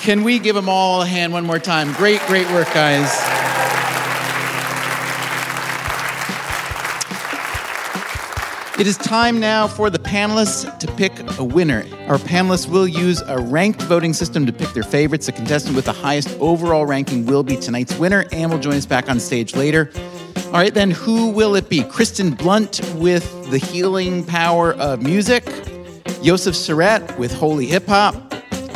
Can 0.00 0.24
we 0.24 0.40
give 0.40 0.56
them 0.56 0.68
all 0.68 1.02
a 1.02 1.06
hand 1.06 1.32
one 1.32 1.46
more 1.46 1.60
time? 1.60 1.92
Great, 1.92 2.20
great 2.22 2.50
work, 2.50 2.66
guys. 2.74 3.08
It 8.76 8.88
is 8.88 8.96
time 8.96 9.38
now 9.38 9.68
for 9.68 9.90
the 9.90 10.00
panelists 10.00 10.76
to 10.80 10.92
pick 10.94 11.12
a 11.38 11.44
winner. 11.44 11.84
Our 12.08 12.18
panelists 12.18 12.68
will 12.68 12.88
use 12.88 13.20
a 13.20 13.38
ranked 13.38 13.82
voting 13.82 14.14
system 14.14 14.46
to 14.46 14.52
pick 14.52 14.70
their 14.70 14.82
favorites. 14.82 15.26
The 15.26 15.32
contestant 15.32 15.76
with 15.76 15.84
the 15.84 15.92
highest 15.92 16.36
overall 16.40 16.86
ranking 16.86 17.24
will 17.24 17.44
be 17.44 17.54
tonight's 17.54 17.96
winner 18.00 18.24
and 18.32 18.50
will 18.50 18.58
join 18.58 18.74
us 18.74 18.84
back 18.84 19.08
on 19.08 19.20
stage 19.20 19.54
later. 19.54 19.92
All 20.54 20.60
right, 20.60 20.72
then, 20.72 20.92
who 20.92 21.30
will 21.30 21.56
it 21.56 21.68
be? 21.68 21.82
Kristen 21.82 22.30
Blunt 22.30 22.80
with 22.94 23.50
the 23.50 23.58
healing 23.58 24.24
power 24.24 24.74
of 24.74 25.02
music, 25.02 25.44
Yosef 26.22 26.54
Sorett 26.54 27.18
with 27.18 27.34
Holy 27.34 27.66
Hip 27.66 27.88
Hop, 27.88 28.14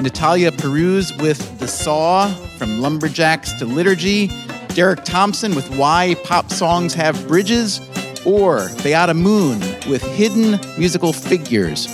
Natalia 0.03 0.51
Paruz 0.51 1.17
with 1.23 1.61
The 1.61 1.69
Saw 1.69 2.35
from 2.57 2.81
Lumberjacks 2.81 3.53
to 3.61 3.65
Liturgy, 3.65 4.29
Derek 4.71 5.05
Thompson 5.05 5.55
with 5.55 5.73
Why 5.77 6.17
Pop 6.25 6.51
Songs 6.51 6.95
Have 6.95 7.29
Bridges, 7.29 7.81
or 8.27 8.71
Beata 8.83 9.15
Moon 9.15 9.61
with 9.89 10.03
Hidden 10.03 10.59
Musical 10.81 11.13
Figures. 11.13 11.87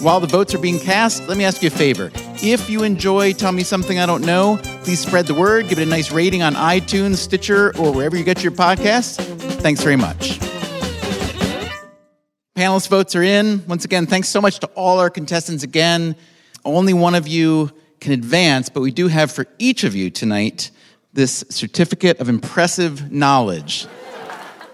While 0.00 0.18
the 0.18 0.26
votes 0.26 0.56
are 0.56 0.58
being 0.58 0.80
cast, 0.80 1.28
let 1.28 1.38
me 1.38 1.44
ask 1.44 1.62
you 1.62 1.68
a 1.68 1.70
favor. 1.70 2.10
If 2.42 2.68
you 2.68 2.82
enjoy 2.82 3.32
Tell 3.32 3.52
Me 3.52 3.62
Something 3.62 4.00
I 4.00 4.06
Don't 4.06 4.26
Know, 4.26 4.60
please 4.88 5.00
spread 5.00 5.26
the 5.26 5.34
word, 5.34 5.68
give 5.68 5.78
it 5.78 5.82
a 5.82 5.90
nice 5.90 6.10
rating 6.10 6.40
on 6.40 6.54
iTunes, 6.54 7.16
Stitcher, 7.16 7.76
or 7.76 7.92
wherever 7.92 8.16
you 8.16 8.24
get 8.24 8.42
your 8.42 8.50
podcasts. 8.50 9.22
Thanks 9.60 9.82
very 9.82 9.96
much. 9.96 10.38
Panelist 12.56 12.88
votes 12.88 13.14
are 13.14 13.22
in. 13.22 13.62
Once 13.66 13.84
again, 13.84 14.06
thanks 14.06 14.30
so 14.30 14.40
much 14.40 14.60
to 14.60 14.66
all 14.68 14.98
our 14.98 15.10
contestants 15.10 15.62
again. 15.62 16.16
Only 16.64 16.94
one 16.94 17.14
of 17.14 17.28
you 17.28 17.70
can 18.00 18.12
advance, 18.12 18.70
but 18.70 18.80
we 18.80 18.90
do 18.90 19.08
have 19.08 19.30
for 19.30 19.46
each 19.58 19.84
of 19.84 19.94
you 19.94 20.08
tonight 20.08 20.70
this 21.12 21.44
certificate 21.50 22.18
of 22.18 22.30
impressive 22.30 23.12
knowledge. 23.12 23.86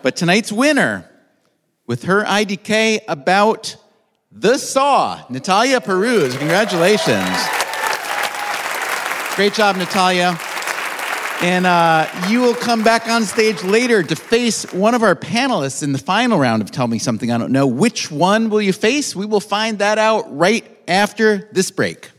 But 0.03 0.15
tonight's 0.15 0.53
winner, 0.53 1.11
with 1.89 2.05
her 2.05 2.23
IDK 2.23 3.01
about 3.09 3.75
the 4.31 4.59
Saw, 4.59 5.25
Natalia 5.29 5.81
Paruz. 5.81 6.39
Congratulations. 6.39 7.64
Great 9.37 9.53
job, 9.53 9.75
Natalia. 9.75 10.39
And 11.43 11.67
uh, 11.67 12.07
you 12.29 12.41
will 12.41 12.55
come 12.55 12.85
back 12.85 13.09
on 13.09 13.25
stage 13.25 13.65
later 13.65 14.01
to 14.01 14.15
face 14.15 14.73
one 14.73 14.95
of 14.95 15.03
our 15.03 15.17
panelists 15.17 15.83
in 15.83 15.91
the 15.93 15.99
final 15.99 16.39
round 16.39 16.63
of 16.63 16.71
Tell 16.71 16.87
Me 16.87 17.01
Something 17.01 17.33
I 17.33 17.39
Don't 17.39 17.51
Know. 17.51 17.67
Which 17.67 18.13
one 18.13 18.49
will 18.49 18.63
you 18.63 18.73
face? 18.73 19.17
We 19.17 19.27
will 19.27 19.41
find 19.41 19.81
that 19.81 19.99
out 19.99 20.27
right 20.37 20.65
after 20.87 21.49
this 21.51 21.73
break. 21.73 22.11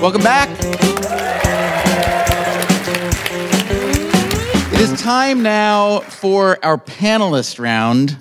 Welcome 0.00 0.22
back. 0.22 0.79
Time 5.00 5.42
now 5.42 6.00
for 6.00 6.62
our 6.62 6.76
panelist 6.76 7.58
round. 7.58 8.18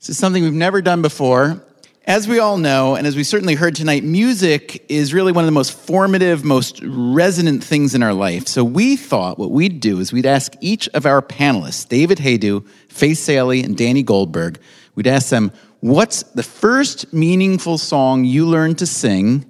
This 0.00 0.08
is 0.08 0.18
something 0.18 0.42
we've 0.42 0.52
never 0.52 0.82
done 0.82 1.00
before. 1.00 1.62
As 2.04 2.26
we 2.26 2.40
all 2.40 2.58
know, 2.58 2.96
and 2.96 3.06
as 3.06 3.14
we 3.14 3.22
certainly 3.22 3.54
heard 3.54 3.76
tonight, 3.76 4.02
music 4.02 4.84
is 4.88 5.14
really 5.14 5.30
one 5.30 5.44
of 5.44 5.46
the 5.46 5.52
most 5.52 5.70
formative, 5.70 6.42
most 6.42 6.80
resonant 6.82 7.62
things 7.62 7.94
in 7.94 8.02
our 8.02 8.12
life. 8.12 8.48
So 8.48 8.64
we 8.64 8.96
thought 8.96 9.38
what 9.38 9.52
we'd 9.52 9.78
do 9.78 10.00
is 10.00 10.12
we'd 10.12 10.26
ask 10.26 10.54
each 10.60 10.88
of 10.88 11.06
our 11.06 11.22
panelists, 11.22 11.88
David 11.88 12.18
Hajdu, 12.18 12.66
Faith 12.88 13.18
Salie, 13.18 13.62
and 13.62 13.76
Danny 13.76 14.02
Goldberg, 14.02 14.58
we'd 14.96 15.06
ask 15.06 15.28
them, 15.28 15.52
what's 15.78 16.24
the 16.24 16.42
first 16.42 17.12
meaningful 17.12 17.78
song 17.78 18.24
you 18.24 18.44
learned 18.44 18.78
to 18.78 18.86
sing? 18.86 19.46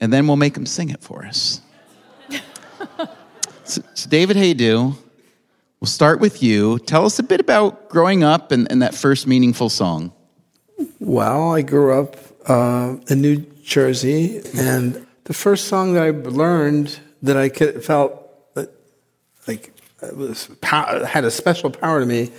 And 0.00 0.12
then 0.12 0.26
we'll 0.26 0.34
make 0.34 0.54
them 0.54 0.66
sing 0.66 0.90
it 0.90 1.00
for 1.00 1.24
us. 1.24 1.60
so, 3.62 3.82
so, 3.94 4.10
David 4.10 4.36
Hajdu, 4.36 4.96
we'll 5.84 5.88
start 5.90 6.18
with 6.18 6.42
you. 6.42 6.78
Tell 6.78 7.04
us 7.04 7.18
a 7.18 7.22
bit 7.22 7.40
about 7.40 7.90
growing 7.90 8.24
up 8.24 8.52
and, 8.52 8.66
and 8.72 8.80
that 8.80 8.94
first 8.94 9.26
meaningful 9.26 9.68
song. 9.68 10.14
Well, 10.98 11.52
I 11.52 11.60
grew 11.60 12.00
up 12.00 12.16
uh, 12.46 12.96
in 13.10 13.20
New 13.20 13.44
Jersey, 13.62 14.40
and 14.56 15.06
the 15.24 15.34
first 15.34 15.68
song 15.68 15.92
that 15.92 16.02
I 16.02 16.08
learned 16.08 16.98
that 17.20 17.36
I 17.36 17.50
could, 17.50 17.84
felt 17.84 18.18
like 19.46 19.74
was 20.16 20.48
had 20.62 21.24
a 21.24 21.30
special 21.30 21.68
power 21.68 22.00
to 22.00 22.06
me. 22.06 22.32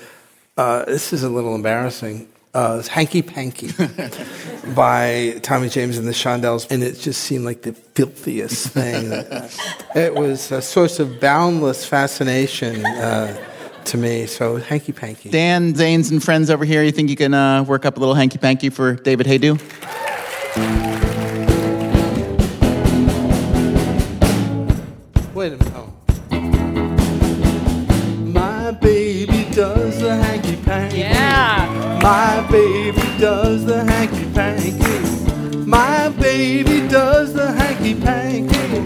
Uh, 0.57 0.83
this 0.85 1.13
is 1.13 1.21
a 1.21 1.29
little 1.29 1.53
embarrassing. 1.53 2.27
Uh, 2.55 2.77
it's 2.79 2.87
"Hanky 2.87 3.21
Panky" 3.21 3.69
by 4.75 5.37
Tommy 5.43 5.67
James 5.67 5.97
and 5.97 6.07
the 6.07 6.13
Shondells, 6.13 6.71
and 6.71 6.81
it 6.81 6.97
just 6.97 7.21
seemed 7.21 7.43
like 7.43 7.63
the 7.63 7.73
filthiest 7.73 8.69
thing. 8.69 9.11
it 9.95 10.15
was 10.15 10.51
a 10.53 10.61
source 10.61 10.99
of 10.99 11.19
boundless 11.19 11.85
fascination. 11.85 12.85
Uh, 12.85 13.35
to 13.85 13.97
me. 13.97 14.25
So 14.25 14.57
hanky 14.57 14.91
panky. 14.93 15.29
Dan 15.29 15.73
Zanes 15.73 16.11
and 16.11 16.23
friends 16.23 16.49
over 16.49 16.65
here. 16.65 16.81
You 16.83 16.91
think 16.91 17.09
you 17.09 17.15
can 17.15 17.35
uh, 17.35 17.63
work 17.63 17.85
up 17.85 17.97
a 17.97 17.99
little 17.99 18.15
hanky 18.15 18.39
panky 18.39 18.69
for 18.69 18.95
David 18.95 19.27
Hajdu? 19.27 19.61
Wait 25.35 25.53
a 25.53 25.57
minute. 25.57 25.84
My 32.05 32.45
baby 32.51 33.01
does 33.17 33.65
the 33.65 33.83
hanky 33.83 34.31
panky. 34.31 35.65
My 35.65 36.09
baby 36.09 36.87
does 36.87 37.33
the 37.33 37.51
hanky 37.51 37.95
panky. 37.99 38.77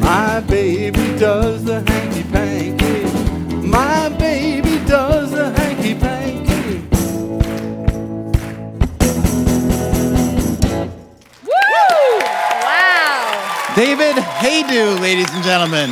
My 0.00 0.40
baby 0.40 1.16
does 1.16 1.62
the 1.62 1.88
hanky 1.88 2.24
panky. 2.24 3.04
My 3.64 4.08
baby 4.08 4.84
does 4.84 5.30
the 5.30 5.50
hanky 5.50 5.94
panky. 5.94 6.80
Woo! 11.46 12.18
Wow. 12.66 13.76
David 13.76 14.16
Hajdu, 14.16 15.00
ladies 15.00 15.32
and 15.32 15.44
gentlemen. 15.44 15.90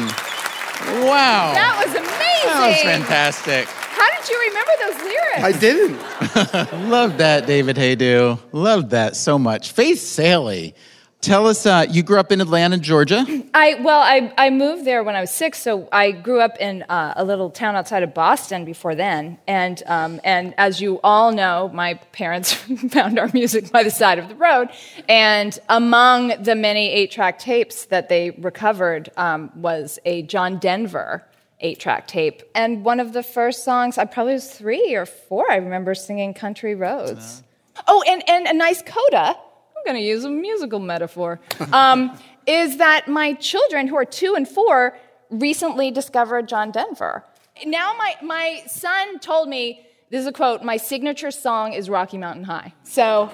Wow. 1.06 1.52
That 1.54 1.80
was 1.86 1.94
amazing. 1.94 2.50
That 2.50 2.66
was 2.66 2.82
fantastic. 2.82 3.68
How 4.04 4.20
did 4.20 4.28
you 4.28 4.38
remember 4.48 4.72
those 4.80 5.02
lyrics? 5.02 5.38
I 5.38 5.52
didn't. 5.58 6.90
Love 6.90 7.16
that, 7.16 7.46
David 7.46 7.76
Hajdu. 7.76 8.38
Loved 8.52 8.90
that 8.90 9.16
so 9.16 9.38
much. 9.38 9.72
Faith 9.72 9.98
Salie, 9.98 10.74
tell 11.22 11.46
us, 11.46 11.64
uh, 11.64 11.86
you 11.88 12.02
grew 12.02 12.20
up 12.20 12.30
in 12.30 12.42
Atlanta, 12.42 12.76
Georgia. 12.76 13.24
I 13.54 13.80
well, 13.80 14.00
I, 14.00 14.30
I 14.36 14.50
moved 14.50 14.84
there 14.84 15.02
when 15.02 15.16
I 15.16 15.22
was 15.22 15.30
six, 15.30 15.58
so 15.62 15.88
I 15.90 16.10
grew 16.10 16.42
up 16.42 16.58
in 16.60 16.82
uh, 16.82 17.14
a 17.16 17.24
little 17.24 17.48
town 17.48 17.76
outside 17.76 18.02
of 18.02 18.12
Boston 18.12 18.66
before 18.66 18.94
then, 18.94 19.38
and 19.46 19.82
um, 19.86 20.20
and 20.22 20.52
as 20.58 20.82
you 20.82 21.00
all 21.02 21.32
know, 21.32 21.70
my 21.72 21.94
parents 22.12 22.52
found 22.90 23.18
our 23.18 23.30
music 23.32 23.72
by 23.72 23.84
the 23.84 23.90
side 23.90 24.18
of 24.18 24.28
the 24.28 24.34
road, 24.34 24.68
and 25.08 25.58
among 25.70 26.42
the 26.42 26.54
many 26.54 26.90
eight-track 26.90 27.38
tapes 27.38 27.86
that 27.86 28.10
they 28.10 28.32
recovered 28.32 29.10
um, 29.16 29.50
was 29.54 29.98
a 30.04 30.20
John 30.24 30.58
Denver 30.58 31.24
eight-track 31.60 32.06
tape, 32.06 32.42
and 32.54 32.84
one 32.84 33.00
of 33.00 33.12
the 33.12 33.22
first 33.22 33.64
songs 33.64 33.98
I 33.98 34.04
probably 34.04 34.34
was 34.34 34.50
three 34.50 34.94
or 34.94 35.06
four. 35.06 35.50
I 35.50 35.56
remember 35.56 35.94
singing 35.94 36.34
"Country 36.34 36.74
Roads." 36.74 37.42
Oh, 37.86 38.02
and 38.06 38.22
and 38.28 38.46
a 38.46 38.52
nice 38.52 38.82
coda. 38.82 39.36
I'm 39.76 39.84
going 39.84 39.96
to 39.96 40.06
use 40.06 40.24
a 40.24 40.30
musical 40.30 40.78
metaphor. 40.78 41.40
Um, 41.72 42.18
is 42.46 42.76
that 42.76 43.08
my 43.08 43.32
children, 43.34 43.88
who 43.88 43.96
are 43.96 44.04
two 44.04 44.34
and 44.34 44.46
four, 44.46 44.96
recently 45.30 45.90
discovered 45.90 46.48
John 46.48 46.70
Denver. 46.70 47.24
Now, 47.64 47.94
my, 47.96 48.14
my 48.22 48.62
son 48.66 49.18
told 49.18 49.48
me 49.48 49.86
this 50.14 50.20
is 50.20 50.26
a 50.28 50.32
quote 50.32 50.62
my 50.62 50.76
signature 50.76 51.32
song 51.32 51.72
is 51.72 51.90
Rocky 51.90 52.18
Mountain 52.18 52.44
High. 52.44 52.72
So 52.84 53.32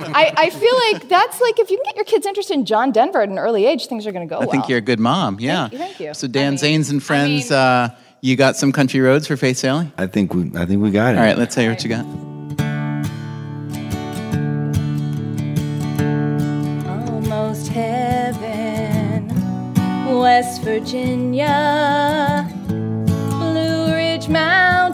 I, 0.00 0.34
I 0.36 0.50
feel 0.50 0.74
like 0.92 1.08
that's 1.08 1.40
like 1.40 1.58
if 1.58 1.70
you 1.70 1.78
can 1.78 1.84
get 1.86 1.96
your 1.96 2.04
kids 2.04 2.26
interested 2.26 2.52
in 2.52 2.66
John 2.66 2.92
Denver 2.92 3.22
at 3.22 3.30
an 3.30 3.38
early 3.38 3.64
age, 3.64 3.86
things 3.86 4.06
are 4.06 4.12
going 4.12 4.28
to 4.28 4.30
go 4.30 4.38
well. 4.38 4.42
I 4.42 4.44
well. 4.44 4.52
think 4.52 4.68
you're 4.68 4.76
a 4.76 4.82
good 4.82 5.00
mom. 5.00 5.40
Yeah. 5.40 5.68
Thank 5.68 5.72
you, 5.72 5.78
thank 5.78 5.98
you. 6.00 6.12
So 6.12 6.28
Dan 6.28 6.56
Zanes 6.56 6.90
and 6.90 7.02
friends, 7.02 7.50
uh, 7.50 7.88
you 8.20 8.36
got 8.36 8.56
some 8.56 8.70
country 8.70 9.00
roads 9.00 9.26
for 9.26 9.38
Faith 9.38 9.56
Salie? 9.56 9.90
I 9.96 10.06
think 10.08 10.34
we, 10.34 10.52
I 10.54 10.66
think 10.66 10.82
we 10.82 10.90
got 10.90 11.14
it. 11.14 11.18
All 11.18 11.24
right, 11.24 11.38
let's 11.38 11.54
hear 11.54 11.70
what 11.70 11.82
you 11.82 11.88
got. 11.88 12.04
Almost 16.86 17.68
heaven, 17.68 19.28
West 20.18 20.60
Virginia, 20.60 22.46
Blue 22.68 23.94
Ridge 23.94 24.28
Mountains, 24.28 24.89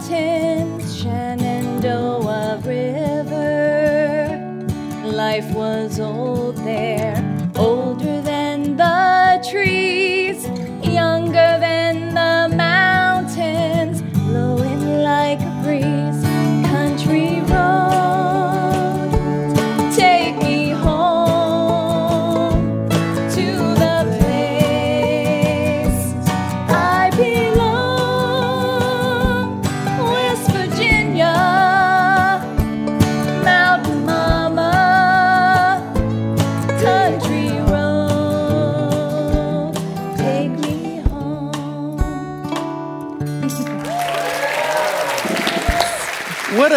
Life 5.31 5.53
was 5.55 5.99
old 5.99 6.57
there, 6.59 7.17
older 7.57 7.96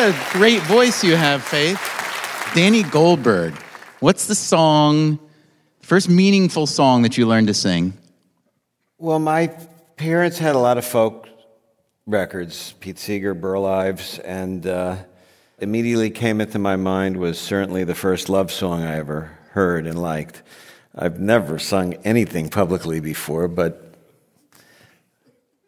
a 0.10 0.30
great 0.32 0.64
voice 0.64 1.04
you 1.04 1.16
have, 1.16 1.44
Faith. 1.44 1.80
Danny 2.56 2.82
Goldberg, 2.82 3.54
what's 4.00 4.26
the 4.26 4.34
song, 4.34 5.20
first 5.82 6.10
meaningful 6.10 6.66
song 6.66 7.04
that 7.04 7.16
you 7.16 7.28
learned 7.28 7.46
to 7.48 7.54
sing? 7.54 7.94
Well, 8.98 9.20
my 9.20 9.56
parents 9.98 10.40
had 10.40 10.56
a 10.56 10.58
lot 10.58 10.80
of 10.80 10.86
folk 10.86 11.30
records, 12.08 12.74
Pete 12.80 12.98
Seeger, 12.98 13.36
Burl 13.36 13.68
Ives, 13.68 14.18
and 14.20 14.66
uh, 14.66 14.96
immediately 15.60 16.10
came 16.10 16.42
into 16.42 16.58
my 16.58 16.76
mind 16.76 17.18
was 17.18 17.38
certainly 17.40 17.84
the 17.84 17.94
first 17.94 18.30
love 18.30 18.52
song 18.52 18.82
I 18.82 18.98
ever 18.98 19.38
heard 19.52 19.86
and 19.86 20.02
liked. 20.02 20.42
I've 20.96 21.20
never 21.20 21.60
sung 21.60 21.94
anything 22.04 22.50
publicly 22.50 23.00
before, 23.00 23.48
but 23.48 23.94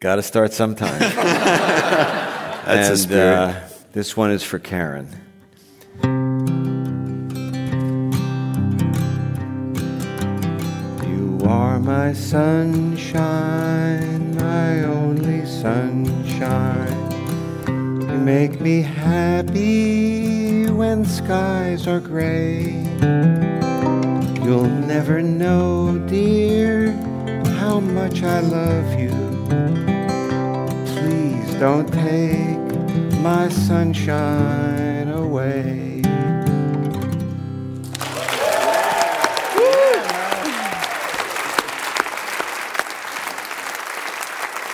got 0.00 0.16
to 0.16 0.22
start 0.22 0.52
sometime. 0.52 0.98
That's 0.98 2.88
the 2.88 2.92
and, 2.92 2.98
spirit. 2.98 3.38
Uh, 3.38 3.68
this 3.92 4.16
one 4.16 4.30
is 4.30 4.42
for 4.42 4.58
Karen. 4.58 5.06
You 11.06 11.40
are 11.46 11.78
my 11.78 12.14
sunshine, 12.14 13.14
my 14.36 14.84
only 14.84 15.44
sunshine. 15.44 17.10
You 17.66 18.18
make 18.18 18.62
me 18.62 18.80
happy 18.80 20.70
when 20.70 21.04
skies 21.04 21.86
are 21.86 22.00
gray. 22.00 22.82
You'll 24.42 24.70
never 24.86 25.20
know, 25.20 25.98
dear, 26.08 26.92
how 27.58 27.78
much 27.80 28.22
I 28.22 28.40
love 28.40 28.98
you. 28.98 29.10
Please 30.86 31.54
don't 31.60 31.92
take 31.92 32.61
my 33.22 33.48
sunshine 33.48 35.08
away. 35.08 36.02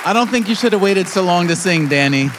I 0.02 0.12
don't 0.14 0.28
think 0.28 0.48
you 0.48 0.54
should 0.54 0.72
have 0.72 0.80
waited 0.80 1.08
so 1.08 1.22
long 1.22 1.48
to 1.48 1.56
sing, 1.56 1.88
Danny. 1.88 2.30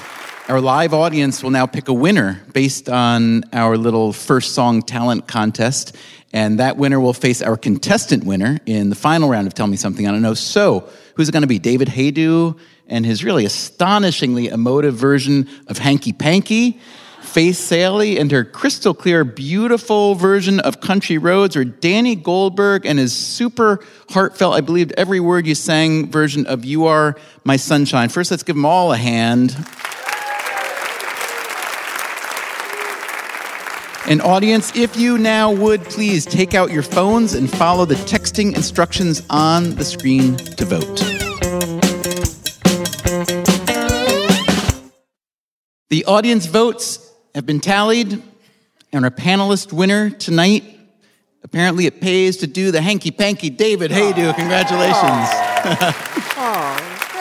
Our 0.47 0.59
live 0.59 0.95
audience 0.95 1.43
will 1.43 1.51
now 1.51 1.67
pick 1.67 1.89
a 1.89 1.93
winner 1.93 2.41
based 2.53 2.89
on 2.89 3.43
our 3.53 3.77
little 3.77 4.11
first 4.11 4.55
song 4.55 4.81
talent 4.81 5.27
contest. 5.27 5.95
And 6.33 6.57
that 6.59 6.77
winner 6.77 6.99
will 6.99 7.13
face 7.13 7.43
our 7.43 7.55
contestant 7.55 8.23
winner 8.23 8.59
in 8.65 8.89
the 8.89 8.95
final 8.95 9.29
round 9.29 9.45
of 9.45 9.53
Tell 9.53 9.67
Me 9.67 9.77
Something 9.77 10.07
I 10.07 10.11
Don't 10.11 10.23
Know. 10.23 10.33
So, 10.33 10.89
who's 11.13 11.29
it 11.29 11.31
going 11.33 11.43
to 11.43 11.47
be? 11.47 11.59
David 11.59 11.87
Hajdu 11.87 12.57
and 12.89 13.05
his 13.05 13.23
really 13.23 13.45
astonishingly 13.45 14.47
emotive 14.47 14.95
version 14.95 15.47
of 15.67 15.77
Hanky 15.77 16.11
Panky? 16.13 16.79
Faith 17.21 17.57
Salie 17.57 18.17
and 18.17 18.31
her 18.31 18.43
crystal 18.43 18.93
clear, 18.93 19.23
beautiful 19.23 20.15
version 20.15 20.59
of 20.61 20.81
Country 20.81 21.17
Roads, 21.17 21.55
or 21.55 21.63
Danny 21.63 22.15
Goldberg 22.15 22.85
and 22.85 22.97
his 22.97 23.13
super 23.13 23.83
heartfelt, 24.09 24.55
I 24.55 24.61
believed 24.61 24.93
every 24.97 25.19
word 25.19 25.45
you 25.45 25.53
sang 25.53 26.09
version 26.09 26.47
of 26.47 26.65
You 26.65 26.87
Are 26.87 27.15
My 27.43 27.55
Sunshine. 27.55 28.09
First, 28.09 28.31
let's 28.31 28.41
give 28.41 28.55
them 28.55 28.65
all 28.65 28.91
a 28.91 28.97
hand. 28.97 29.55
And 34.07 34.23
audience, 34.23 34.75
if 34.75 34.97
you 34.97 35.19
now 35.19 35.51
would 35.51 35.83
please 35.83 36.25
take 36.25 36.55
out 36.55 36.71
your 36.71 36.81
phones 36.81 37.35
and 37.35 37.47
follow 37.47 37.85
the 37.85 37.93
texting 37.93 38.55
instructions 38.55 39.21
on 39.29 39.75
the 39.75 39.85
screen 39.85 40.35
to 40.35 40.65
vote. 40.65 41.48
The 45.89 46.05
audience 46.05 46.45
votes 46.45 47.11
have 47.33 47.47
been 47.47 47.59
tallied, 47.59 48.21
and 48.93 49.03
our 49.03 49.09
panelist 49.09 49.73
winner 49.73 50.11
tonight, 50.11 50.63
apparently 51.43 51.87
it 51.87 51.99
pays 51.99 52.37
to 52.37 52.47
do 52.47 52.69
the 52.69 52.79
hanky 52.79 53.09
panky 53.09 53.49
David 53.49 53.89
Hajdu. 53.89 54.35
Congratulations. 54.35 55.29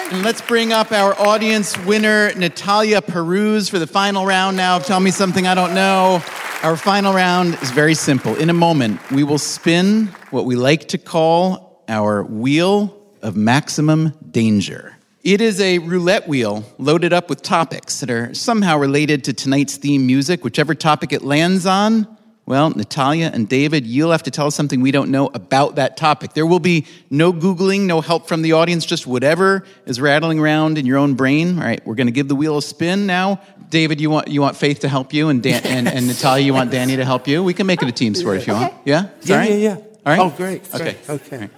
and 0.12 0.22
let's 0.22 0.42
bring 0.42 0.74
up 0.74 0.92
our 0.92 1.18
audience 1.18 1.78
winner, 1.86 2.34
Natalia 2.34 3.00
Paruz, 3.00 3.70
for 3.70 3.78
the 3.78 3.86
final 3.86 4.26
round 4.26 4.58
now 4.58 4.76
of 4.76 4.84
Tell 4.84 5.00
Me 5.00 5.12
Something 5.12 5.46
I 5.46 5.54
Don't 5.54 5.74
Know. 5.74 6.22
Our 6.62 6.76
final 6.76 7.14
round 7.14 7.54
is 7.62 7.70
very 7.70 7.94
simple. 7.94 8.36
In 8.36 8.50
a 8.50 8.54
moment, 8.54 9.00
we 9.10 9.24
will 9.24 9.38
spin 9.38 10.08
what 10.30 10.44
we 10.44 10.56
like 10.56 10.88
to 10.88 10.98
call 10.98 11.82
our 11.88 12.22
wheel 12.22 13.02
of 13.22 13.34
maximum 13.34 14.12
danger. 14.30 14.97
It 15.28 15.42
is 15.42 15.60
a 15.60 15.76
roulette 15.80 16.26
wheel 16.26 16.64
loaded 16.78 17.12
up 17.12 17.28
with 17.28 17.42
topics 17.42 18.00
that 18.00 18.08
are 18.08 18.32
somehow 18.32 18.78
related 18.78 19.24
to 19.24 19.34
tonight's 19.34 19.76
theme 19.76 20.06
music. 20.06 20.42
Whichever 20.42 20.74
topic 20.74 21.12
it 21.12 21.20
lands 21.20 21.66
on, 21.66 22.08
well, 22.46 22.70
Natalia 22.70 23.30
and 23.34 23.46
David, 23.46 23.86
you'll 23.86 24.12
have 24.12 24.22
to 24.22 24.30
tell 24.30 24.46
us 24.46 24.54
something 24.54 24.80
we 24.80 24.90
don't 24.90 25.10
know 25.10 25.26
about 25.34 25.74
that 25.74 25.98
topic. 25.98 26.32
There 26.32 26.46
will 26.46 26.60
be 26.60 26.86
no 27.10 27.30
Googling, 27.34 27.82
no 27.82 28.00
help 28.00 28.26
from 28.26 28.40
the 28.40 28.54
audience, 28.54 28.86
just 28.86 29.06
whatever 29.06 29.66
is 29.84 30.00
rattling 30.00 30.38
around 30.38 30.78
in 30.78 30.86
your 30.86 30.96
own 30.96 31.12
brain. 31.12 31.58
All 31.58 31.64
right, 31.64 31.86
we're 31.86 31.94
going 31.94 32.06
to 32.06 32.10
give 32.10 32.28
the 32.28 32.34
wheel 32.34 32.56
a 32.56 32.62
spin 32.62 33.04
now. 33.04 33.42
David, 33.68 34.00
you 34.00 34.08
want 34.08 34.28
you 34.28 34.40
want 34.40 34.56
Faith 34.56 34.80
to 34.80 34.88
help 34.88 35.12
you, 35.12 35.28
and 35.28 35.42
Dan, 35.42 35.60
and, 35.66 35.88
and 35.88 36.06
Natalia, 36.06 36.42
you 36.42 36.54
want 36.54 36.70
Danny 36.70 36.96
to 36.96 37.04
help 37.04 37.28
you. 37.28 37.44
We 37.44 37.52
can 37.52 37.66
make 37.66 37.82
it 37.82 37.88
a 37.90 37.92
team 37.92 38.14
sport 38.14 38.38
if 38.38 38.46
you 38.46 38.54
want. 38.54 38.72
Yeah, 38.86 39.10
Yeah, 39.24 39.36
right? 39.36 39.50
yeah, 39.50 39.56
yeah. 39.56 39.74
All 39.74 39.84
right. 40.06 40.20
Oh, 40.20 40.30
great. 40.34 40.74
Okay. 40.74 40.96
great, 41.04 41.10
Okay. 41.10 41.50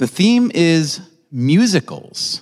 The 0.00 0.08
theme 0.08 0.50
is 0.54 0.98
musicals. 1.30 2.40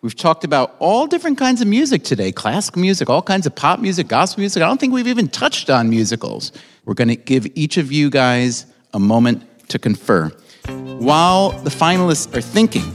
We've 0.00 0.14
talked 0.14 0.44
about 0.44 0.76
all 0.78 1.08
different 1.08 1.36
kinds 1.36 1.60
of 1.60 1.66
music 1.66 2.04
today 2.04 2.30
classical 2.30 2.80
music, 2.80 3.10
all 3.10 3.20
kinds 3.20 3.46
of 3.46 3.54
pop 3.56 3.80
music, 3.80 4.06
gospel 4.06 4.42
music. 4.42 4.62
I 4.62 4.68
don't 4.68 4.78
think 4.78 4.92
we've 4.92 5.08
even 5.08 5.26
touched 5.26 5.70
on 5.70 5.90
musicals. 5.90 6.52
We're 6.84 6.94
going 6.94 7.08
to 7.08 7.16
give 7.16 7.48
each 7.56 7.78
of 7.78 7.90
you 7.90 8.10
guys 8.10 8.66
a 8.94 9.00
moment 9.00 9.42
to 9.70 9.80
confer. 9.80 10.28
While 10.68 11.50
the 11.50 11.70
finalists 11.70 12.32
are 12.32 12.40
thinking, 12.40 12.94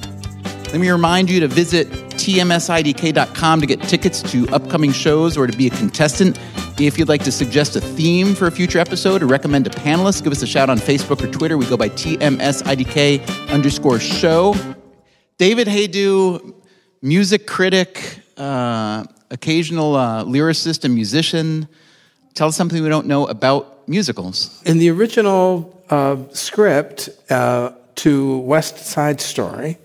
let 0.71 0.81
me 0.81 0.89
remind 0.89 1.29
you 1.29 1.39
to 1.39 1.47
visit 1.47 1.89
tmsidk.com 1.89 3.61
to 3.61 3.65
get 3.65 3.81
tickets 3.83 4.21
to 4.31 4.47
upcoming 4.49 4.91
shows 4.91 5.37
or 5.37 5.47
to 5.47 5.57
be 5.57 5.67
a 5.67 5.69
contestant. 5.69 6.37
If 6.77 6.99
you'd 6.99 7.07
like 7.07 7.23
to 7.23 7.31
suggest 7.31 7.77
a 7.77 7.81
theme 7.81 8.35
for 8.35 8.47
a 8.47 8.51
future 8.51 8.77
episode 8.77 9.23
or 9.23 9.27
recommend 9.27 9.65
a 9.65 9.69
panelist, 9.69 10.23
give 10.23 10.33
us 10.33 10.41
a 10.41 10.47
shout 10.47 10.69
on 10.69 10.77
Facebook 10.77 11.23
or 11.23 11.31
Twitter. 11.31 11.57
We 11.57 11.65
go 11.67 11.77
by 11.77 11.87
tmsidk 11.89 13.49
underscore 13.49 13.99
show. 13.99 14.55
David 15.37 15.67
Hajdu, 15.67 16.53
music 17.01 17.47
critic, 17.47 18.19
uh, 18.35 19.05
occasional 19.31 19.95
uh, 19.95 20.25
lyricist 20.25 20.83
and 20.83 20.93
musician. 20.93 21.67
Tell 22.33 22.49
us 22.49 22.57
something 22.57 22.83
we 22.83 22.89
don't 22.89 23.07
know 23.07 23.25
about 23.25 23.87
musicals. 23.87 24.61
In 24.65 24.79
the 24.79 24.89
original 24.89 25.81
uh, 25.89 26.17
script 26.33 27.09
uh, 27.29 27.71
to 27.95 28.39
West 28.39 28.79
Side 28.79 29.21
Story, 29.21 29.77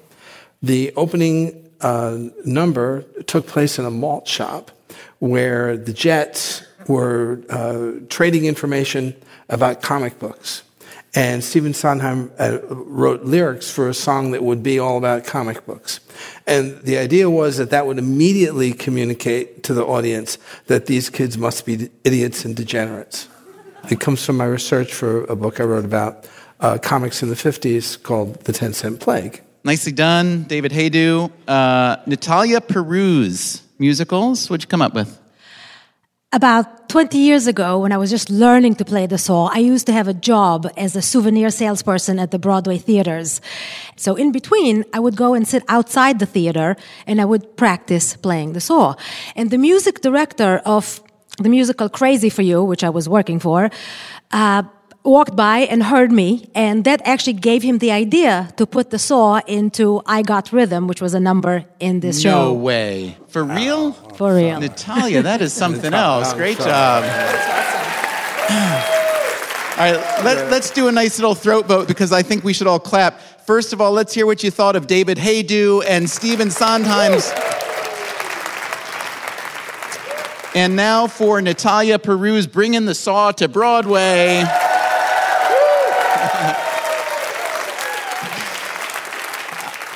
the 0.63 0.93
opening 0.97 1.71
uh, 1.81 2.19
number 2.45 3.03
took 3.27 3.47
place 3.47 3.79
in 3.79 3.85
a 3.85 3.91
malt 3.91 4.29
shop 4.29 4.71
where 5.19 5.77
the 5.77 5.93
Jets 5.93 6.65
were 6.89 7.43
uh, 7.49 7.93
trading 8.09 8.45
information 8.45 9.15
about 9.49 9.83
comic 9.83 10.19
books. 10.19 10.63
And 11.15 11.45
Stephen 11.45 11.75
Sondheim 11.75 12.33
uh, 12.39 12.59
wrote 12.63 13.25
lyrics 13.25 13.71
for 13.71 13.89
a 13.89 13.95
song 13.95 14.31
that 14.31 14.43
would 14.43 14.63
be 14.63 14.79
all 14.79 14.97
about 14.97 15.27
comic 15.27 15.67
books. 15.67 16.01
And 16.47 16.81
the 16.83 16.97
idea 16.97 17.29
was 17.29 17.59
that 17.59 17.69
that 17.71 17.87
would 17.87 17.99
immediately 17.99 18.73
communicate 18.73 19.63
to 19.65 19.75
the 19.75 19.85
audience 19.85 20.39
that 20.69 20.87
these 20.87 21.11
kids 21.11 21.37
must 21.37 21.67
be 21.67 21.91
idiots 22.05 22.47
and 22.47 22.57
degenerates. 22.57 23.29
It 23.91 24.01
comes 24.01 24.25
from 24.25 24.39
my 24.39 24.47
research 24.47 24.95
for 24.95 25.25
a 25.25 25.37
book 25.37 25.61
I 25.61 25.65
wrote 25.65 25.85
about 25.85 26.27
uh, 26.61 26.79
comics 26.79 27.23
in 27.23 27.29
the 27.29 27.35
50s 27.35 28.03
called 28.03 28.45
The 28.45 28.53
Ten 28.53 28.73
Cent 28.73 29.01
Plague. 29.01 29.43
Nicely 29.65 29.93
done, 29.93 30.43
David 30.43 30.73
Hajdu. 30.73 31.31
Uh, 31.47 31.97
Natalia 32.07 32.61
Paruz, 32.61 33.63
musicals. 33.79 34.51
What'd 34.51 34.65
you 34.65 34.69
come 34.69 34.83
up 34.83 34.93
with? 34.93 35.21
About 36.33 36.89
20 36.89 37.17
years 37.19 37.47
ago, 37.47 37.79
when 37.79 37.93
I 37.93 37.97
was 37.97 38.11
just 38.11 38.29
learning 38.29 38.75
to 38.77 38.85
play 38.85 39.07
the 39.07 39.19
saw, 39.19 39.51
I 39.53 39.59
used 39.59 39.87
to 39.87 39.93
have 39.93 40.09
a 40.09 40.15
job 40.15 40.67
as 40.77 40.97
a 40.97 41.03
souvenir 41.03 41.49
salesperson 41.51 42.19
at 42.19 42.33
the 42.33 42.41
Broadway 42.41 42.79
theaters. 42.79 43.41
So 43.97 44.17
in 44.17 44.33
between, 44.33 44.85
I 44.93 44.99
would 44.99 45.15
go 45.15 45.33
and 45.35 45.47
sit 45.47 45.63
outside 45.69 46.19
the 46.19 46.27
theater 46.27 46.75
and 47.07 47.21
I 47.21 47.25
would 47.25 47.57
practice 47.57 48.17
playing 48.17 48.55
the 48.55 48.61
saw. 48.61 48.95
And 49.37 49.51
the 49.51 49.59
music 49.59 50.01
director 50.01 50.61
of 50.65 51.01
the 51.39 51.49
musical 51.49 51.89
Crazy 51.89 52.31
for 52.31 52.43
You, 52.43 52.65
which 52.65 52.83
I 52.83 52.91
was 52.91 53.09
working 53.09 53.39
for, 53.39 53.71
uh, 54.33 54.65
walked 55.05 55.35
by 55.35 55.61
and 55.61 55.83
heard 55.83 56.13
me, 56.13 56.49
and 56.55 56.85
that 56.85 57.03
actually 57.05 57.33
gave 57.35 57.63
him 57.63 57.79
the 57.79 57.91
idea 57.91 58.53
to 58.57 58.67
put 58.67 58.91
the 58.91 58.99
saw 58.99 59.41
into 59.47 60.03
I 60.07 60.23
Got 60.23 60.53
Rhythm, 60.53 60.87
which 60.87 61.01
was 61.01 61.15
a 61.15 61.21
number 61.21 61.65
in 61.81 62.01
this 62.01 62.17
no 62.19 62.31
show. 62.31 62.45
No 62.45 62.55
way. 62.55 63.17
For 63.29 63.43
real? 63.45 63.93
For 63.93 64.35
real. 64.35 64.61
Natalia, 64.61 65.23
that 65.23 65.43
is 65.43 65.53
something 65.63 65.93
else. 65.93 66.33
Great 66.35 66.59
job. 66.59 67.05
All 69.73 69.79
right, 69.79 70.25
let, 70.25 70.51
let's 70.51 70.71
do 70.71 70.89
a 70.89 70.93
nice 70.93 71.19
little 71.19 71.35
throat 71.35 71.67
vote 71.67 71.89
because 71.89 72.13
I 72.13 72.23
think 72.23 72.45
we 72.45 72.53
should 72.53 72.67
all 72.67 72.79
clap. 72.79 73.19
First 73.47 73.73
of 73.73 73.81
all, 73.81 73.91
let's 73.91 74.13
hear 74.13 74.27
what 74.27 74.43
you 74.45 74.51
thought 74.51 74.77
of 74.77 74.87
David 74.87 75.17
Hajdu 75.17 75.83
and 75.89 76.09
Stephen 76.09 76.51
Sondheim's. 76.51 77.33
And 80.55 80.77
now 80.77 81.07
for 81.07 81.41
Natalia 81.41 81.99
Paruz, 81.99 82.53
bringing 82.53 82.85
the 82.85 82.95
saw 82.95 83.33
to 83.33 83.49
Broadway. 83.49 84.45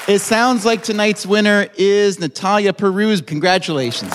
It 0.08 0.20
sounds 0.20 0.64
like 0.64 0.84
tonight's 0.84 1.26
winner 1.26 1.66
is 1.76 2.20
Natalia 2.20 2.72
Paruz. 2.72 3.26
Congratulations. 3.26 4.12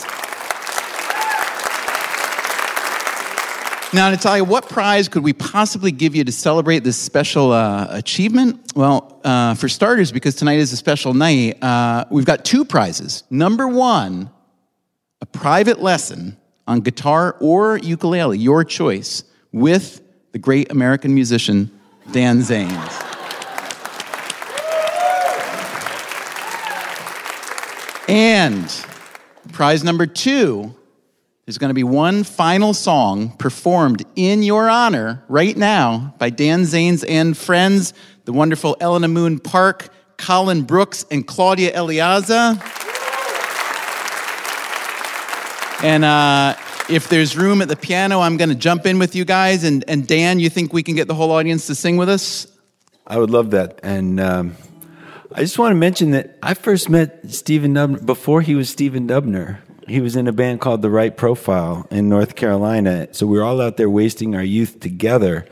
Now, 3.93 4.09
Natalia, 4.09 4.45
what 4.45 4.69
prize 4.69 5.09
could 5.09 5.21
we 5.21 5.33
possibly 5.33 5.91
give 5.91 6.15
you 6.15 6.23
to 6.23 6.31
celebrate 6.31 6.85
this 6.85 6.95
special 6.95 7.51
uh, 7.51 7.87
achievement? 7.89 8.71
Well, 8.73 9.19
uh, 9.25 9.55
for 9.55 9.67
starters, 9.67 10.13
because 10.13 10.35
tonight 10.35 10.59
is 10.59 10.71
a 10.71 10.77
special 10.77 11.13
night, 11.13 11.61
uh, 11.61 12.05
we've 12.09 12.23
got 12.23 12.45
two 12.45 12.63
prizes. 12.63 13.23
Number 13.29 13.67
one, 13.67 14.29
a 15.19 15.25
private 15.25 15.81
lesson 15.81 16.37
on 16.67 16.79
guitar 16.79 17.35
or 17.41 17.77
ukulele, 17.79 18.37
your 18.37 18.63
choice, 18.63 19.25
with 19.51 20.01
the 20.31 20.39
great 20.39 20.71
American 20.71 21.13
musician 21.13 21.69
Dan 22.13 22.39
Zanes. 22.39 23.10
And 28.11 28.69
prize 29.53 29.85
number 29.85 30.05
two 30.05 30.75
there's 31.45 31.57
going 31.57 31.69
to 31.69 31.73
be 31.73 31.83
one 31.83 32.25
final 32.25 32.73
song 32.73 33.35
performed 33.37 34.05
in 34.17 34.43
your 34.43 34.69
honor 34.69 35.23
right 35.29 35.55
now 35.55 36.13
by 36.19 36.29
Dan 36.29 36.63
Zanes 36.63 37.05
and 37.07 37.37
friends, 37.37 37.93
the 38.25 38.33
wonderful 38.33 38.75
Elena 38.81 39.07
Moon 39.07 39.39
Park, 39.39 39.89
Colin 40.17 40.63
Brooks, 40.63 41.05
and 41.09 41.25
Claudia 41.25 41.77
Eliaza. 41.77 42.61
And 45.81 46.03
uh, 46.03 46.55
if 46.89 47.07
there's 47.07 47.37
room 47.37 47.61
at 47.61 47.69
the 47.69 47.77
piano, 47.77 48.19
I'm 48.19 48.35
going 48.35 48.49
to 48.49 48.55
jump 48.55 48.85
in 48.85 48.99
with 48.99 49.15
you 49.15 49.23
guys. 49.23 49.63
And, 49.63 49.85
and 49.87 50.05
Dan, 50.05 50.39
you 50.39 50.49
think 50.49 50.73
we 50.73 50.83
can 50.83 50.95
get 50.95 51.07
the 51.07 51.15
whole 51.15 51.31
audience 51.31 51.67
to 51.67 51.75
sing 51.75 51.95
with 51.95 52.09
us? 52.09 52.45
I 53.07 53.17
would 53.17 53.29
love 53.29 53.51
that. 53.51 53.79
And 53.83 54.19
um, 54.19 54.55
I 55.33 55.41
just 55.41 55.57
want 55.57 55.71
to 55.71 55.75
mention 55.75 56.11
that 56.11 56.37
I 56.43 56.53
first 56.53 56.89
met 56.89 57.31
Stephen 57.31 57.73
Dubner 57.73 58.05
before 58.05 58.41
he 58.41 58.53
was 58.53 58.69
Stephen 58.69 59.07
Dubner. 59.07 59.59
He 59.87 60.01
was 60.01 60.17
in 60.17 60.27
a 60.27 60.33
band 60.33 60.59
called 60.59 60.81
The 60.81 60.89
Right 60.89 61.15
Profile 61.15 61.87
in 61.89 62.09
North 62.09 62.35
Carolina. 62.35 63.07
So 63.13 63.25
we 63.27 63.37
were 63.37 63.43
all 63.43 63.61
out 63.61 63.77
there 63.77 63.89
wasting 63.89 64.35
our 64.35 64.43
youth 64.43 64.81
together. 64.81 65.45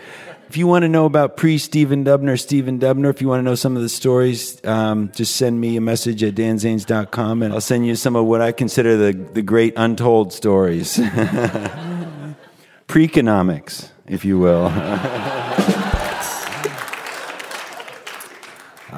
If 0.49 0.57
you 0.57 0.67
want 0.67 0.84
to 0.84 0.89
know 0.89 1.05
about 1.05 1.38
pre 1.38 1.57
Stephen 1.57 2.03
Dubner, 2.03 2.38
Stephen 2.38 2.77
Dubner, 2.77 3.09
if 3.09 3.21
you 3.21 3.30
want 3.30 3.39
to 3.39 3.43
know 3.43 3.55
some 3.55 3.77
of 3.77 3.82
the 3.82 3.89
stories, 3.89 4.63
um, 4.65 5.11
just 5.13 5.38
send 5.38 5.61
me 5.61 5.77
a 5.77 5.82
message 5.82 6.23
at 6.23 6.36
danzanes.com 6.36 7.41
and 7.41 7.53
I'll 7.53 7.61
send 7.61 7.88
you 7.88 7.95
some 7.95 8.17
of 8.17 8.25
what 8.25 8.41
I 8.41 8.51
consider 8.51 8.97
the, 8.97 9.13
the 9.13 9.41
great 9.41 9.75
untold 9.77 10.34
stories. 10.34 10.99
Pre 12.88 13.03
economics, 13.03 13.91
if 14.07 14.25
you 14.25 14.39
will. 14.39 14.65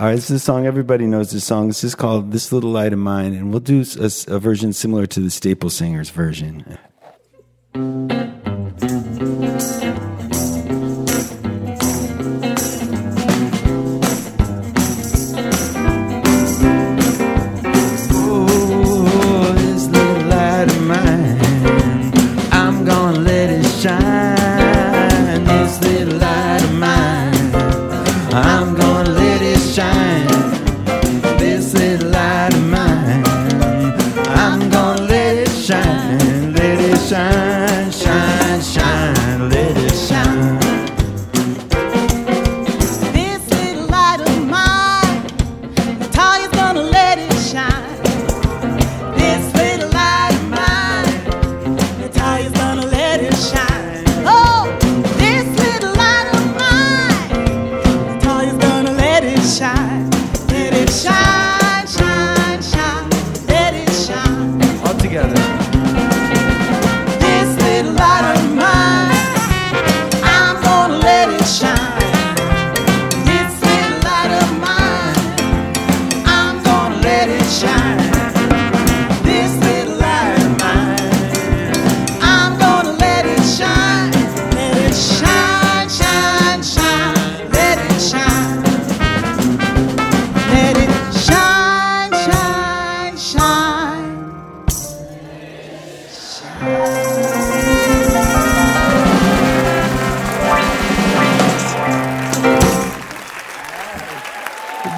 All 0.02 0.08
right, 0.08 0.16
this 0.16 0.32
is 0.32 0.38
a 0.38 0.39
song 0.39 0.66
everybody 0.66 1.06
knows. 1.06 1.30
This 1.30 1.43
song. 1.43 1.68
This 1.68 1.84
is 1.84 1.93
called 1.93 2.32
"This 2.32 2.52
Little 2.52 2.72
Light 2.72 2.91
of 2.91 2.97
Mine," 2.97 3.36
and 3.36 3.52
we'll 3.52 3.60
do 3.60 3.86
a, 3.99 4.10
a 4.34 4.39
version 4.39 4.74
similar 4.74 5.06
to 5.06 5.20
the 5.20 5.30
Staple 5.30 5.70
Singers 5.70 6.10
version. 6.10 6.66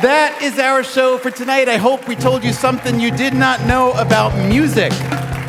That 0.04 0.42
is 0.42 0.60
our 0.60 0.84
show 0.84 1.18
for 1.18 1.32
tonight. 1.32 1.70
I 1.70 1.78
hope 1.78 2.10
we 2.10 2.18
told 2.18 2.44
you 2.44 2.52
something 2.52 3.00
you 3.00 3.10
did 3.10 3.34
not 3.34 3.66
know 3.66 3.94
about 3.94 4.36
music. 4.50 4.92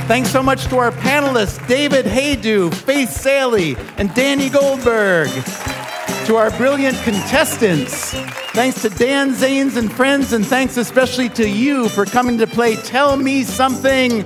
Thanks 0.07 0.31
so 0.31 0.45
much 0.45 0.67
to 0.67 0.79
our 0.79 0.93
panelists, 0.93 1.67
David 1.67 2.05
Hajdu, 2.05 2.73
Faith 2.73 3.11
Salie, 3.11 3.75
and 3.99 4.15
Danny 4.15 4.49
Goldberg. 4.49 5.29
To 6.27 6.37
our 6.37 6.53
brilliant 6.53 6.97
contestants, 6.99 8.13
thanks 8.53 8.81
to 8.83 8.91
Dan 8.91 9.33
Zanes 9.35 9.77
and 9.77 9.93
friends, 9.93 10.33
and 10.33 10.47
thanks 10.47 10.77
especially 10.77 11.29
to 11.31 11.51
you 11.51 11.89
for 11.89 12.05
coming 12.05 12.39
to 12.39 12.47
play 12.47 12.77
Tell 12.77 13.17
Me 13.17 13.43
Something. 13.43 14.21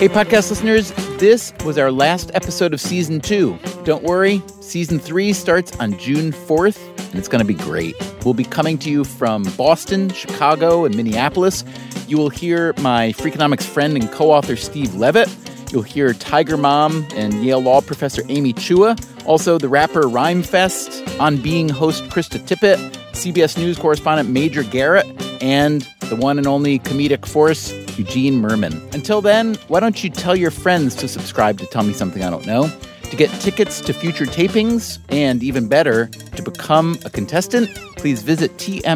Hey, 0.00 0.08
podcast 0.08 0.50
listeners, 0.50 0.92
this 1.18 1.52
was 1.64 1.78
our 1.78 1.92
last 1.92 2.30
episode 2.34 2.74
of 2.74 2.80
season 2.80 3.20
two. 3.20 3.58
Don't 3.84 4.02
worry, 4.02 4.42
season 4.60 4.98
three 4.98 5.32
starts 5.32 5.76
on 5.78 5.96
June 5.98 6.32
4th, 6.32 6.78
and 6.98 7.14
it's 7.14 7.28
going 7.28 7.40
to 7.40 7.46
be 7.46 7.54
great. 7.54 7.94
We'll 8.24 8.34
be 8.34 8.44
coming 8.44 8.78
to 8.78 8.90
you 8.90 9.04
from 9.04 9.44
Boston, 9.56 10.10
Chicago, 10.10 10.84
and 10.84 10.96
Minneapolis. 10.96 11.64
You 12.08 12.18
will 12.18 12.30
hear 12.30 12.74
my 12.78 13.12
Freakonomics 13.12 13.62
friend 13.62 13.96
and 13.96 14.10
co 14.10 14.30
author 14.30 14.56
Steve 14.56 14.94
Levitt. 14.94 15.34
You'll 15.70 15.82
hear 15.82 16.12
Tiger 16.14 16.56
Mom 16.56 17.06
and 17.14 17.34
Yale 17.44 17.62
Law 17.62 17.80
professor 17.80 18.22
Amy 18.28 18.52
Chua. 18.52 18.98
Also, 19.26 19.58
the 19.58 19.68
rapper 19.68 20.02
Rhymefest, 20.02 21.18
On 21.20 21.36
Being 21.36 21.68
host 21.68 22.04
Krista 22.04 22.38
Tippett, 22.38 22.78
CBS 23.14 23.56
News 23.56 23.78
correspondent 23.78 24.28
Major 24.28 24.62
Garrett, 24.62 25.06
and 25.42 25.82
the 26.08 26.16
one 26.16 26.38
and 26.38 26.46
only 26.46 26.78
comedic 26.78 27.26
force, 27.26 27.72
Eugene 27.98 28.42
Mirman. 28.42 28.92
Until 28.94 29.20
then, 29.20 29.54
why 29.68 29.80
don't 29.80 30.02
you 30.02 30.10
tell 30.10 30.36
your 30.36 30.50
friends 30.50 30.94
to 30.96 31.08
subscribe 31.08 31.58
to 31.58 31.66
Tell 31.66 31.82
Me 31.82 31.92
Something 31.92 32.22
I 32.22 32.30
Don't 32.30 32.46
Know? 32.46 32.70
To 33.10 33.16
get 33.16 33.30
tickets 33.40 33.80
to 33.82 33.92
future 33.92 34.24
tapings, 34.26 34.98
and 35.08 35.42
even 35.42 35.68
better, 35.68 36.06
to 36.06 36.42
become 36.42 36.98
a 37.04 37.10
contestant, 37.10 37.74
please 37.96 38.22
visit 38.22 38.56
tmsidk.com. 38.56 38.94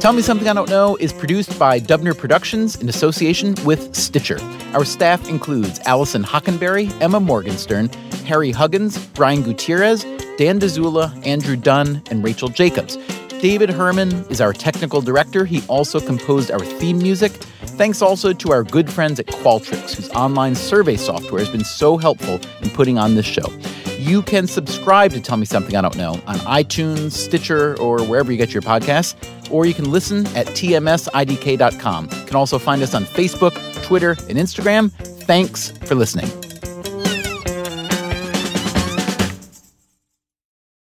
Tell 0.00 0.12
Me 0.12 0.22
Something 0.22 0.46
I 0.46 0.52
Don't 0.52 0.70
Know 0.70 0.94
is 0.96 1.12
produced 1.12 1.58
by 1.58 1.80
Dubner 1.80 2.16
Productions 2.16 2.76
in 2.76 2.88
association 2.88 3.56
with 3.64 3.96
Stitcher. 3.96 4.38
Our 4.72 4.84
staff 4.84 5.28
includes 5.28 5.80
Allison 5.86 6.22
Hockenberry, 6.22 6.88
Emma 7.02 7.18
Morgenstern, 7.18 7.88
Harry 8.24 8.52
Huggins, 8.52 8.96
Brian 9.08 9.42
Gutierrez, 9.42 10.04
Dan 10.38 10.60
Dzula, 10.60 11.26
Andrew 11.26 11.56
Dunn, 11.56 12.00
and 12.12 12.22
Rachel 12.22 12.48
Jacobs. 12.48 12.96
David 13.40 13.70
Herman 13.70 14.12
is 14.30 14.40
our 14.40 14.52
technical 14.52 15.00
director. 15.00 15.44
He 15.44 15.62
also 15.66 15.98
composed 15.98 16.52
our 16.52 16.60
theme 16.60 16.98
music. 16.98 17.32
Thanks 17.78 18.02
also 18.02 18.32
to 18.32 18.50
our 18.50 18.64
good 18.64 18.90
friends 18.90 19.20
at 19.20 19.26
Qualtrics, 19.26 19.94
whose 19.94 20.10
online 20.10 20.56
survey 20.56 20.96
software 20.96 21.38
has 21.38 21.48
been 21.48 21.64
so 21.64 21.96
helpful 21.96 22.40
in 22.60 22.70
putting 22.70 22.98
on 22.98 23.14
this 23.14 23.24
show. 23.24 23.48
You 23.98 24.20
can 24.20 24.48
subscribe 24.48 25.12
to 25.12 25.20
Tell 25.20 25.36
Me 25.36 25.46
Something 25.46 25.76
I 25.76 25.82
Don't 25.82 25.96
Know 25.96 26.14
on 26.26 26.36
iTunes, 26.38 27.12
Stitcher, 27.12 27.78
or 27.78 28.02
wherever 28.02 28.32
you 28.32 28.36
get 28.36 28.52
your 28.52 28.62
podcasts, 28.62 29.14
or 29.52 29.64
you 29.64 29.74
can 29.74 29.92
listen 29.92 30.26
at 30.36 30.46
tmsidk.com. 30.48 32.08
You 32.10 32.26
can 32.26 32.36
also 32.36 32.58
find 32.58 32.82
us 32.82 32.94
on 32.94 33.04
Facebook, 33.04 33.54
Twitter, 33.84 34.16
and 34.28 34.38
Instagram. 34.38 34.90
Thanks 34.90 35.70
for 35.70 35.94
listening. 35.94 36.47